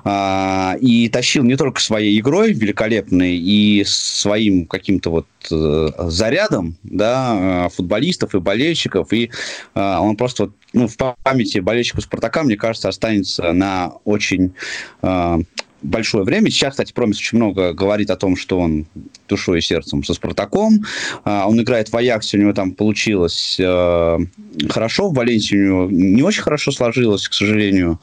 а, 0.04 0.76
и 0.80 1.08
тащил 1.08 1.44
не 1.44 1.56
только 1.56 1.80
своей 1.80 2.18
игрой 2.18 2.52
великолепной 2.52 3.36
и 3.36 3.84
своим 3.86 4.66
каким-то 4.66 5.10
вот 5.10 5.26
э, 5.50 5.88
зарядом 6.10 6.76
да, 6.82 7.66
э, 7.66 7.68
футболистов 7.74 8.34
и 8.34 8.40
болельщиков. 8.40 9.12
И 9.12 9.30
а, 9.74 10.00
он 10.00 10.16
просто 10.16 10.44
вот, 10.44 10.52
ну, 10.72 10.88
в 10.88 10.96
памяти 10.96 11.58
болельщиков 11.58 12.04
Спартака 12.04 12.42
мне 12.42 12.56
кажется 12.56 12.88
останется 12.88 13.52
на 13.52 13.92
очень 14.04 14.54
а, 15.02 15.38
большое 15.82 16.24
время. 16.24 16.50
Сейчас, 16.50 16.72
кстати, 16.72 16.92
Промис 16.92 17.18
очень 17.18 17.38
много 17.38 17.72
говорит 17.72 18.10
о 18.10 18.16
том, 18.16 18.36
что 18.36 18.58
он 18.58 18.86
душой 19.28 19.58
и 19.58 19.62
сердцем 19.62 20.02
со 20.04 20.14
Спартаком. 20.14 20.84
А, 21.24 21.48
он 21.48 21.60
играет 21.60 21.90
в 21.90 21.96
Аяксе, 21.96 22.38
у 22.38 22.40
него 22.40 22.52
там 22.52 22.72
получилось 22.72 23.56
э, 23.60 24.18
хорошо, 24.68 25.10
в 25.10 25.14
Валенсии 25.14 25.56
у 25.56 25.64
него 25.64 25.88
не 25.90 26.22
очень 26.22 26.42
хорошо 26.42 26.72
сложилось, 26.72 27.28
к 27.28 27.32
сожалению. 27.32 28.00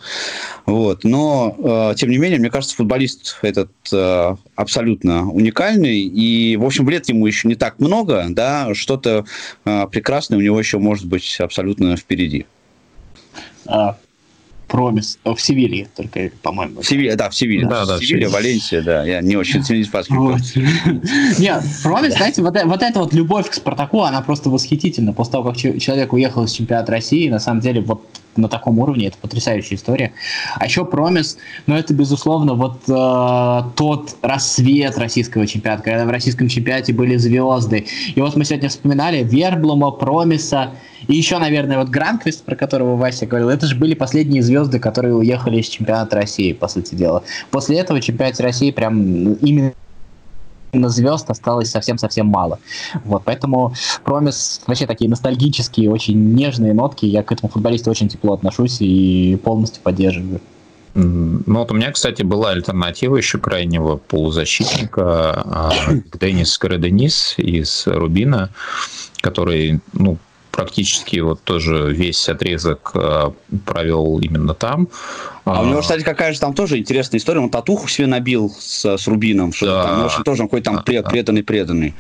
Вот. 0.66 1.04
Но, 1.04 1.92
э, 1.92 1.96
тем 1.98 2.10
не 2.10 2.18
менее, 2.18 2.40
мне 2.40 2.50
кажется, 2.50 2.76
футболист 2.76 3.38
этот 3.42 3.72
э, 3.92 4.36
абсолютно 4.56 5.30
уникальный. 5.30 6.00
И, 6.00 6.58
в 6.58 6.66
общем, 6.66 6.88
лет 6.90 7.10
ему 7.10 7.26
еще 7.28 7.48
не 7.48 7.56
так 7.56 7.80
много, 7.80 8.26
да, 8.30 8.74
что-то 8.74 9.26
прекрасное 9.64 10.38
у 10.38 10.42
него 10.42 10.60
еще 10.60 10.78
может 10.78 11.06
быть 11.06 11.38
абсолютно 11.40 11.98
впереди. 11.98 12.46
Промис. 14.76 15.20
В 15.24 15.38
Севилье 15.38 15.88
только, 15.96 16.32
по-моему. 16.42 16.82
В 16.82 16.86
Севилье, 16.86 17.16
да, 17.16 17.30
в 17.30 17.36
Севилье. 17.36 17.66
Да, 17.66 17.86
да, 17.86 17.98
Севилья, 17.98 18.28
Валенсия, 18.28 18.82
да. 18.82 19.06
Я 19.06 19.22
не 19.22 19.38
очень 19.38 19.64
ценю 19.64 19.86
вот. 20.10 20.42
Нет, 21.40 21.64
Промис, 21.82 22.16
знаете, 22.16 22.42
вот, 22.42 22.62
вот 22.62 22.84
эта 22.84 23.00
вот 23.00 23.14
любовь 23.14 23.50
к 23.50 23.54
Спартаку, 23.54 24.02
она 24.02 24.22
просто 24.22 24.50
восхитительна. 24.50 25.14
После 25.14 25.32
того, 25.32 25.52
как 25.52 25.58
человек 25.58 26.12
уехал 26.12 26.44
из 26.44 26.52
чемпионата 26.52 26.92
России, 26.92 27.30
на 27.30 27.40
самом 27.40 27.62
деле, 27.62 27.80
вот 27.80 28.06
на 28.38 28.50
таком 28.50 28.80
уровне, 28.80 29.08
это 29.08 29.18
потрясающая 29.18 29.78
история. 29.78 30.14
А 30.56 30.66
еще 30.66 30.86
Промис, 30.86 31.38
ну 31.68 31.76
это, 31.76 31.94
безусловно, 31.94 32.54
вот 32.54 32.82
э, 32.88 33.70
тот 33.76 34.16
рассвет 34.22 34.98
российского 34.98 35.48
чемпионата, 35.48 35.84
когда 35.84 36.06
в 36.06 36.10
российском 36.10 36.48
чемпионате 36.48 36.94
были 36.94 37.16
звезды. 37.18 37.86
И 38.16 38.22
вот 38.22 38.36
мы 38.36 38.46
сегодня 38.46 38.70
вспоминали 38.70 39.24
Верблума, 39.24 39.92
Промиса, 39.92 40.72
и 41.08 41.16
еще, 41.16 41.38
наверное, 41.38 41.78
вот 41.78 41.90
Гранквист, 41.90 42.44
про 42.44 42.56
которого 42.56 42.96
Вася 42.96 43.26
говорил, 43.26 43.50
это 43.50 43.68
же 43.68 43.76
были 43.76 43.94
последние 43.94 44.42
звезды, 44.42 44.80
которые 44.80 45.16
уехали 45.16 45.60
из 45.60 45.68
чемпионата 45.68 46.16
России, 46.16 46.54
по 46.54 46.68
сути 46.68 46.96
дела. 46.96 47.24
После 47.52 47.78
этого 47.78 48.02
чемпионате 48.02 48.44
России 48.44 48.72
прям 48.72 49.34
именно 49.34 49.74
звезд 50.90 51.30
осталось 51.30 51.70
совсем-совсем 51.70 52.28
мало. 52.28 52.60
Вот, 53.04 53.24
поэтому 53.26 53.74
Промис 54.04 54.62
вообще 54.68 54.86
такие 54.86 55.10
ностальгические, 55.10 55.92
очень 55.92 56.34
нежные 56.34 56.74
нотки. 56.74 57.06
Я 57.06 57.24
к 57.24 57.32
этому 57.32 57.50
футболисту 57.50 57.92
очень 57.92 58.08
тепло 58.10 58.34
отношусь 58.34 58.78
и 58.82 59.40
полностью 59.44 59.82
поддерживаю. 59.82 60.42
Ну 60.96 61.60
вот 61.60 61.72
у 61.72 61.74
меня, 61.76 61.92
кстати, 61.92 62.24
была 62.24 62.52
альтернатива 62.52 63.18
еще 63.18 63.38
крайнего 63.38 63.98
полузащитника 63.98 65.34
а, 65.46 65.72
Денис 66.20 66.58
Караденис 66.58 67.34
из 67.38 67.86
Рубина, 67.86 68.50
который, 69.20 69.82
ну, 69.92 70.18
практически 70.56 71.20
вот 71.20 71.44
тоже 71.44 71.92
весь 71.92 72.30
отрезок 72.30 72.92
э, 72.96 73.32
провел 73.66 74.20
именно 74.20 74.54
там. 74.54 74.88
А 75.44 75.62
у 75.62 75.66
него, 75.66 75.82
кстати, 75.82 76.02
какая 76.02 76.32
же 76.34 76.40
там 76.40 76.54
тоже 76.54 76.80
интересная 76.80 77.20
история. 77.20 77.42
Он 77.42 77.50
татуху 77.50 77.90
себе 77.90 78.08
набил 78.08 78.50
с, 78.58 78.98
с 78.98 79.08
Рубином, 79.08 79.52
что 79.54 79.66
да. 79.66 79.84
там, 79.84 80.02
может, 80.04 80.24
тоже 80.24 80.44
какой-то 80.44 80.72
там 80.72 80.84
пред, 80.84 81.06
преданный-преданный. 81.10 81.94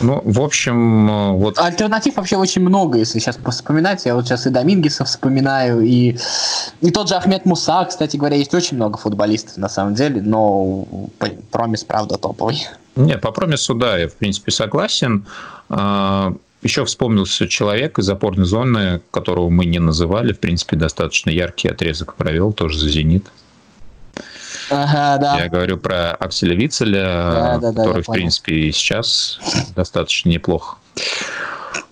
Ну, 0.00 0.22
в 0.24 0.40
общем, 0.40 1.10
э, 1.10 1.32
вот... 1.32 1.58
Альтернатив 1.58 2.16
вообще 2.16 2.36
очень 2.36 2.62
много, 2.62 2.98
если 2.98 3.18
сейчас 3.18 3.36
вспоминать. 3.36 4.06
Я 4.06 4.14
вот 4.14 4.26
сейчас 4.26 4.46
и 4.46 4.50
Домингеса 4.50 5.04
вспоминаю, 5.04 5.80
и, 5.80 6.16
и 6.80 6.90
тот 6.92 7.08
же 7.08 7.16
Ахмед 7.16 7.46
Муса, 7.46 7.84
кстати 7.84 8.16
говоря, 8.16 8.36
есть 8.36 8.54
очень 8.54 8.76
много 8.76 8.96
футболистов 8.96 9.56
на 9.56 9.68
самом 9.68 9.94
деле, 9.94 10.22
но 10.22 10.86
Промис, 11.50 11.82
правда, 11.82 12.16
топовый. 12.16 12.64
Не, 12.94 13.18
по 13.18 13.32
Промису, 13.32 13.74
да, 13.74 13.98
я, 13.98 14.08
в 14.08 14.14
принципе, 14.14 14.52
согласен. 14.52 15.26
А, 16.60 16.64
еще 16.64 16.84
вспомнился 16.84 17.48
человек 17.48 17.98
из 17.98 18.08
опорной 18.08 18.46
зоны, 18.46 19.00
которого 19.10 19.48
мы 19.48 19.64
не 19.66 19.78
называли, 19.78 20.32
в 20.32 20.38
принципе, 20.38 20.76
достаточно 20.76 21.30
яркий 21.30 21.68
отрезок 21.68 22.14
провел, 22.14 22.52
тоже 22.52 22.78
за 22.78 22.88
«Зенит». 22.88 23.26
Ага, 24.70 25.16
да. 25.18 25.38
Я 25.38 25.48
говорю 25.48 25.78
про 25.78 26.10
Акселя 26.12 26.54
Вицеля, 26.54 27.02
да, 27.02 27.58
да, 27.58 27.68
который, 27.70 27.94
да, 27.94 28.02
в 28.02 28.06
понял. 28.06 28.20
принципе, 28.20 28.54
и 28.54 28.72
сейчас 28.72 29.40
достаточно 29.74 30.28
неплохо. 30.28 30.76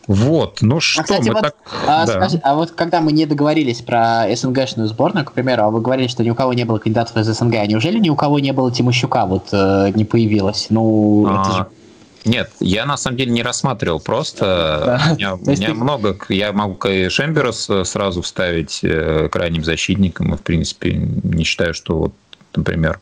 Вот, 0.06 0.58
ну 0.60 0.78
что, 0.78 1.00
а, 1.00 1.04
кстати, 1.04 1.28
мы 1.28 1.34
вот, 1.34 1.42
так... 1.42 1.56
А, 1.86 2.06
да. 2.06 2.12
скажи, 2.12 2.40
а 2.44 2.54
вот 2.54 2.70
когда 2.72 3.00
мы 3.00 3.10
не 3.10 3.26
договорились 3.26 3.82
про 3.82 4.26
СНГшную 4.32 4.88
сборную, 4.88 5.24
к 5.24 5.32
примеру, 5.32 5.64
а 5.64 5.70
вы 5.70 5.80
говорили, 5.80 6.06
что 6.06 6.22
ни 6.22 6.30
у 6.30 6.34
кого 6.36 6.52
не 6.52 6.64
было 6.64 6.78
кандидатов 6.78 7.16
из 7.16 7.26
СНГ, 7.26 7.54
а 7.56 7.66
неужели 7.66 7.98
ни 7.98 8.08
у 8.08 8.14
кого 8.14 8.38
не 8.38 8.52
было 8.52 8.70
Тимощука, 8.70 9.26
вот 9.26 9.48
э, 9.50 9.90
не 9.94 10.04
появилось? 10.04 10.66
Ну, 10.70 11.26
а, 11.28 11.42
это 11.42 11.56
же 11.56 11.66
нет, 12.26 12.50
я 12.60 12.86
на 12.86 12.96
самом 12.96 13.16
деле 13.16 13.30
не 13.30 13.42
рассматривал, 13.42 14.00
просто 14.00 14.82
да. 14.84 15.12
у 15.12 15.14
меня, 15.14 15.34
у 15.36 15.50
меня 15.50 15.74
много, 15.74 16.18
я 16.28 16.52
могу 16.52 16.78
Шембера 17.08 17.52
сразу 17.52 18.22
вставить 18.22 18.80
э, 18.82 19.28
крайним 19.30 19.64
защитником, 19.64 20.34
и 20.34 20.36
в 20.36 20.42
принципе 20.42 20.94
не 20.94 21.44
считаю, 21.44 21.72
что 21.72 21.96
вот, 21.98 22.12
например, 22.54 23.00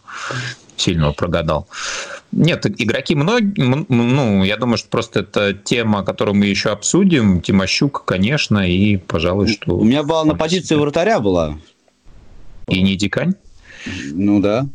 сильного 0.77 1.13
прогадал. 1.13 1.67
Нет, 2.33 2.67
игроки 2.67 3.15
многие, 3.15 3.55
ну, 3.89 4.45
я 4.45 4.57
думаю, 4.57 4.77
что 4.77 4.89
просто 4.89 5.21
это 5.21 5.55
тема, 5.55 6.05
которую 6.05 6.35
мы 6.35 6.47
еще 6.47 6.71
обсудим. 6.71 7.41
Тимощук, 7.41 8.05
конечно, 8.05 8.69
и, 8.69 8.97
пожалуй, 8.97 9.49
что... 9.49 9.77
У 9.77 9.85
меня 9.85 10.03
была 10.03 10.25
на 10.25 10.35
позиции 10.35 10.75
вратаря 10.75 11.21
была. 11.21 11.59
И 12.69 12.83
не 12.83 12.97
Дикань? 12.97 13.35
Ну 14.13 14.41
да. 14.41 14.67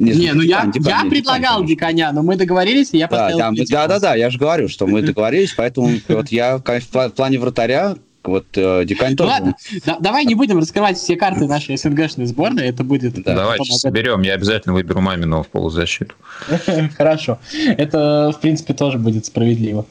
Не, 0.00 0.12
не 0.12 0.32
ну 0.32 0.42
я, 0.42 0.66
Дикань, 0.66 1.04
я 1.04 1.10
предлагал 1.10 1.64
Диканя, 1.64 2.12
но 2.12 2.22
мы 2.22 2.36
договорились, 2.36 2.90
и 2.92 2.98
я 2.98 3.08
поставил... 3.08 3.38
Да, 3.38 3.52
да, 3.68 3.86
да, 3.86 3.98
да, 4.00 4.14
я 4.14 4.30
же 4.30 4.38
говорю, 4.38 4.68
что 4.68 4.86
мы 4.86 5.02
договорились, 5.02 5.52
поэтому 5.52 5.90
вот 6.08 6.28
я 6.28 6.58
в 6.58 7.10
плане 7.10 7.38
вратаря 7.38 7.96
вот 8.22 8.46
э, 8.54 8.84
Дикань 8.84 9.16
тоже. 9.16 9.30
Ладно, 9.30 9.56
да, 9.86 9.96
давай 9.98 10.24
не 10.26 10.34
будем 10.34 10.58
раскрывать 10.58 10.98
все 10.98 11.16
карты 11.16 11.46
нашей 11.46 11.76
СНГшной 11.78 12.26
сборной, 12.26 12.68
это 12.68 12.84
будет... 12.84 13.14
Да. 13.22 13.34
Давайте 13.34 13.72
соберем, 13.72 14.22
я 14.22 14.34
обязательно 14.34 14.74
выберу 14.74 15.00
Мамину 15.00 15.42
в 15.42 15.48
полузащиту. 15.48 16.14
Хорошо, 16.96 17.38
это, 17.78 18.32
в 18.36 18.40
принципе, 18.40 18.74
тоже 18.74 18.98
будет 18.98 19.24
справедливо. 19.24 19.86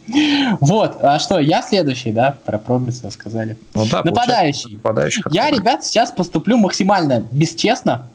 Вот, 0.59 0.97
а 1.01 1.17
что, 1.17 1.39
я 1.39 1.63
следующий, 1.63 2.11
да, 2.11 2.37
про 2.45 2.59
Промиса 2.59 3.09
сказали. 3.09 3.57
Ну 3.73 3.85
да, 3.89 4.03
Нападающий. 4.03 4.73
Нападающий 4.73 5.23
я, 5.31 5.49
ребят, 5.49 5.83
сейчас 5.83 6.11
поступлю 6.11 6.57
максимально 6.57 7.25
бесчестно, 7.31 8.09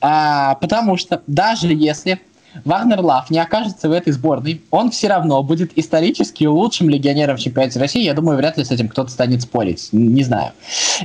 а, 0.00 0.54
потому 0.56 0.96
что 0.96 1.22
даже 1.26 1.72
если 1.72 2.20
Вагнер 2.64 3.00
Лав 3.00 3.30
не 3.30 3.38
окажется 3.38 3.88
в 3.88 3.92
этой 3.92 4.12
сборной, 4.12 4.62
он 4.70 4.90
все 4.90 5.08
равно 5.08 5.42
будет 5.42 5.76
исторически 5.76 6.44
лучшим 6.44 6.88
легионером 6.88 7.36
в 7.36 7.40
чемпионате 7.40 7.78
России. 7.78 8.02
Я 8.02 8.14
думаю, 8.14 8.38
вряд 8.38 8.56
ли 8.56 8.64
с 8.64 8.70
этим 8.70 8.88
кто-то 8.88 9.10
станет 9.10 9.42
спорить. 9.42 9.88
Не 9.92 10.22
знаю. 10.22 10.52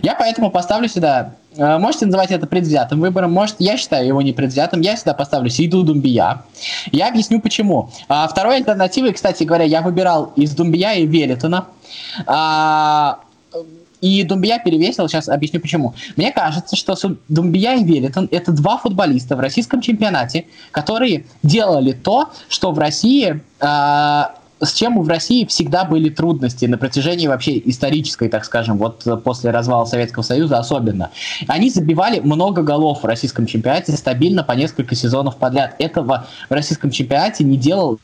Я 0.01 0.15
поэтому 0.15 0.51
поставлю 0.51 0.87
сюда... 0.87 1.33
Э, 1.57 1.77
можете 1.77 2.05
называть 2.05 2.31
это 2.31 2.47
предвзятым 2.47 3.01
выбором, 3.01 3.31
может, 3.33 3.57
я 3.59 3.77
считаю 3.77 4.07
его 4.07 4.21
не 4.21 4.33
предвзятым. 4.33 4.81
Я 4.81 4.95
сюда 4.95 5.13
поставлю 5.13 5.49
Сейду 5.49 5.83
Думбия. 5.83 6.43
Я 6.91 7.09
объясню, 7.09 7.41
почему. 7.41 7.89
А, 8.07 8.27
второй 8.27 8.57
альтернативой, 8.57 9.13
кстати 9.13 9.43
говоря, 9.43 9.65
я 9.65 9.81
выбирал 9.81 10.31
из 10.35 10.51
Думбия 10.51 10.93
и 10.93 11.05
Велитона. 11.05 11.67
А, 12.25 13.19
и 14.01 14.23
Думбия 14.23 14.59
перевесил, 14.59 15.07
сейчас 15.07 15.29
объясню 15.29 15.59
почему. 15.61 15.93
Мне 16.15 16.31
кажется, 16.31 16.75
что 16.75 16.95
Думбия 17.29 17.75
и 17.75 17.83
Велитон– 17.83 18.27
это 18.31 18.51
два 18.51 18.77
футболиста 18.77 19.35
в 19.35 19.39
российском 19.39 19.81
чемпионате, 19.81 20.45
которые 20.71 21.25
делали 21.43 21.93
то, 21.93 22.29
что 22.49 22.71
в 22.71 22.79
России 22.79 23.41
э, 23.59 24.23
с 24.61 24.73
чем 24.73 25.01
в 25.01 25.07
России 25.07 25.45
всегда 25.45 25.83
были 25.85 26.09
трудности 26.09 26.65
на 26.65 26.77
протяжении 26.77 27.27
вообще 27.27 27.59
исторической, 27.65 28.29
так 28.29 28.45
скажем, 28.45 28.77
вот 28.77 29.05
после 29.23 29.51
развала 29.51 29.85
Советского 29.85 30.23
Союза 30.23 30.59
особенно. 30.59 31.09
Они 31.47 31.69
забивали 31.69 32.19
много 32.19 32.61
голов 32.61 33.01
в 33.01 33.05
российском 33.05 33.47
чемпионате 33.47 33.93
стабильно 33.93 34.43
по 34.43 34.53
несколько 34.53 34.95
сезонов 34.95 35.37
подряд. 35.37 35.75
Этого 35.79 36.27
в 36.49 36.53
российском 36.53 36.91
чемпионате 36.91 37.43
не 37.43 37.57
делал 37.57 37.99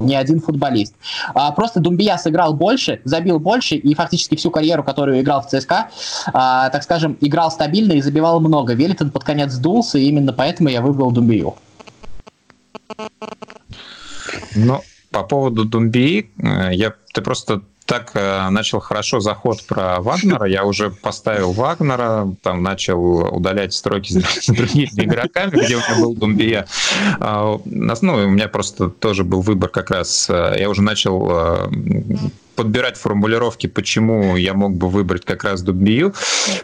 ни 0.00 0.14
один 0.14 0.40
футболист. 0.40 0.94
А, 1.34 1.50
просто 1.52 1.80
Думбия 1.80 2.16
сыграл 2.16 2.54
больше, 2.54 3.00
забил 3.04 3.38
больше, 3.38 3.76
и 3.76 3.94
фактически 3.94 4.36
всю 4.36 4.50
карьеру, 4.50 4.84
которую 4.84 5.20
играл 5.20 5.42
в 5.42 5.48
ЦСКА, 5.48 5.90
а, 6.32 6.70
так 6.70 6.82
скажем, 6.82 7.16
играл 7.20 7.50
стабильно 7.50 7.92
и 7.92 8.00
забивал 8.00 8.40
много. 8.40 8.74
Велитон 8.74 9.10
под 9.10 9.24
конец 9.24 9.52
сдулся, 9.52 9.98
и 9.98 10.04
именно 10.04 10.32
поэтому 10.32 10.68
я 10.68 10.80
выбрал 10.80 11.10
Думбию. 11.10 11.54
Ну, 14.54 14.80
по 15.10 15.22
поводу 15.22 15.64
Думбии, 15.64 16.30
э, 16.38 16.74
я, 16.74 16.94
ты 17.12 17.22
просто 17.22 17.62
так 17.88 18.10
э, 18.12 18.50
начал 18.50 18.80
хорошо 18.80 19.18
заход 19.20 19.66
про 19.66 20.00
Вагнера. 20.00 20.44
Я 20.46 20.64
уже 20.64 20.90
поставил 20.90 21.52
Вагнера, 21.52 22.30
там 22.42 22.62
начал 22.62 23.34
удалять 23.34 23.72
строки 23.72 24.12
с 24.12 24.46
другими 24.48 24.90
игроками, 25.04 25.64
где 25.64 25.76
у 25.76 25.78
меня 25.78 25.98
был 25.98 26.14
Думбия. 26.14 26.66
А, 27.18 27.58
ну, 27.64 28.14
у 28.14 28.28
меня 28.28 28.48
просто 28.48 28.90
тоже 28.90 29.24
был 29.24 29.40
выбор 29.40 29.70
как 29.70 29.90
раз. 29.90 30.28
Э, 30.28 30.54
я 30.58 30.68
уже 30.68 30.82
начал 30.82 31.70
подбирать 32.58 32.96
формулировки, 32.96 33.68
почему 33.68 34.34
я 34.34 34.52
мог 34.52 34.74
бы 34.74 34.88
выбрать 34.88 35.24
как 35.24 35.44
раз 35.44 35.62
Думбию 35.62 36.12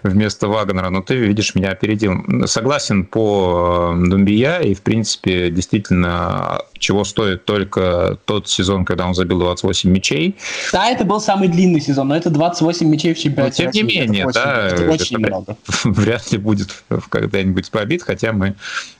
вместо 0.03 0.49
Вагнера, 0.49 0.90
но 0.90 1.03
ты, 1.03 1.14
видишь, 1.14 1.55
меня 1.55 1.70
опередил. 1.70 2.47
Согласен 2.47 3.05
по 3.05 3.95
э, 3.95 4.09
Думбия, 4.09 4.59
и, 4.59 4.74
в 4.74 4.82
принципе, 4.82 5.51
действительно, 5.51 6.62
чего 6.80 7.05
стоит 7.05 7.45
только 7.45 8.18
тот 8.24 8.49
сезон, 8.49 8.84
когда 8.84 9.07
он 9.07 9.14
забил 9.14 9.38
28 9.38 9.88
мячей. 9.88 10.34
Да, 10.72 10.90
это 10.90 11.05
был 11.05 11.20
самый 11.20 11.47
длинный 11.47 11.80
сезон, 11.80 12.09
но 12.09 12.16
это 12.16 12.28
28 12.28 12.88
мячей 12.88 13.14
в 13.14 13.18
чемпионате 13.20 13.66
Но, 13.66 13.70
тем 13.70 13.86
не 13.86 13.95
менее, 13.95 14.24
это 14.24 14.32
да, 14.32 14.66
очень, 14.66 14.82
это 14.82 14.92
очень 14.92 15.16
это 15.22 15.28
много. 15.28 15.57
вряд 15.84 16.32
ли 16.32 16.38
будет 16.38 16.70
когда-нибудь 17.09 17.70
побит, 17.70 18.03
хотя 18.03 18.32
мы 18.32 18.57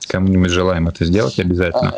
кому-нибудь 0.07 0.49
желаем 0.49 0.87
это 0.87 1.03
сделать 1.03 1.37
обязательно. 1.39 1.93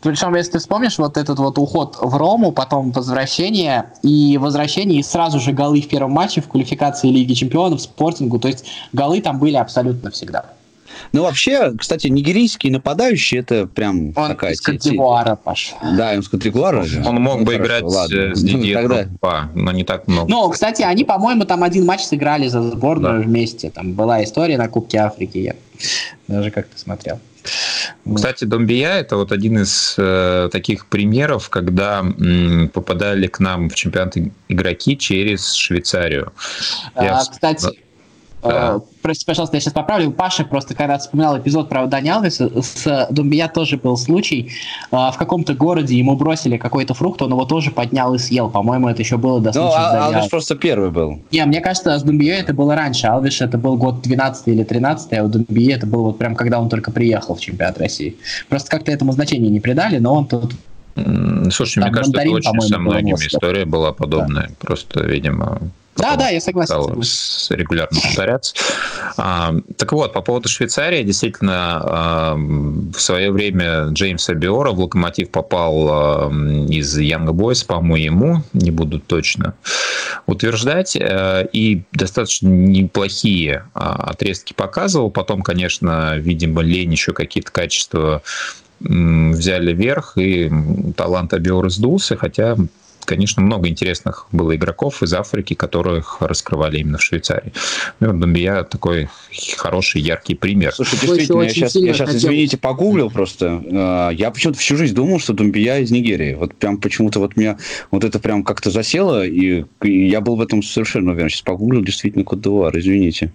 Причем, 0.00 0.34
если 0.36 0.52
ты 0.52 0.58
вспомнишь, 0.60 0.98
вот 0.98 1.16
этот 1.16 1.38
вот 1.40 1.58
уход 1.58 1.96
в 2.00 2.16
Рому, 2.16 2.52
потом 2.52 2.92
возвращение, 2.92 3.86
и 4.02 4.38
возвращение, 4.38 5.00
и 5.00 5.02
сразу 5.02 5.40
же 5.40 5.52
голы 5.52 5.80
в 5.80 5.88
первом 5.88 6.12
матче 6.12 6.40
в 6.40 6.48
квалификации 6.48 7.08
Лиги 7.08 7.34
Чемпионов, 7.34 7.80
Спортингу, 7.80 8.38
то 8.38 8.46
есть 8.48 8.64
голы 8.92 9.20
там 9.20 9.38
были 9.40 9.56
абсолютно 9.56 10.10
всегда. 10.12 10.44
Ну, 11.12 11.22
вообще, 11.22 11.72
кстати, 11.76 12.08
нигерийский 12.08 12.70
нападающий, 12.70 13.38
это 13.38 13.66
прям 13.66 14.08
Он 14.16 14.28
такая... 14.28 14.52
из 14.52 14.60
Кадивуара, 14.60 15.36
Паш. 15.36 15.74
Да, 15.96 16.12
он 16.12 16.20
из 16.20 16.28
Кадривуара 16.28 16.82
же. 16.84 17.02
Он 17.06 17.16
мог 17.16 17.38
Ну, 17.40 17.44
бы 17.44 17.52
хорошо, 17.52 17.64
играть 17.66 17.82
ладно. 17.84 18.14
э, 18.14 18.34
с 18.34 18.42
Ну, 18.42 18.48
Дидье 18.48 18.74
тогда- 18.74 19.02
Дрогба, 19.04 19.50
но 19.54 19.72
не 19.72 19.84
так 19.84 20.06
много. 20.08 20.28
Ну, 20.30 20.48
кстати, 20.50 20.82
они, 20.82 21.04
по-моему, 21.04 21.44
там 21.44 21.62
один 21.62 21.86
матч 21.86 22.02
сыграли 22.02 22.48
за 22.48 22.62
сборную 22.62 23.20
Да. 23.20 23.26
вместе. 23.26 23.70
Там 23.70 23.92
была 23.92 24.22
история 24.24 24.58
на 24.58 24.68
Кубке 24.68 24.98
Африки, 24.98 25.38
я 25.38 25.54
даже 26.26 26.50
как-то 26.50 26.78
смотрел. 26.78 27.18
Кстати, 28.14 28.44
Домбия 28.44 28.92
это 28.98 29.16
вот 29.16 29.32
один 29.32 29.58
из 29.58 29.94
э, 29.98 30.48
таких 30.52 30.86
примеров, 30.86 31.48
когда 31.50 32.00
м, 32.00 32.68
попадали 32.72 33.26
к 33.26 33.38
нам 33.40 33.68
в 33.68 33.74
чемпионат 33.74 34.16
игроки 34.48 34.96
через 34.96 35.52
Швейцарию. 35.52 36.32
Я 36.96 37.18
А, 37.18 37.20
вс- 37.22 37.30
кстати, 37.30 37.78
Да. 38.42 38.76
э, 38.76 38.80
прости, 39.02 39.24
пожалуйста, 39.26 39.56
я 39.56 39.60
сейчас 39.60 39.72
поправлю. 39.72 40.10
Паша 40.12 40.44
просто 40.44 40.74
когда 40.74 40.98
вспоминал 40.98 41.38
эпизод 41.38 41.68
про 41.68 41.86
Дани 41.86 42.08
Алвеса, 42.08 42.50
с 42.62 43.08
Думбия 43.10 43.48
тоже 43.48 43.76
был 43.78 43.96
случай. 43.96 44.50
А, 44.90 45.10
в 45.10 45.16
каком-то 45.18 45.54
городе 45.54 45.96
ему 45.96 46.16
бросили 46.16 46.56
какой-то 46.56 46.94
фрукт, 46.94 47.20
он 47.22 47.30
его 47.32 47.44
тоже 47.44 47.70
поднял 47.70 48.14
и 48.14 48.18
съел. 48.18 48.48
По-моему, 48.50 48.88
это 48.88 49.02
еще 49.02 49.16
было 49.16 49.40
до 49.40 49.48
Ну, 49.48 49.52
случая 49.52 49.70
с 49.70 49.94
а- 49.94 50.06
Алвесом. 50.06 50.30
просто 50.30 50.54
первый 50.56 50.90
был. 50.90 51.20
Не, 51.32 51.44
мне 51.46 51.60
кажется, 51.60 51.98
с 51.98 52.02
Думбией 52.02 52.38
это 52.40 52.54
было 52.54 52.74
раньше. 52.74 53.06
Алвиш 53.08 53.40
это 53.40 53.58
был 53.58 53.76
год 53.76 54.02
12 54.02 54.48
или 54.48 54.62
13, 54.62 55.12
а 55.14 55.24
у 55.24 55.28
Думбии 55.28 55.72
это 55.72 55.86
был 55.86 56.04
вот 56.04 56.18
прям 56.18 56.34
когда 56.36 56.60
он 56.60 56.68
только 56.68 56.90
приехал 56.92 57.34
в 57.34 57.40
чемпионат 57.40 57.78
России. 57.78 58.16
Просто 58.48 58.70
как-то 58.70 58.92
этому 58.92 59.12
значения 59.12 59.48
не 59.48 59.60
придали, 59.60 59.98
но 59.98 60.14
он 60.14 60.26
тут... 60.26 60.52
Слушай, 61.52 61.80
Там 61.80 61.90
мне 61.90 61.92
кажется, 61.98 62.20
это 62.20 62.30
очень 62.30 62.60
со 62.60 62.78
многими 62.78 63.14
история 63.26 63.64
была 63.64 63.92
подобная. 63.92 64.50
Просто, 64.60 65.04
видимо, 65.04 65.60
Да, 65.98 66.16
да, 66.16 66.28
я 66.28 66.40
согласен. 66.40 66.74
согласен. 66.74 67.56
регулярно 67.56 68.00
повторяться. 68.00 68.54
А, 69.16 69.54
так 69.76 69.92
вот, 69.92 70.12
по 70.12 70.22
поводу 70.22 70.48
Швейцарии, 70.48 71.02
действительно, 71.02 71.80
а, 71.82 72.34
в 72.36 72.98
свое 73.00 73.30
время 73.32 73.88
Джеймс 73.90 74.28
Абиора 74.28 74.70
в 74.70 74.78
«Локомотив» 74.78 75.30
попал 75.30 75.88
а, 75.90 76.32
из 76.68 76.96
Янга 76.96 77.32
Бойс, 77.32 77.64
по-моему, 77.64 78.42
не 78.52 78.70
буду 78.70 79.00
точно 79.00 79.54
утверждать, 80.26 80.94
э, 80.94 81.48
и 81.52 81.82
достаточно 81.92 82.48
неплохие 82.48 83.64
а, 83.74 84.10
отрезки 84.10 84.52
показывал. 84.52 85.10
Потом, 85.10 85.42
конечно, 85.42 86.16
видимо, 86.16 86.62
лень 86.62 86.92
еще 86.92 87.12
какие-то 87.12 87.50
качества 87.50 88.22
взяли 88.80 89.72
вверх, 89.72 90.16
и 90.16 90.50
талант 90.96 91.34
Абиора 91.34 91.68
сдулся, 91.68 92.16
хотя 92.16 92.56
конечно, 93.08 93.42
много 93.42 93.68
интересных 93.68 94.26
было 94.32 94.54
игроков 94.54 95.02
из 95.02 95.14
Африки, 95.14 95.54
которых 95.54 96.18
раскрывали 96.20 96.78
именно 96.78 96.98
в 96.98 97.02
Швейцарии. 97.02 97.52
Ну, 98.00 98.12
Домбия 98.12 98.62
такой 98.64 99.08
хороший, 99.56 100.02
яркий 100.02 100.34
пример. 100.34 100.74
Слушай, 100.74 100.98
действительно, 101.00 101.42
я 101.42 101.48
сейчас, 101.48 101.74
я 101.74 101.94
сейчас 101.94 102.10
хотел- 102.10 102.28
извините, 102.30 102.58
погуглил 102.58 103.10
просто. 103.10 103.62
Э, 103.64 104.14
Я 104.14 104.30
почему-то 104.30 104.58
всю 104.58 104.76
жизнь 104.76 104.94
думал, 104.94 105.20
что 105.20 105.32
Думбия 105.32 105.78
из 105.78 105.90
Нигерии. 105.90 106.34
Вот 106.34 106.54
прям 106.54 106.78
почему-то 106.78 107.18
вот 107.18 107.36
меня 107.36 107.56
вот 107.90 108.04
это 108.04 108.18
прям 108.18 108.44
как-то 108.44 108.70
засело, 108.70 109.24
и, 109.24 109.64
я 109.82 110.20
был 110.20 110.36
в 110.36 110.40
этом 110.42 110.62
совершенно 110.62 111.12
уверен. 111.12 111.30
Сейчас 111.30 111.42
погуглил, 111.42 111.82
действительно, 111.82 112.24
кот 112.24 112.40
извините. 112.76 113.32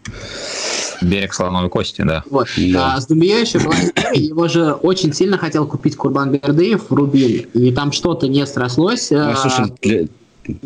Берег 1.03 1.33
слоновой 1.33 1.69
кости, 1.69 2.01
да. 2.01 2.23
Вот. 2.29 2.47
Да. 2.57 2.95
А 2.95 3.01
с 3.01 3.07
Думбия 3.07 3.39
еще 3.39 3.59
была 3.59 3.73
история, 3.75 4.19
его 4.25 4.47
же 4.47 4.73
очень 4.73 5.13
сильно 5.13 5.37
хотел 5.37 5.65
купить 5.67 5.95
Курбан 5.95 6.31
Бердыев 6.31 6.89
в 6.89 6.93
Рубин, 6.93 7.45
и 7.53 7.71
там 7.71 7.91
что-то 7.91 8.27
не 8.27 8.45
срослось. 8.45 9.11
Ну, 9.11 9.29
а, 9.31 9.35
слушай, 9.35 9.73
для- 9.81 10.07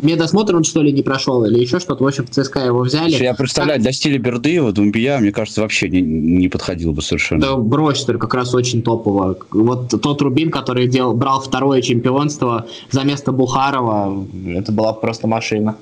Медосмотр 0.02 0.56
он 0.56 0.64
что 0.64 0.82
ли 0.82 0.92
не 0.92 1.02
прошел, 1.02 1.44
или 1.44 1.58
еще 1.60 1.78
что-то. 1.78 2.02
В 2.02 2.06
общем, 2.06 2.26
в 2.26 2.30
ЦСКА 2.30 2.64
его 2.64 2.80
взяли. 2.80 3.10
слушай, 3.10 3.22
я 3.22 3.34
представляю, 3.34 3.80
для 3.80 3.92
стиля 3.92 4.18
Бердыева 4.18 4.72
Думбия, 4.72 5.18
мне 5.18 5.30
кажется, 5.30 5.60
вообще 5.60 5.88
не, 5.88 6.00
не 6.00 6.48
подходил 6.48 6.92
бы 6.92 7.00
совершенно. 7.00 7.40
Да 7.40 7.56
брось, 7.56 8.02
только 8.04 8.26
как 8.26 8.34
раз 8.34 8.54
очень 8.54 8.82
топово. 8.82 9.38
Вот 9.52 9.88
тот 9.88 10.20
Рубин, 10.20 10.50
который 10.50 10.88
делал, 10.88 11.14
брал 11.14 11.40
второе 11.40 11.80
чемпионство 11.80 12.66
за 12.90 13.04
место 13.04 13.30
Бухарова, 13.30 14.26
это 14.48 14.72
была 14.72 14.92
просто 14.92 15.28
машина. 15.28 15.76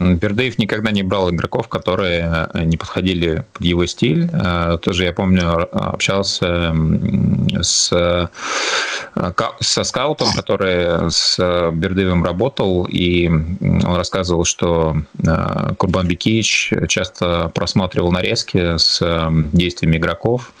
Бердыев 0.00 0.58
никогда 0.58 0.90
не 0.92 1.02
брал 1.02 1.30
игроков, 1.30 1.68
которые 1.68 2.48
э, 2.54 2.64
не 2.64 2.78
подходили 2.78 3.44
под 3.52 3.62
его 3.62 3.84
стиль. 3.84 4.30
Э, 4.32 4.78
Тоже 4.80 5.04
я 5.04 5.12
помню, 5.12 5.68
общался 5.72 6.74
с, 7.60 7.92
э, 7.92 8.28
со 9.60 9.84
скаутом, 9.84 10.32
который 10.34 11.10
с 11.10 11.38
Бердыевым 11.72 12.24
работал, 12.24 12.86
и 12.86 13.28
он 13.28 13.94
рассказывал, 13.94 14.44
что 14.44 14.96
Курбан 15.76 16.06
Бекич 16.06 16.72
часто 16.88 17.50
просматривал 17.54 18.10
нарезки 18.10 18.78
с 18.78 19.02
действиями 19.52 19.98
игроков, 19.98 20.52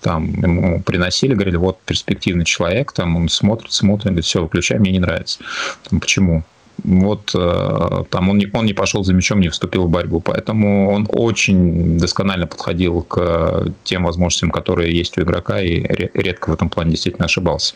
там 0.00 0.26
ему 0.34 0.82
приносили, 0.82 1.34
говорили, 1.34 1.56
вот 1.56 1.80
перспективный 1.80 2.44
человек, 2.44 2.92
там 2.92 3.16
он 3.16 3.28
смотрит, 3.28 3.72
смотрит, 3.72 4.08
говорит, 4.08 4.26
все, 4.26 4.42
выключай, 4.42 4.78
мне 4.78 4.92
не 4.92 4.98
нравится. 5.00 5.40
Там, 5.88 5.98
почему? 5.98 6.44
Вот 6.82 7.30
э, 7.34 8.04
там 8.10 8.30
он 8.30 8.38
не, 8.38 8.48
он 8.52 8.66
не 8.66 8.72
пошел 8.72 9.04
за 9.04 9.14
мячом, 9.14 9.40
не 9.40 9.48
вступил 9.48 9.84
в 9.84 9.90
борьбу, 9.90 10.20
поэтому 10.20 10.90
он 10.92 11.08
очень 11.10 11.98
досконально 11.98 12.46
подходил 12.46 13.02
к 13.02 13.72
тем 13.84 14.04
возможностям, 14.04 14.50
которые 14.50 14.96
есть 14.96 15.16
у 15.18 15.22
игрока, 15.22 15.60
и 15.60 15.80
ре- 15.82 16.10
редко 16.14 16.50
в 16.50 16.54
этом 16.54 16.68
плане 16.68 16.90
действительно 16.90 17.26
ошибался. 17.26 17.74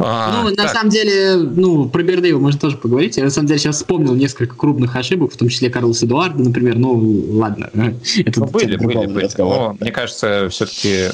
А, 0.00 0.42
ну, 0.42 0.50
на 0.50 0.56
так, 0.56 0.70
самом 0.70 0.90
деле, 0.90 1.36
ну, 1.36 1.88
про 1.88 2.02
Бердыева 2.02 2.38
можно 2.38 2.60
тоже 2.60 2.76
поговорить. 2.76 3.16
Я, 3.16 3.24
на 3.24 3.30
самом 3.30 3.48
деле, 3.48 3.58
сейчас 3.58 3.76
вспомнил 3.76 4.14
несколько 4.14 4.54
крупных 4.54 4.94
ошибок, 4.94 5.32
в 5.32 5.36
том 5.36 5.48
числе 5.48 5.70
Карлос 5.70 6.04
Эдуарда, 6.04 6.40
например. 6.42 6.76
Ну, 6.76 7.24
ладно. 7.30 7.70
Это 8.24 8.40
ну, 8.40 8.46
были, 8.46 8.76
другого 8.76 9.06
были, 9.06 9.26
были. 9.26 9.28
Но, 9.38 9.76
мне 9.80 9.90
кажется, 9.90 10.48
все-таки 10.50 11.08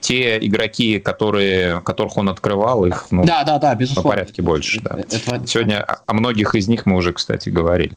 те 0.00 0.38
игроки, 0.44 0.98
которые, 0.98 1.80
которых 1.80 2.16
он 2.16 2.28
открывал, 2.28 2.84
их 2.84 3.06
ну, 3.10 3.24
Да, 3.24 3.44
да, 3.44 3.58
да, 3.58 3.72
по 3.72 3.78
безусловно. 3.80 4.10
порядке 4.10 4.42
больше. 4.42 4.80
Да. 4.80 4.98
Это- 4.98 5.46
Сегодня 5.46 5.82
о- 5.82 6.12
многих 6.12 6.54
из 6.54 6.68
них 6.68 6.86
мы 6.86 6.96
уже, 6.96 7.12
кстати, 7.12 7.48
говорили. 7.48 7.96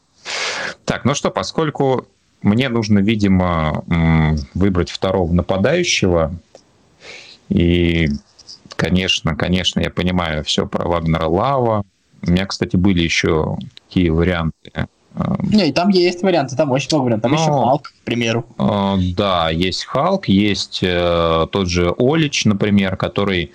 Так, 0.84 1.04
ну 1.04 1.14
что, 1.14 1.30
поскольку 1.30 2.06
мне 2.42 2.68
нужно, 2.68 2.98
видимо, 3.00 3.84
выбрать 4.54 4.90
второго 4.90 5.32
нападающего, 5.32 6.34
и, 7.48 8.08
конечно, 8.76 9.36
конечно, 9.36 9.80
я 9.80 9.90
понимаю 9.90 10.44
все 10.44 10.66
про 10.66 10.86
Вагнера 10.88 11.26
Лава. 11.26 11.84
У 12.26 12.30
меня, 12.30 12.46
кстати, 12.46 12.76
были 12.76 13.02
еще 13.02 13.56
такие 13.88 14.10
варианты. 14.10 14.72
Э, 15.16 15.34
Не, 15.42 15.68
и 15.68 15.72
там 15.72 15.88
есть 15.88 16.22
варианты, 16.22 16.56
там 16.56 16.70
очень 16.70 16.88
много 16.92 17.04
вариантов. 17.06 17.30
Там 17.30 17.32
Но- 17.38 17.42
еще 17.42 17.50
Халк, 17.52 17.82
к 17.88 18.04
примеру. 18.04 18.44
Э, 18.58 18.96
Да, 19.16 19.50
есть 19.50 19.84
Халк, 19.84 20.28
есть 20.28 20.80
э, 20.82 21.46
тот 21.50 21.68
же 21.68 21.94
Олич, 21.98 22.44
например, 22.44 22.96
который 22.96 23.52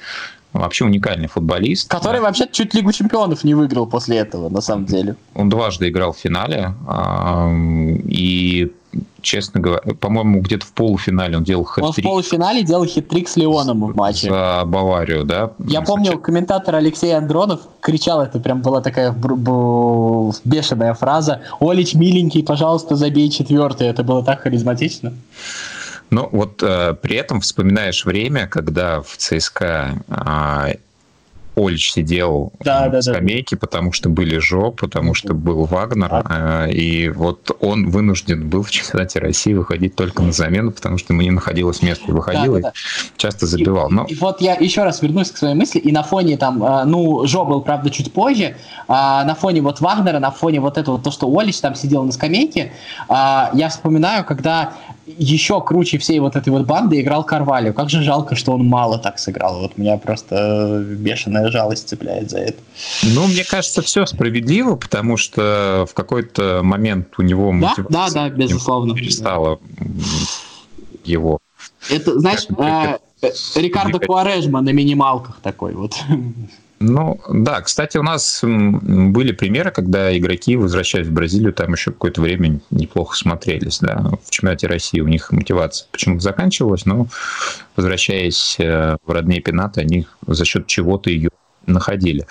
вообще 0.54 0.84
уникальный 0.86 1.28
футболист. 1.28 1.90
Который 1.90 2.20
вообще 2.20 2.46
чуть 2.52 2.74
Лигу 2.74 2.92
Чемпионов 2.92 3.44
не 3.46 3.54
выиграл 3.54 3.86
после 3.88 4.18
этого, 4.18 4.50
на 4.50 4.60
самом 4.62 4.86
деле. 4.86 5.16
Он 5.34 5.48
дважды 5.50 5.88
играл 5.90 6.12
в 6.12 6.18
финале. 6.18 6.74
ам, 6.88 7.96
И, 8.08 8.72
честно 9.22 9.60
говоря, 9.60 9.82
по-моему, 10.00 10.42
где-то 10.42 10.66
в 10.66 10.72
полуфинале 10.74 11.38
он 11.38 11.44
делал 11.44 11.68
Он 11.78 11.92
в 11.92 12.02
полуфинале 12.02 12.64
делал 12.64 12.86
хит-трик 12.86 13.28
с 13.28 13.36
Леоном 13.38 13.92
в 13.92 13.96
матче. 13.96 14.30
за 14.30 14.64
Баварию, 14.66 15.24
да? 15.24 15.52
Я 15.66 15.82
помню, 15.82 16.18
комментатор 16.18 16.76
Алексей 16.76 17.16
Андронов 17.16 17.62
кричал, 17.80 18.22
это 18.22 18.40
прям 18.40 18.62
была 18.62 18.82
такая 18.82 19.16
бешеная 20.44 20.94
фраза. 20.94 21.42
Олич, 21.60 21.94
миленький, 21.94 22.44
пожалуйста, 22.44 22.96
забей 22.96 23.30
четвертый. 23.30 23.88
Это 23.88 24.04
было 24.04 24.24
так 24.24 24.42
харизматично. 24.42 25.14
Ну, 26.10 26.28
вот 26.32 26.62
э, 26.62 26.94
при 27.02 27.16
этом 27.16 27.40
вспоминаешь 27.40 28.04
время, 28.04 28.46
когда 28.48 29.02
в 29.02 29.16
ЦСКА 29.16 30.04
а, 30.10 30.68
Ольч 31.56 31.92
сидел 31.92 32.54
да, 32.60 32.86
на 32.86 32.90
да, 32.90 33.02
скамейке, 33.02 33.56
да. 33.56 33.60
потому 33.60 33.92
что 33.92 34.10
были 34.10 34.38
Жо, 34.38 34.72
потому 34.72 35.14
что 35.14 35.34
был 35.34 35.66
Вагнер, 35.66 36.10
а. 36.12 36.68
и 36.68 37.10
вот 37.10 37.52
он 37.60 37.90
вынужден 37.90 38.50
был 38.50 38.64
в 38.64 38.72
чемпионате 38.72 39.20
России 39.20 39.54
выходить 39.54 39.96
только 39.96 40.24
на 40.24 40.32
замену, 40.32 40.72
потому 40.72 40.98
что 40.98 41.14
ему 41.14 41.22
не 41.22 41.32
находилось 41.32 41.82
места, 41.82 42.06
и 42.08 42.12
выходил, 42.12 42.54
да, 42.56 42.60
да, 42.60 42.70
да. 42.70 42.70
и 42.70 43.18
часто 43.18 43.48
забивал. 43.48 43.90
Но... 43.90 44.06
И, 44.06 44.14
и 44.14 44.16
вот 44.18 44.40
я 44.42 44.54
еще 44.54 44.84
раз 44.84 45.02
вернусь 45.02 45.32
к 45.32 45.38
своей 45.38 45.56
мысли, 45.56 45.80
и 45.80 45.92
на 45.92 46.04
фоне 46.04 46.38
там, 46.38 46.64
а, 46.64 46.86
ну, 46.86 47.26
Жо 47.28 47.46
был, 47.46 47.62
правда, 47.62 47.90
чуть 47.90 48.14
позже, 48.14 48.56
а 48.88 49.24
на 49.26 49.36
фоне 49.36 49.62
вот 49.62 49.82
Вагнера, 49.82 50.20
на 50.20 50.32
фоне 50.32 50.62
вот 50.62 50.78
этого, 50.78 51.00
то, 51.00 51.12
что 51.12 51.28
Олич 51.38 51.60
там 51.60 51.76
сидел 51.76 52.04
на 52.04 52.12
скамейке, 52.12 52.72
а, 53.10 53.52
я 53.54 53.70
вспоминаю, 53.70 54.24
когда 54.24 54.74
еще 55.06 55.62
круче 55.62 55.98
всей 55.98 56.20
вот 56.20 56.36
этой 56.36 56.50
вот 56.50 56.66
банды 56.66 57.02
играл 57.02 57.24
Карвалью. 57.24 57.74
Как 57.74 57.90
же 57.90 58.04
жалко, 58.04 58.36
что 58.36 58.54
он 58.54 58.66
мало 58.66 58.98
так 59.00 59.20
сыграл. 59.20 59.62
Вот 59.62 59.78
меня 59.78 59.98
просто 59.98 60.84
бешеная 60.86 61.50
жалость 61.50 61.90
цепляет 61.90 62.30
за 62.30 62.40
это. 62.40 62.60
Ну, 63.04 63.28
мне 63.28 63.44
кажется, 63.44 63.82
все 63.82 64.06
справедливо, 64.06 64.76
потому 64.76 65.18
что 65.18 65.86
в 65.90 65.94
какой-то 65.94 66.62
момент 66.64 67.08
у 67.18 67.24
него 67.24 67.54
да, 67.60 67.74
да, 67.90 68.10
да, 68.10 68.30
безусловно. 68.30 68.96
перестала 68.96 69.60
его. 71.04 71.40
Это, 71.90 72.20
знаешь, 72.20 72.48
э, 72.58 72.98
Рикардо 73.56 74.00
Куарежма 74.00 74.62
на 74.62 74.70
минималках 74.70 75.40
такой 75.42 75.74
вот. 75.74 75.96
Ну, 76.82 77.20
да, 77.30 77.62
кстати, 77.62 77.98
у 77.98 78.04
нас 78.04 78.40
были 78.44 79.32
примеры, 79.32 79.72
когда 79.72 80.18
игроки, 80.18 80.56
возвращаясь 80.56 81.08
в 81.08 81.12
Бразилию, 81.12 81.54
там 81.54 81.74
еще 81.74 81.92
какое-то 81.92 82.22
время 82.22 82.60
неплохо 82.72 83.16
смотрелись. 83.16 83.80
Да. 83.80 84.12
В 84.24 84.32
чемпионате 84.32 84.68
России 84.68 85.00
у 85.00 85.08
них 85.08 85.32
мотивация 85.32 85.88
почему-то 85.92 86.22
заканчивалась, 86.22 86.86
но 86.86 87.08
возвращаясь 87.76 88.56
э, 88.60 88.98
в 89.06 89.12
родные 89.12 89.42
пенаты, 89.42 89.82
они 89.82 90.08
за 90.26 90.44
счет 90.44 90.66
чего-то 90.66 91.12
ее 91.12 91.30
находили. 91.68 92.26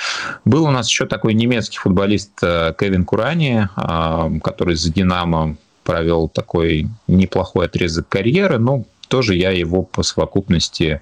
Был 0.44 0.64
у 0.64 0.70
нас 0.70 0.88
еще 0.88 1.06
такой 1.06 1.34
немецкий 1.34 1.78
футболист 1.78 2.32
э, 2.42 2.74
Кевин 2.78 3.04
Курани, 3.04 3.68
э, 3.76 4.40
который 4.42 4.74
за 4.74 4.92
«Динамо» 4.92 5.56
провел 5.84 6.28
такой 6.28 6.88
неплохой 7.06 7.66
отрезок 7.66 8.08
карьеры, 8.08 8.58
но 8.58 8.84
тоже 9.06 9.36
я 9.36 9.50
его 9.50 9.82
по 9.82 10.02
совокупности 10.02 11.00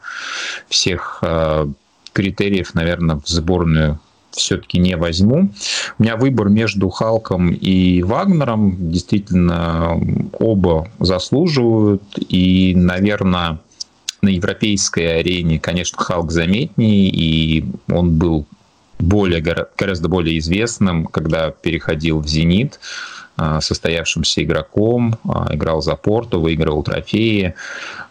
всех 0.69 1.23
критериев, 2.13 2.75
наверное, 2.75 3.17
в 3.17 3.29
сборную 3.29 3.99
все-таки 4.31 4.79
не 4.79 4.97
возьму. 4.97 5.51
У 5.99 6.03
меня 6.03 6.17
выбор 6.17 6.49
между 6.49 6.89
Халком 6.91 7.51
и 7.51 8.03
Вагнером. 8.03 8.91
Действительно, 8.91 10.01
оба 10.39 10.89
заслуживают. 11.01 12.03
И, 12.29 12.75
наверное, 12.77 13.59
на 14.23 14.29
европейской 14.29 15.21
арене, 15.21 15.59
конечно, 15.59 15.99
Халк 15.99 16.31
заметнее, 16.31 17.09
и 17.09 17.65
он 17.91 18.19
был 18.19 18.47
более, 18.99 19.41
гораздо 19.77 20.09
более 20.09 20.39
известным, 20.39 21.07
когда 21.07 21.51
переходил 21.51 22.21
в 22.21 22.29
«Зенит», 22.29 22.81
а, 23.37 23.61
состоявшимся 23.61 24.43
игроком, 24.43 25.17
а, 25.25 25.55
играл 25.55 25.81
за 25.81 25.95
Порту, 25.95 26.41
выиграл 26.41 26.83
трофеи, 26.83 27.55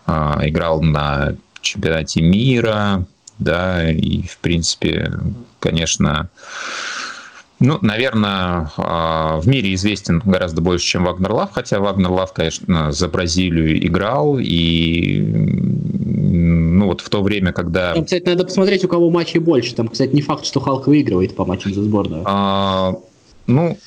а, 0.05 0.39
играл 0.43 0.81
на 0.81 1.35
чемпионате 1.59 2.21
мира, 2.21 3.05
да, 3.39 3.89
и, 3.91 4.23
в 4.23 4.37
принципе, 4.39 5.11
конечно, 5.59 6.29
ну, 7.59 7.79
наверное, 7.81 8.71
а, 8.77 9.39
в 9.39 9.47
мире 9.47 9.73
известен 9.73 10.21
гораздо 10.23 10.61
больше, 10.61 10.85
чем 10.85 11.05
Вагнер 11.05 11.31
Лав, 11.31 11.51
хотя 11.51 11.79
Вагнер 11.79 12.11
Лав, 12.11 12.31
конечно, 12.31 12.91
за 12.91 13.07
Бразилию 13.07 13.85
играл, 13.85 14.37
и 14.39 15.21
ну 16.77 16.85
вот 16.85 17.01
в 17.01 17.09
то 17.09 17.23
время, 17.23 17.53
когда... 17.53 17.93
Там, 17.93 18.05
кстати, 18.05 18.25
надо 18.25 18.43
посмотреть, 18.43 18.85
у 18.85 18.87
кого 18.87 19.09
матчей 19.09 19.39
больше. 19.39 19.73
Там, 19.73 19.87
кстати, 19.87 20.13
не 20.13 20.21
факт, 20.21 20.45
что 20.45 20.59
Халк 20.59 20.85
выигрывает 20.85 21.35
по 21.35 21.45
матчам 21.45 21.73
за 21.73 21.81
сборную. 21.81 22.23
А, 22.25 22.93
ну, 23.47 23.77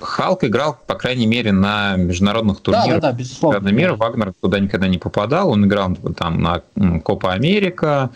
Халк 0.00 0.42
играл, 0.42 0.78
по 0.86 0.94
крайней 0.96 1.26
мере, 1.26 1.52
на 1.52 1.96
международных 1.96 2.60
турнирах 2.60 3.00
да, 3.00 3.00
да, 3.00 3.12
да, 3.12 3.18
безусловно. 3.18 3.68
мира. 3.68 3.94
Вагнер 3.94 4.32
туда 4.40 4.58
никогда 4.58 4.88
не 4.88 4.98
попадал. 4.98 5.50
Он 5.50 5.64
играл 5.64 5.96
там 6.16 6.42
на 6.42 6.62
Копа 7.04 7.32
Америка, 7.32 8.10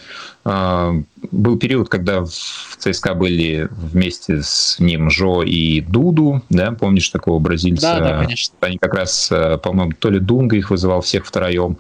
был 0.46 1.58
период, 1.58 1.88
когда 1.88 2.20
в 2.20 2.76
ЦСКА 2.78 3.14
были 3.14 3.68
вместе 3.70 4.42
с 4.42 4.76
ним 4.78 5.10
Жо 5.10 5.42
и 5.42 5.80
Дуду, 5.80 6.42
да, 6.50 6.70
помнишь 6.70 7.08
такого 7.08 7.40
бразильца? 7.40 7.98
Да, 7.98 8.00
да, 8.00 8.24
конечно. 8.24 8.54
Они 8.60 8.78
как 8.78 8.94
раз, 8.94 9.28
э, 9.32 9.58
по-моему, 9.58 9.92
то 9.98 10.08
ли 10.08 10.20
Дунга 10.20 10.56
их 10.56 10.70
вызывал 10.70 11.00
всех 11.00 11.26
втроем. 11.26 11.78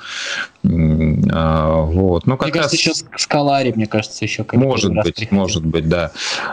А, 0.64 1.82
вот. 1.82 2.26
Ну, 2.26 2.36
как 2.36 2.48
мне 2.48 2.60
раз... 2.60 2.72
кажется, 2.72 2.90
еще 2.90 3.06
Скалари, 3.16 3.72
мне 3.76 3.86
кажется, 3.86 4.24
еще 4.24 4.44
Может 4.52 4.92
быть, 4.92 5.14
приходил. 5.14 5.38
может 5.38 5.64
быть, 5.64 5.88
да. 5.88 6.10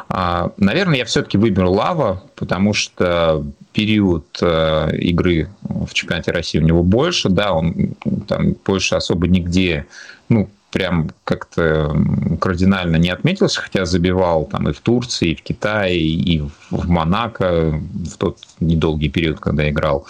А, 0.07 0.51
наверное, 0.57 0.99
я 0.99 1.05
все-таки 1.05 1.39
выберу 1.39 1.71
Лава, 1.71 2.23
потому 2.35 2.73
что 2.73 3.43
период 3.71 4.27
игры 4.39 5.49
в 5.63 5.91
чемпионате 5.93 6.31
России 6.31 6.59
у 6.59 6.63
него 6.63 6.83
больше, 6.83 7.29
да, 7.29 7.53
он 7.53 7.95
там 8.27 8.55
больше 8.63 8.93
особо 8.95 9.27
нигде, 9.27 9.87
ну, 10.29 10.47
прям 10.73 11.11
как-то 11.23 11.95
кардинально 12.41 12.95
не 12.97 13.11
отметился, 13.11 13.61
хотя 13.61 13.85
забивал 13.85 14.45
там 14.45 14.67
и 14.67 14.73
в 14.73 14.81
Турции, 14.81 15.29
и 15.29 15.35
в 15.35 15.43
Китае, 15.43 15.99
и 15.99 16.41
в 16.71 16.89
Монако 16.89 17.79
в 18.11 18.17
тот 18.17 18.39
недолгий 18.59 19.09
период, 19.09 19.39
когда 19.39 19.69
играл. 19.69 20.07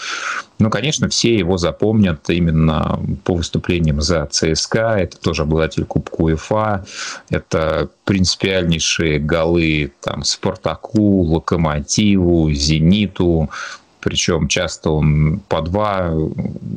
Но, 0.59 0.69
конечно, 0.69 1.09
все 1.09 1.35
его 1.35 1.57
запомнят 1.57 2.29
именно 2.29 2.97
по 3.25 3.35
выступлениям 3.35 3.99
за 3.99 4.25
ЦСКА. 4.25 4.95
Это 4.97 5.17
тоже 5.19 5.41
обладатель 5.41 5.83
Кубка 5.83 6.21
УЕФА. 6.21 6.85
Это 7.29 7.89
принципиальнейшие 8.05 9.19
голы 9.19 9.91
там, 10.01 10.23
Спартаку, 10.23 11.23
Локомотиву, 11.23 12.49
Зениту, 12.53 13.49
причем 14.03 14.47
часто 14.47 14.89
он 14.89 15.39
по 15.47 15.61
два 15.61 16.13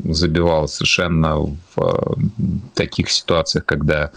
забивал 0.04 0.68
совершенно 0.68 1.38
в 1.40 1.56
э, 1.76 2.14
таких 2.74 3.10
ситуациях, 3.10 3.64
когда, 3.64 4.12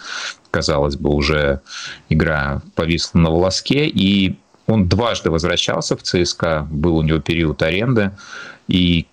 казалось 0.52 0.96
бы, 0.96 1.10
уже 1.10 1.62
игра 2.10 2.62
повисла 2.76 3.20
на 3.20 3.32
волоске, 3.32 3.88
и 3.88 4.38
он 4.68 4.88
дважды 4.88 5.32
возвращался 5.32 5.98
в 5.98 6.04
ЦСКА, 6.04 6.68
был 6.70 6.98
у 6.98 7.02
него 7.02 7.20
период 7.20 7.64
аренды, 7.64 8.12
и 8.68 9.08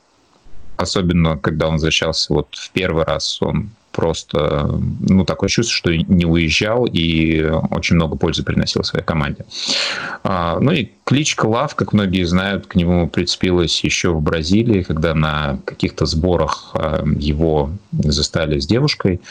особенно 0.77 1.39
когда 1.39 1.69
он 1.69 1.75
возвращался 1.75 2.35
вот 2.35 2.49
в 2.55 2.71
первый 2.73 3.05
раз, 3.05 3.41
он 3.41 3.71
просто, 3.97 4.79
ну, 5.01 5.25
такое 5.25 5.49
чувство, 5.49 5.75
что 5.75 5.97
не 5.97 6.27
уезжал 6.27 6.85
и 6.85 7.43
очень 7.71 7.97
много 7.97 8.17
пользы 8.17 8.43
приносил 8.43 8.85
своей 8.85 9.05
команде. 9.05 9.47
А, 10.23 10.61
ну 10.61 10.71
и 10.71 10.91
кличка 11.05 11.47
Лав, 11.47 11.75
как 11.75 11.95
многие 11.95 12.25
знают, 12.25 12.67
к 12.67 12.75
нему 12.75 13.09
прицепилась 13.09 13.83
еще 13.83 14.11
в 14.11 14.21
Бразилии, 14.21 14.83
когда 14.83 15.15
на 15.15 15.61
каких-то 15.65 16.05
сборах 16.05 16.73
а, 16.75 17.05
его 17.19 17.71
застали 17.93 18.61
с 18.61 18.67
девушкой 18.67 19.23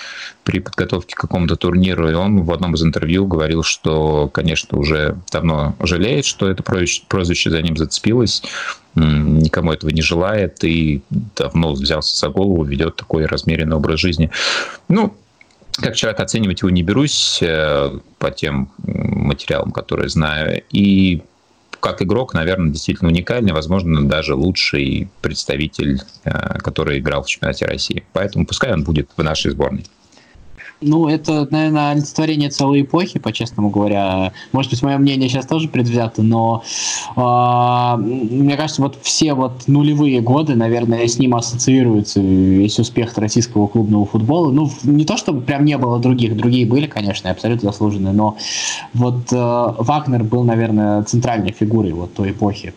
при 0.44 0.60
подготовке 0.60 1.16
к 1.16 1.20
какому-то 1.20 1.58
турниру, 1.58 2.10
и 2.10 2.14
он 2.16 2.42
в 2.42 2.52
одном 2.52 2.74
из 2.74 2.84
интервью 2.84 3.28
говорил, 3.28 3.62
что, 3.62 4.30
конечно, 4.30 4.80
уже 4.80 5.16
давно 5.32 5.76
жалеет, 5.80 6.26
что 6.26 6.50
это 6.50 6.64
прозвище 6.64 7.52
за 7.52 7.62
ним 7.62 7.78
зацепилось, 7.78 8.42
никому 8.96 9.74
этого 9.74 9.90
не 9.90 10.02
желает 10.02 10.64
и 10.64 11.02
давно 11.10 11.74
взялся 11.74 12.16
за 12.16 12.30
голову, 12.30 12.64
ведет 12.64 12.96
такой 12.96 13.26
размеренный 13.26 13.76
образ 13.76 14.00
жизни. 14.00 14.32
Ну, 14.88 15.16
как 15.78 15.96
человек 15.96 16.20
оценивать 16.20 16.62
его 16.62 16.70
не 16.70 16.84
берусь 16.84 17.40
э, 17.42 18.00
по 18.18 18.32
тем 18.32 18.72
материалам, 18.78 19.72
которые 19.72 20.10
знаю. 20.10 20.64
И 20.72 21.22
как 21.82 22.02
игрок, 22.02 22.34
наверное, 22.34 22.72
действительно 22.72 23.10
уникальный, 23.10 23.52
возможно, 23.52 24.08
даже 24.08 24.36
лучший 24.36 25.10
представитель, 25.22 26.00
э, 26.24 26.58
который 26.60 27.00
играл 27.00 27.24
в 27.24 27.28
чемпионате 27.28 27.66
России. 27.66 28.04
Поэтому 28.14 28.46
пускай 28.46 28.72
он 28.74 28.84
будет 28.84 29.10
в 29.18 29.24
нашей 29.24 29.52
сборной. 29.52 29.86
Ну, 30.86 31.08
это, 31.08 31.48
наверное, 31.50 31.92
олицетворение 31.92 32.50
целой 32.50 32.82
эпохи, 32.82 33.18
по-честному 33.18 33.70
говоря. 33.70 34.32
Может 34.52 34.72
быть, 34.72 34.84
мое 34.84 34.98
мнение 34.98 35.28
сейчас 35.30 35.48
тоже 35.48 35.68
предвзято, 35.68 36.22
но 36.22 36.64
э, 37.16 37.98
мне 37.98 38.56
кажется, 38.56 38.84
вот 38.84 39.00
все 39.02 39.34
вот 39.34 39.68
нулевые 39.68 40.22
годы, 40.22 40.56
наверное, 40.56 41.08
с 41.08 41.18
ним 41.18 41.36
ассоциируется 41.36 42.20
весь 42.20 42.78
успех 42.78 43.18
российского 43.18 43.68
клубного 43.68 44.06
футбола. 44.06 44.52
Ну, 44.52 44.70
не 44.84 45.06
то, 45.06 45.18
чтобы 45.18 45.42
прям 45.42 45.66
не 45.66 45.78
было 45.78 46.00
других, 46.00 46.38
другие 46.38 46.68
были, 46.68 46.86
конечно, 46.86 47.32
абсолютно 47.32 47.72
заслуженные, 47.72 48.14
но 48.14 48.38
вот 48.94 49.32
э, 49.32 49.74
Вагнер 49.80 50.24
был, 50.24 50.44
наверное, 50.44 51.02
центральной 51.04 51.52
фигурой 51.52 51.94
вот 51.94 52.14
той 52.14 52.32
эпохи 52.32 52.74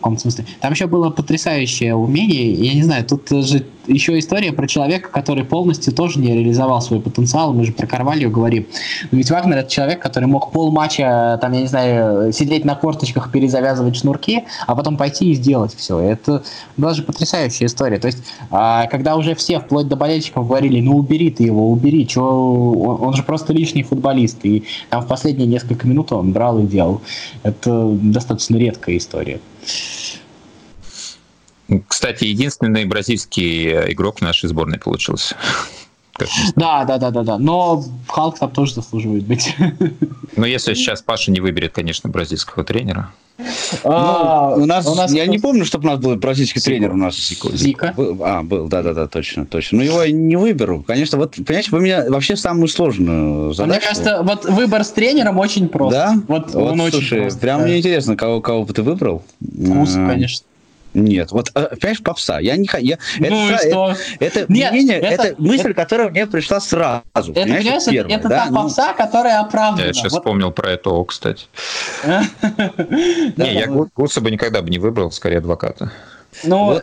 каком-то 0.00 0.22
смысле. 0.22 0.46
Там 0.60 0.72
еще 0.72 0.86
было 0.86 1.10
потрясающее 1.10 1.94
умение, 1.94 2.52
я 2.52 2.74
не 2.74 2.82
знаю, 2.82 3.04
тут 3.04 3.28
же 3.28 3.64
еще 3.86 4.18
история 4.18 4.52
про 4.52 4.66
человека, 4.66 5.10
который 5.10 5.44
полностью 5.44 5.92
тоже 5.92 6.20
не 6.20 6.32
реализовал 6.32 6.80
свой 6.80 7.00
потенциал, 7.00 7.52
мы 7.52 7.64
же 7.64 7.72
про 7.72 7.86
Карвалью 7.86 8.30
говорим. 8.30 8.66
Но 9.10 9.18
ведь 9.18 9.30
Вагнер 9.30 9.58
это 9.58 9.70
человек, 9.70 10.00
который 10.00 10.26
мог 10.26 10.52
полматча, 10.52 11.38
там, 11.40 11.52
я 11.52 11.60
не 11.60 11.66
знаю, 11.66 12.32
сидеть 12.32 12.64
на 12.64 12.74
корточках, 12.74 13.30
перезавязывать 13.30 13.96
шнурки, 13.96 14.44
а 14.66 14.74
потом 14.74 14.96
пойти 14.96 15.30
и 15.30 15.34
сделать 15.34 15.74
все. 15.74 15.98
Это 15.98 16.42
была 16.76 16.94
же 16.94 17.02
потрясающая 17.02 17.66
история. 17.66 17.98
То 17.98 18.06
есть, 18.06 18.18
а, 18.50 18.86
когда 18.86 19.16
уже 19.16 19.34
все, 19.34 19.60
вплоть 19.60 19.88
до 19.88 19.96
болельщиков, 19.96 20.46
говорили, 20.46 20.80
ну 20.80 20.96
убери 20.96 21.30
ты 21.30 21.44
его, 21.44 21.70
убери, 21.70 22.06
чё, 22.06 22.24
он, 22.24 23.08
он 23.08 23.14
же 23.14 23.22
просто 23.22 23.52
лишний 23.52 23.82
футболист. 23.82 24.38
И 24.44 24.64
там 24.88 25.02
в 25.02 25.06
последние 25.06 25.46
несколько 25.46 25.86
минут 25.86 26.12
он 26.12 26.32
брал 26.32 26.58
и 26.60 26.66
делал. 26.66 27.00
Это 27.42 27.90
достаточно 28.02 28.56
редкая 28.56 28.96
история. 28.96 29.40
Кстати, 31.88 32.24
единственный 32.24 32.84
бразильский 32.84 33.92
игрок 33.92 34.18
в 34.18 34.22
нашей 34.22 34.48
сборной 34.48 34.78
получился. 34.78 35.36
Да, 36.56 36.84
да, 36.84 36.98
да, 36.98 37.10
да, 37.10 37.22
да. 37.22 37.38
Но 37.38 37.84
Халк 38.08 38.38
там 38.38 38.50
тоже 38.50 38.74
заслуживает 38.74 39.24
быть. 39.24 39.54
Но 40.36 40.46
если 40.46 40.74
сейчас 40.74 41.02
Паша 41.02 41.30
не 41.30 41.40
выберет, 41.40 41.72
конечно, 41.72 42.10
бразильского 42.10 42.64
тренера. 42.64 43.12
А, 43.84 44.54
ну, 44.56 44.64
у 44.64 44.66
нас, 44.66 44.86
у 44.86 44.94
нас 44.94 45.12
я 45.12 45.26
не 45.26 45.38
помню, 45.38 45.64
чтобы 45.64 45.88
у 45.88 45.90
нас 45.92 46.00
был 46.00 46.16
бразильский 46.16 46.60
тренер 46.60 46.92
у 46.92 46.96
нас. 46.96 47.16
Зика. 47.16 47.94
А, 47.96 48.42
был, 48.42 48.68
да, 48.68 48.82
да, 48.82 48.92
да, 48.92 49.06
точно, 49.06 49.46
точно. 49.46 49.78
Но 49.78 49.84
его 49.84 50.04
не 50.04 50.36
выберу. 50.36 50.84
Конечно, 50.86 51.18
вот, 51.18 51.36
понимаете, 51.36 51.70
вы 51.70 51.80
меня 51.80 52.04
вообще 52.08 52.36
самую 52.36 52.68
сложную 52.68 53.52
задачу. 53.54 53.78
Мне 53.78 53.80
кажется, 53.80 54.22
вот 54.22 54.44
выбор 54.44 54.84
с 54.84 54.90
тренером 54.90 55.38
очень 55.38 55.68
прост. 55.68 55.92
Да? 55.92 56.14
Вот, 56.28 56.52
вот 56.52 56.72
он 56.72 56.78
слушай, 56.90 56.96
очень 56.96 57.20
прост. 57.22 57.40
Прям 57.40 57.60
да. 57.60 57.66
мне 57.66 57.78
интересно, 57.78 58.16
кого, 58.16 58.40
кого 58.40 58.64
бы 58.64 58.72
ты 58.72 58.82
выбрал. 58.82 59.22
Вкус, 59.40 59.94
а, 59.96 60.08
конечно. 60.08 60.46
Нет, 60.94 61.30
вот, 61.30 61.50
э, 61.54 61.76
понимаешь, 61.76 62.02
попса. 62.02 62.40
Я 62.40 62.56
не 62.56 62.68
я, 62.80 62.98
ну 63.18 63.48
это, 63.48 63.96
это, 64.18 64.40
это 64.40 64.52
Нет, 64.52 64.72
мнение, 64.72 64.98
это, 64.98 65.28
это 65.28 65.42
мысль, 65.42 65.70
это, 65.70 65.74
которая 65.74 66.08
мне 66.08 66.26
пришла 66.26 66.60
сразу. 66.60 67.02
Это, 67.14 67.32
понимаешь, 67.32 67.64
понимаешь 67.64 67.84
первое, 67.84 68.16
это 68.16 68.28
да? 68.28 68.44
та 68.44 68.50
ну, 68.50 68.62
попса, 68.62 68.92
которая 68.94 69.40
оправдана. 69.40 69.86
Я 69.86 69.92
сейчас 69.92 70.12
вот. 70.12 70.20
вспомнил 70.20 70.50
про 70.50 70.70
это, 70.72 71.04
кстати. 71.04 71.46
Не, 72.04 73.54
я 73.54 73.66
Гуса 73.68 74.20
бы 74.20 74.30
никогда 74.30 74.62
бы 74.62 74.70
не 74.70 74.78
выбрал, 74.78 75.12
скорее 75.12 75.38
адвоката. 75.38 75.92
Ну, 76.44 76.80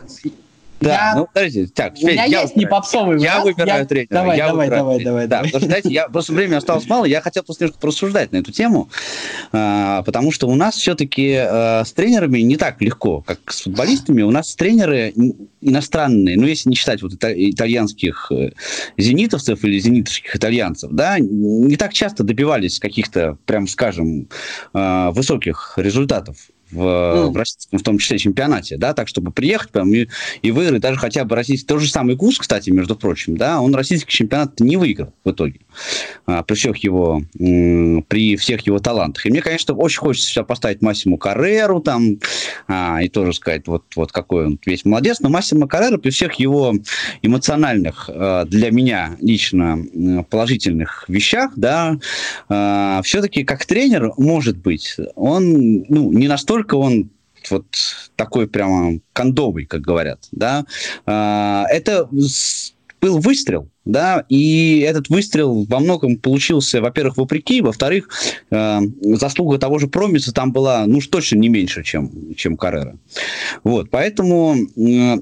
да, 0.80 0.90
я... 0.90 1.14
ну 1.16 1.26
подождите, 1.26 1.72
так, 1.74 1.94
У 2.00 2.06
меня 2.06 2.24
я 2.24 2.42
есть 2.42 2.56
не 2.56 2.66
попсовый 2.66 3.20
Я 3.20 3.40
выбираю 3.42 3.80
я... 3.80 3.86
тренера. 3.86 4.08
Давай, 4.10 4.38
я 4.38 4.48
давай, 4.48 4.68
давай, 4.68 4.96
тренера. 4.96 5.10
давай. 5.10 5.26
Да, 5.26 5.36
давай. 5.36 5.50
потому 5.50 5.60
что, 5.60 5.68
знаете, 5.68 5.88
я, 5.90 6.08
просто 6.08 6.32
времени 6.32 6.56
осталось 6.56 6.88
мало, 6.88 7.04
я 7.04 7.20
хотел 7.20 7.42
просто 7.42 7.64
немножко 7.64 7.80
порассуждать 7.80 8.32
на 8.32 8.38
эту 8.38 8.52
тему, 8.52 8.88
а, 9.52 10.02
потому 10.02 10.30
что 10.30 10.46
у 10.48 10.54
нас 10.54 10.76
все-таки 10.76 11.34
а, 11.34 11.84
с 11.84 11.92
тренерами 11.92 12.40
не 12.40 12.56
так 12.56 12.80
легко, 12.80 13.22
как 13.22 13.38
с 13.52 13.62
футболистами. 13.62 14.22
У 14.22 14.30
нас 14.30 14.54
тренеры 14.54 15.12
иностранные, 15.60 16.36
ну, 16.38 16.46
если 16.46 16.68
не 16.68 16.76
считать 16.76 17.02
вот 17.02 17.12
итальянских 17.14 18.30
э, 18.30 18.52
зенитовцев 18.96 19.64
или 19.64 19.78
зенитовских 19.78 20.36
итальянцев, 20.36 20.90
да, 20.92 21.18
не 21.18 21.76
так 21.76 21.92
часто 21.92 22.22
добивались 22.22 22.78
каких-то, 22.78 23.36
прям 23.44 23.66
скажем, 23.66 24.28
а, 24.72 25.10
высоких 25.10 25.74
результатов 25.76 26.36
в, 26.70 26.80
mm. 26.80 27.30
в 27.30 27.36
российском, 27.36 27.78
в 27.78 27.82
том 27.82 27.98
числе, 27.98 28.18
чемпионате, 28.18 28.76
да, 28.76 28.94
так, 28.94 29.08
чтобы 29.08 29.30
приехать 29.30 29.70
прям 29.70 29.92
и, 29.92 30.08
и 30.42 30.50
выиграть 30.50 30.82
даже 30.82 30.98
хотя 30.98 31.24
бы 31.24 31.36
российский, 31.36 31.66
тот 31.66 31.80
же 31.80 31.88
самый 31.88 32.16
ГУС, 32.16 32.38
кстати, 32.38 32.70
между 32.70 32.96
прочим, 32.96 33.36
да, 33.36 33.60
он 33.60 33.74
российский 33.74 34.10
чемпионат 34.10 34.60
не 34.60 34.76
выиграл 34.76 35.12
в 35.24 35.30
итоге, 35.30 35.60
при 36.24 36.54
всех 36.54 36.76
его, 36.78 37.22
при 37.34 38.36
всех 38.36 38.66
его 38.66 38.78
талантах. 38.78 39.26
И 39.26 39.30
мне, 39.30 39.42
конечно, 39.42 39.74
очень 39.74 40.00
хочется 40.00 40.28
сейчас 40.28 40.46
поставить 40.46 40.82
Массиму 40.82 41.18
Карреру 41.18 41.80
там, 41.80 42.18
а, 42.66 43.02
и 43.02 43.08
тоже 43.08 43.32
сказать, 43.32 43.66
вот, 43.66 43.84
вот 43.96 44.12
какой 44.12 44.46
он 44.46 44.58
весь 44.64 44.84
молодец, 44.84 45.20
но 45.20 45.28
Массимо 45.28 45.68
Каррера 45.68 45.98
при 45.98 46.10
всех 46.10 46.34
его 46.34 46.74
эмоциональных, 47.22 48.10
а, 48.12 48.44
для 48.44 48.70
меня 48.70 49.16
лично 49.20 49.78
положительных 50.30 51.04
вещах, 51.08 51.52
да, 51.56 51.98
а, 52.48 53.00
все-таки 53.04 53.44
как 53.44 53.64
тренер, 53.66 54.12
может 54.16 54.56
быть, 54.58 54.96
он, 55.14 55.84
ну, 55.88 56.12
не 56.12 56.28
настолько 56.28 56.74
он 56.74 57.10
вот 57.50 57.66
такой 58.16 58.48
прямо 58.48 58.98
кондовый, 59.12 59.64
как 59.64 59.80
говорят, 59.80 60.28
да, 60.32 60.64
а, 61.06 61.66
это 61.70 62.08
был 63.00 63.18
выстрел, 63.18 63.68
да, 63.84 64.24
и 64.28 64.80
этот 64.80 65.08
выстрел 65.08 65.64
во 65.64 65.80
многом 65.80 66.16
получился, 66.16 66.80
во-первых, 66.80 67.16
вопреки, 67.16 67.60
во-вторых, 67.60 68.08
э, 68.50 68.80
заслуга 69.02 69.58
того 69.58 69.78
же 69.78 69.88
Промиса 69.88 70.32
там 70.32 70.52
была, 70.52 70.86
ну, 70.86 70.98
уж 70.98 71.06
точно 71.08 71.36
не 71.36 71.48
меньше, 71.48 71.82
чем, 71.82 72.34
чем 72.34 72.56
Каррера. 72.56 72.98
Вот, 73.64 73.90
поэтому 73.90 74.56
э, 74.76 75.16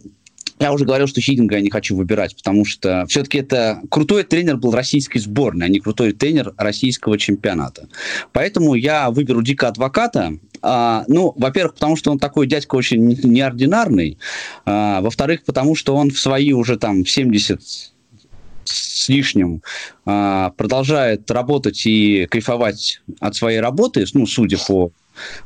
я 0.59 0.73
уже 0.73 0.87
говорил, 0.87 1.07
что 1.07 1.21
Хидинга 1.21 1.57
я 1.57 1.61
не 1.61 1.71
хочу 1.71 1.95
выбирать, 1.97 2.35
потому 2.35 2.65
что 2.65 3.05
все-таки 3.09 3.39
это 3.39 3.83
крутой 3.91 4.25
тренер 4.25 4.57
был 4.57 4.73
российской 4.73 5.19
сборной, 5.19 5.67
а 5.67 5.69
не 5.69 5.81
крутой 5.81 6.13
тренер 6.13 6.55
российского 6.57 7.19
чемпионата. 7.19 7.89
Поэтому 8.33 8.75
я 8.75 9.11
выберу 9.11 9.43
Дика 9.43 9.69
Адвоката. 9.69 10.39
А, 10.63 11.05
ну, 11.09 11.33
во-первых, 11.37 11.75
потому 11.75 11.97
что 11.97 12.11
он 12.11 12.19
такой 12.19 12.47
дядька 12.47 12.77
очень 12.77 13.07
неординарный. 13.07 14.19
А, 14.65 15.01
во-вторых, 15.01 15.45
потому 15.45 15.75
что 15.75 15.95
он 15.97 16.11
в 16.11 16.19
свои 16.19 16.53
уже 16.53 16.77
там 16.77 17.05
70 17.05 17.61
с 18.65 19.09
лишним 19.09 19.63
а, 20.05 20.51
продолжает 20.57 21.31
работать 21.31 21.87
и 21.87 22.27
кайфовать 22.27 23.01
от 23.21 23.37
своей 23.37 23.61
работы, 23.61 24.05
ну, 24.15 24.27
судя 24.27 24.59
по 24.59 24.91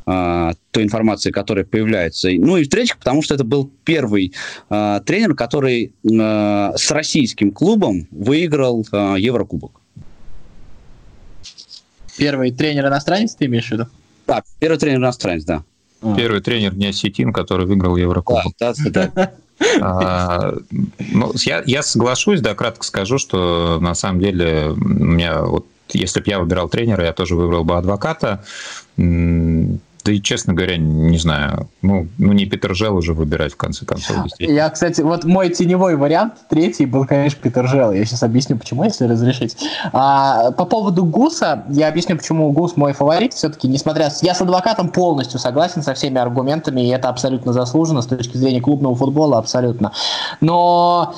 а, 0.06 0.52
той 0.70 0.84
информации, 0.84 1.30
которая 1.30 1.64
появляется. 1.64 2.30
Ну 2.30 2.56
и 2.56 2.64
в-третьих, 2.64 2.98
потому 2.98 3.22
что 3.22 3.34
это 3.34 3.44
был 3.44 3.70
первый 3.84 4.32
а, 4.68 5.00
тренер, 5.00 5.34
который 5.34 5.92
а, 6.18 6.72
с 6.76 6.90
российским 6.90 7.52
клубом 7.52 8.06
выиграл 8.10 8.86
а, 8.92 9.16
Еврокубок. 9.16 9.80
Первый 12.16 12.50
тренер 12.52 12.86
иностранец, 12.88 13.34
ты 13.34 13.46
имеешь 13.46 13.68
в 13.68 13.72
виду? 13.72 13.86
Да, 14.30 14.44
первый 14.60 14.78
тренер 14.78 14.98
иностранец, 14.98 15.44
да. 15.44 15.64
А. 16.02 16.14
Первый 16.14 16.40
тренер 16.40 16.76
не 16.76 16.86
осетин, 16.86 17.32
который 17.32 17.66
выиграл 17.66 17.96
Еврокубок. 17.96 18.52
Да, 18.60 18.72
да, 18.90 19.10
да. 19.14 19.32
А, 19.82 20.54
ну, 21.12 21.32
я, 21.44 21.62
я 21.66 21.82
соглашусь, 21.82 22.40
да, 22.40 22.54
кратко 22.54 22.82
скажу, 22.82 23.18
что 23.18 23.78
на 23.78 23.94
самом 23.94 24.20
деле 24.20 24.70
у 24.70 24.74
меня 24.74 25.42
вот 25.42 25.66
если 25.92 26.20
бы 26.20 26.30
я 26.30 26.38
выбирал 26.38 26.70
тренера, 26.70 27.04
я 27.04 27.12
тоже 27.12 27.34
выбрал 27.34 27.64
бы 27.64 27.76
адвоката. 27.76 28.42
Да 30.04 30.12
и, 30.12 30.20
честно 30.20 30.54
говоря, 30.54 30.76
не 30.76 31.18
знаю. 31.18 31.68
Ну, 31.82 32.08
ну 32.18 32.32
не 32.32 32.46
Питер 32.46 32.74
Жел 32.74 32.96
уже 32.96 33.12
выбирать, 33.12 33.52
в 33.52 33.56
конце 33.56 33.84
концов. 33.84 34.16
Я, 34.38 34.68
кстати, 34.70 35.00
вот 35.00 35.24
мой 35.24 35.50
теневой 35.50 35.96
вариант, 35.96 36.34
третий, 36.48 36.86
был, 36.86 37.06
конечно, 37.06 37.40
Питер 37.42 37.68
Жел. 37.68 37.92
Я 37.92 38.04
сейчас 38.04 38.22
объясню, 38.22 38.56
почему, 38.56 38.84
если 38.84 39.06
разрешить. 39.06 39.56
А, 39.92 40.52
по 40.52 40.64
поводу 40.64 41.04
Гуса, 41.04 41.64
я 41.68 41.88
объясню, 41.88 42.16
почему 42.16 42.50
Гус 42.52 42.76
мой 42.76 42.92
фаворит. 42.92 43.34
Все-таки, 43.34 43.68
несмотря... 43.68 44.10
Я 44.22 44.34
с 44.34 44.40
адвокатом 44.40 44.88
полностью 44.88 45.38
согласен 45.38 45.82
со 45.82 45.94
всеми 45.94 46.18
аргументами, 46.18 46.80
и 46.80 46.88
это 46.88 47.08
абсолютно 47.08 47.52
заслуженно 47.52 48.02
с 48.02 48.06
точки 48.06 48.36
зрения 48.36 48.60
клубного 48.60 48.94
футбола, 48.94 49.38
абсолютно. 49.38 49.92
Но 50.40 51.14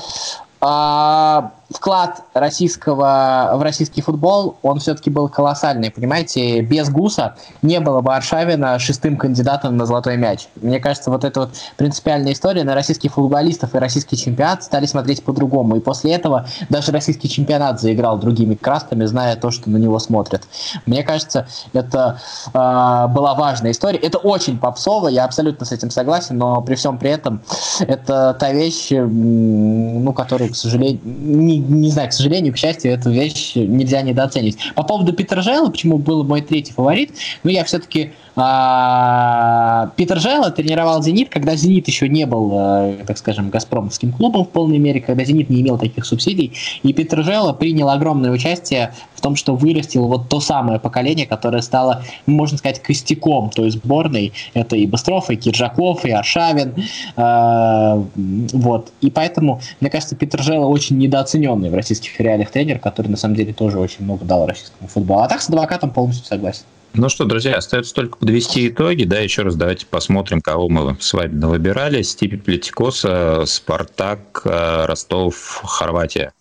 а, 0.61 1.53
вклад 1.73 2.25
российского 2.35 3.53
в 3.55 3.63
российский 3.63 4.03
футбол, 4.03 4.57
он 4.63 4.79
все-таки 4.79 5.11
был 5.11 5.29
колоссальный, 5.29 5.91
понимаете? 5.91 6.61
Без 6.61 6.91
Гуса 6.91 7.37
не 7.63 7.81
было 7.81 8.01
бы 8.01 8.15
Аршавина 8.15 8.79
шестым 8.79 9.17
кандидатом 9.17 9.77
на 9.77 9.87
золотой 9.87 10.17
мяч. 10.17 10.49
Мне 10.61 10.81
кажется, 10.81 11.11
вот 11.11 11.25
эта 11.25 11.41
вот 11.41 11.51
принципиальная 11.77 12.33
история 12.33 12.65
на 12.65 12.75
российских 12.75 13.15
футболистов 13.15 13.75
и 13.75 13.79
российский 13.79 14.17
чемпионат 14.17 14.63
стали 14.63 14.87
смотреть 14.87 15.25
по-другому. 15.25 15.77
И 15.77 15.81
после 15.81 16.13
этого 16.13 16.47
даже 16.69 16.93
российский 16.93 17.29
чемпионат 17.29 17.81
заиграл 17.81 18.19
другими 18.19 18.55
красками, 18.55 19.05
зная 19.05 19.37
то, 19.37 19.51
что 19.51 19.71
на 19.71 19.77
него 19.77 19.99
смотрят. 19.99 20.43
Мне 20.87 21.03
кажется, 21.03 21.47
это 21.73 22.21
э, 22.49 22.53
была 22.53 23.35
важная 23.35 23.73
история. 23.73 23.99
Это 23.99 24.19
очень 24.19 24.59
попсово, 24.59 25.09
я 25.09 25.25
абсолютно 25.25 25.67
с 25.67 25.73
этим 25.73 25.91
согласен, 25.91 26.39
но 26.39 26.61
при 26.61 26.75
всем 26.75 26.99
при 26.99 27.11
этом 27.11 27.43
это 27.81 28.37
та 28.39 28.53
вещь, 28.53 28.89
ну, 28.91 30.13
которую 30.13 30.51
к 30.51 30.57
сожалению, 30.57 31.01
не, 31.05 31.59
не 31.69 31.91
знаю, 31.91 32.09
к 32.09 32.13
сожалению, 32.13 32.53
к 32.53 32.57
счастью, 32.57 32.93
эту 32.93 33.11
вещь 33.11 33.53
нельзя 33.55 34.03
недооценить. 34.03 34.59
По 34.75 34.83
поводу 34.83 35.13
Питера 35.13 35.43
Жайла, 35.43 35.71
почему 35.71 35.99
был 35.99 36.25
мой 36.25 36.41
третий 36.41 36.73
фаворит, 36.73 37.13
ну, 37.43 37.51
я 37.51 37.65
все-таки 37.65 38.13
а, 38.35 39.91
Питер 39.97 40.19
Жайла 40.19 40.51
тренировал 40.51 41.03
«Зенит», 41.03 41.29
когда 41.29 41.55
«Зенит» 41.55 41.87
еще 41.87 42.09
не 42.09 42.25
был, 42.25 42.53
э, 42.55 43.05
так 43.07 43.19
скажем, 43.19 43.51
«Газпромовским» 43.51 44.13
клубом 44.13 44.45
в 44.45 44.49
полной 44.49 44.79
мере, 44.79 45.01
когда 45.01 45.25
«Зенит» 45.25 45.51
не 45.51 45.61
имел 45.61 45.79
таких 45.79 46.07
субсидий, 46.07 46.53
и 46.83 46.93
Питер 46.95 47.23
Жайла 47.25 47.53
принял 47.53 47.91
огромное 47.91 48.31
участие 48.31 48.95
в 49.15 49.21
том, 49.21 49.37
что 49.37 49.55
вырастил 49.55 50.07
вот 50.07 50.29
то 50.29 50.41
самое 50.41 50.81
поколение, 50.81 51.27
которое 51.27 51.61
стало, 51.63 52.03
можно 52.27 52.57
сказать, 52.57 52.83
костяком 52.83 53.51
той 53.51 53.71
сборной. 53.71 54.33
Это 54.55 54.77
и 54.77 54.87
Быстров, 54.87 55.31
и 55.31 55.37
Киржаков, 55.37 56.05
и 56.05 56.11
Аршавин. 56.11 56.75
Э, 57.17 58.03
вот. 58.17 58.93
И 59.03 59.11
поэтому, 59.11 59.61
мне 59.81 59.91
кажется, 59.91 60.17
Питер 60.17 60.43
Жайла 60.43 60.67
очень 60.67 60.97
недооцененный 61.43 61.71
в 61.71 61.75
российских 61.75 62.19
реалиях 62.21 62.51
тренер, 62.51 62.79
который 62.79 63.09
на 63.09 63.17
самом 63.17 63.35
деле 63.35 63.53
тоже 63.53 63.79
очень 63.79 64.05
много 64.05 64.25
дал 64.25 64.47
российскому 64.47 64.89
футболу. 64.89 65.21
А 65.21 65.29
так 65.29 65.43
с 65.43 65.49
адвокатом 65.49 65.91
полностью 65.91 66.27
согласен. 66.27 66.63
Ну 66.95 67.09
что, 67.09 67.25
друзья, 67.25 67.55
остается 67.55 67.95
только 67.95 68.19
подвести 68.19 68.69
итоги. 68.69 69.05
Да, 69.05 69.19
еще 69.19 69.43
раз 69.43 69.57
давайте 69.57 69.87
посмотрим, 69.87 70.43
кого 70.43 70.69
мы 70.69 70.97
с 71.01 71.13
вами 71.15 71.43
выбирали. 71.43 72.03
Степи 72.03 72.37
Плетикоса, 72.37 73.45
Спартак, 73.47 74.43
э, 74.45 74.85
Ростов, 74.85 75.63
Хорватия. 75.65 76.33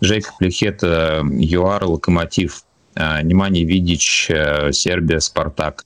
Жейк 0.00 0.32
Плехет, 0.38 0.82
ЮАР, 0.82 1.84
Локомотив. 1.84 2.62
Э, 2.94 3.22
Немани 3.22 3.64
Видич, 3.64 4.30
э, 4.30 4.70
Сербия, 4.72 5.18
Спартак. 5.18 5.84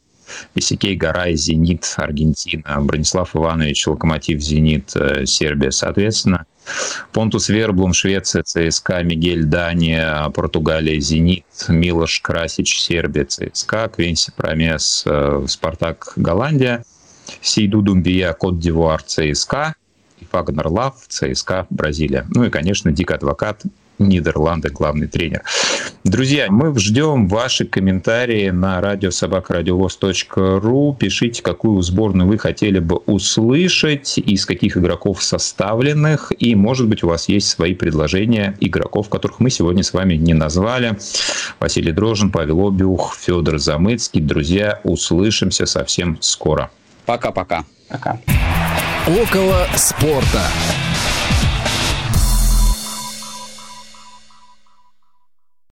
Исикей 0.55 0.95
Гарай, 0.95 1.35
Зенит, 1.37 1.93
Аргентина, 1.97 2.81
Бронислав 2.81 3.35
Иванович, 3.35 3.87
Локомотив, 3.87 4.41
Зенит, 4.41 4.95
Сербия, 5.27 5.71
соответственно. 5.71 6.47
Понтус 7.13 7.49
Верблум, 7.49 7.93
Швеция, 7.93 8.43
ЦСКА, 8.43 9.03
Мигель, 9.03 9.45
Дания, 9.45 10.29
Португалия, 10.31 11.01
Зенит, 11.01 11.45
Милош 11.69 12.21
Красич, 12.21 12.81
Сербия, 12.81 13.25
ЦСКА, 13.25 13.89
Квинси 13.89 14.33
Промес, 14.37 15.03
э, 15.07 15.45
Спартак, 15.49 16.13
Голландия, 16.17 16.85
Сейду 17.41 17.83
Думбия, 17.83 18.33
Кот 18.33 18.59
Дивуар, 18.59 19.03
ЦСКА, 19.03 19.75
Фагнер 20.31 20.69
Лав, 20.69 20.95
ЦСКА, 21.09 21.67
Бразилия. 21.71 22.27
Ну 22.31 22.45
и, 22.45 22.51
конечно, 22.51 22.93
Дик 22.93 23.11
Адвокат, 23.11 23.63
Нидерланды, 23.99 24.71
главный 24.71 25.07
тренер. 25.07 25.43
Друзья, 26.05 26.47
мы 26.51 26.79
ждем 26.79 27.29
ваши 27.29 27.65
комментарии 27.65 28.51
на 28.51 28.81
радиособакрадиовоз.ру. 28.81 30.97
Пишите, 30.99 31.43
какую 31.43 31.81
сборную 31.83 32.29
вы 32.29 32.39
хотели 32.39 32.81
бы 32.81 32.97
услышать, 33.07 34.19
из 34.19 34.45
каких 34.45 34.77
игроков 34.77 35.23
составленных, 35.23 36.33
и, 36.37 36.57
может 36.57 36.89
быть, 36.89 37.05
у 37.05 37.09
вас 37.09 37.29
есть 37.29 37.49
свои 37.49 37.75
предложения 37.75 38.57
игроков, 38.61 39.09
которых 39.09 39.41
мы 39.41 39.51
сегодня 39.51 39.83
с 39.83 39.93
вами 39.93 40.15
не 40.15 40.33
назвали. 40.35 40.97
Василий 41.61 41.93
Дрожин, 41.93 42.33
Павел 42.33 42.67
Обиух, 42.67 43.17
Федор 43.17 43.59
Замыцкий. 43.59 44.21
Друзья, 44.21 44.81
услышимся 44.85 45.67
совсем 45.67 46.19
скоро. 46.21 46.71
Пока-пока. 47.07 47.65
Пока. 47.89 48.19
Около 49.07 49.67
спорта. 49.77 50.43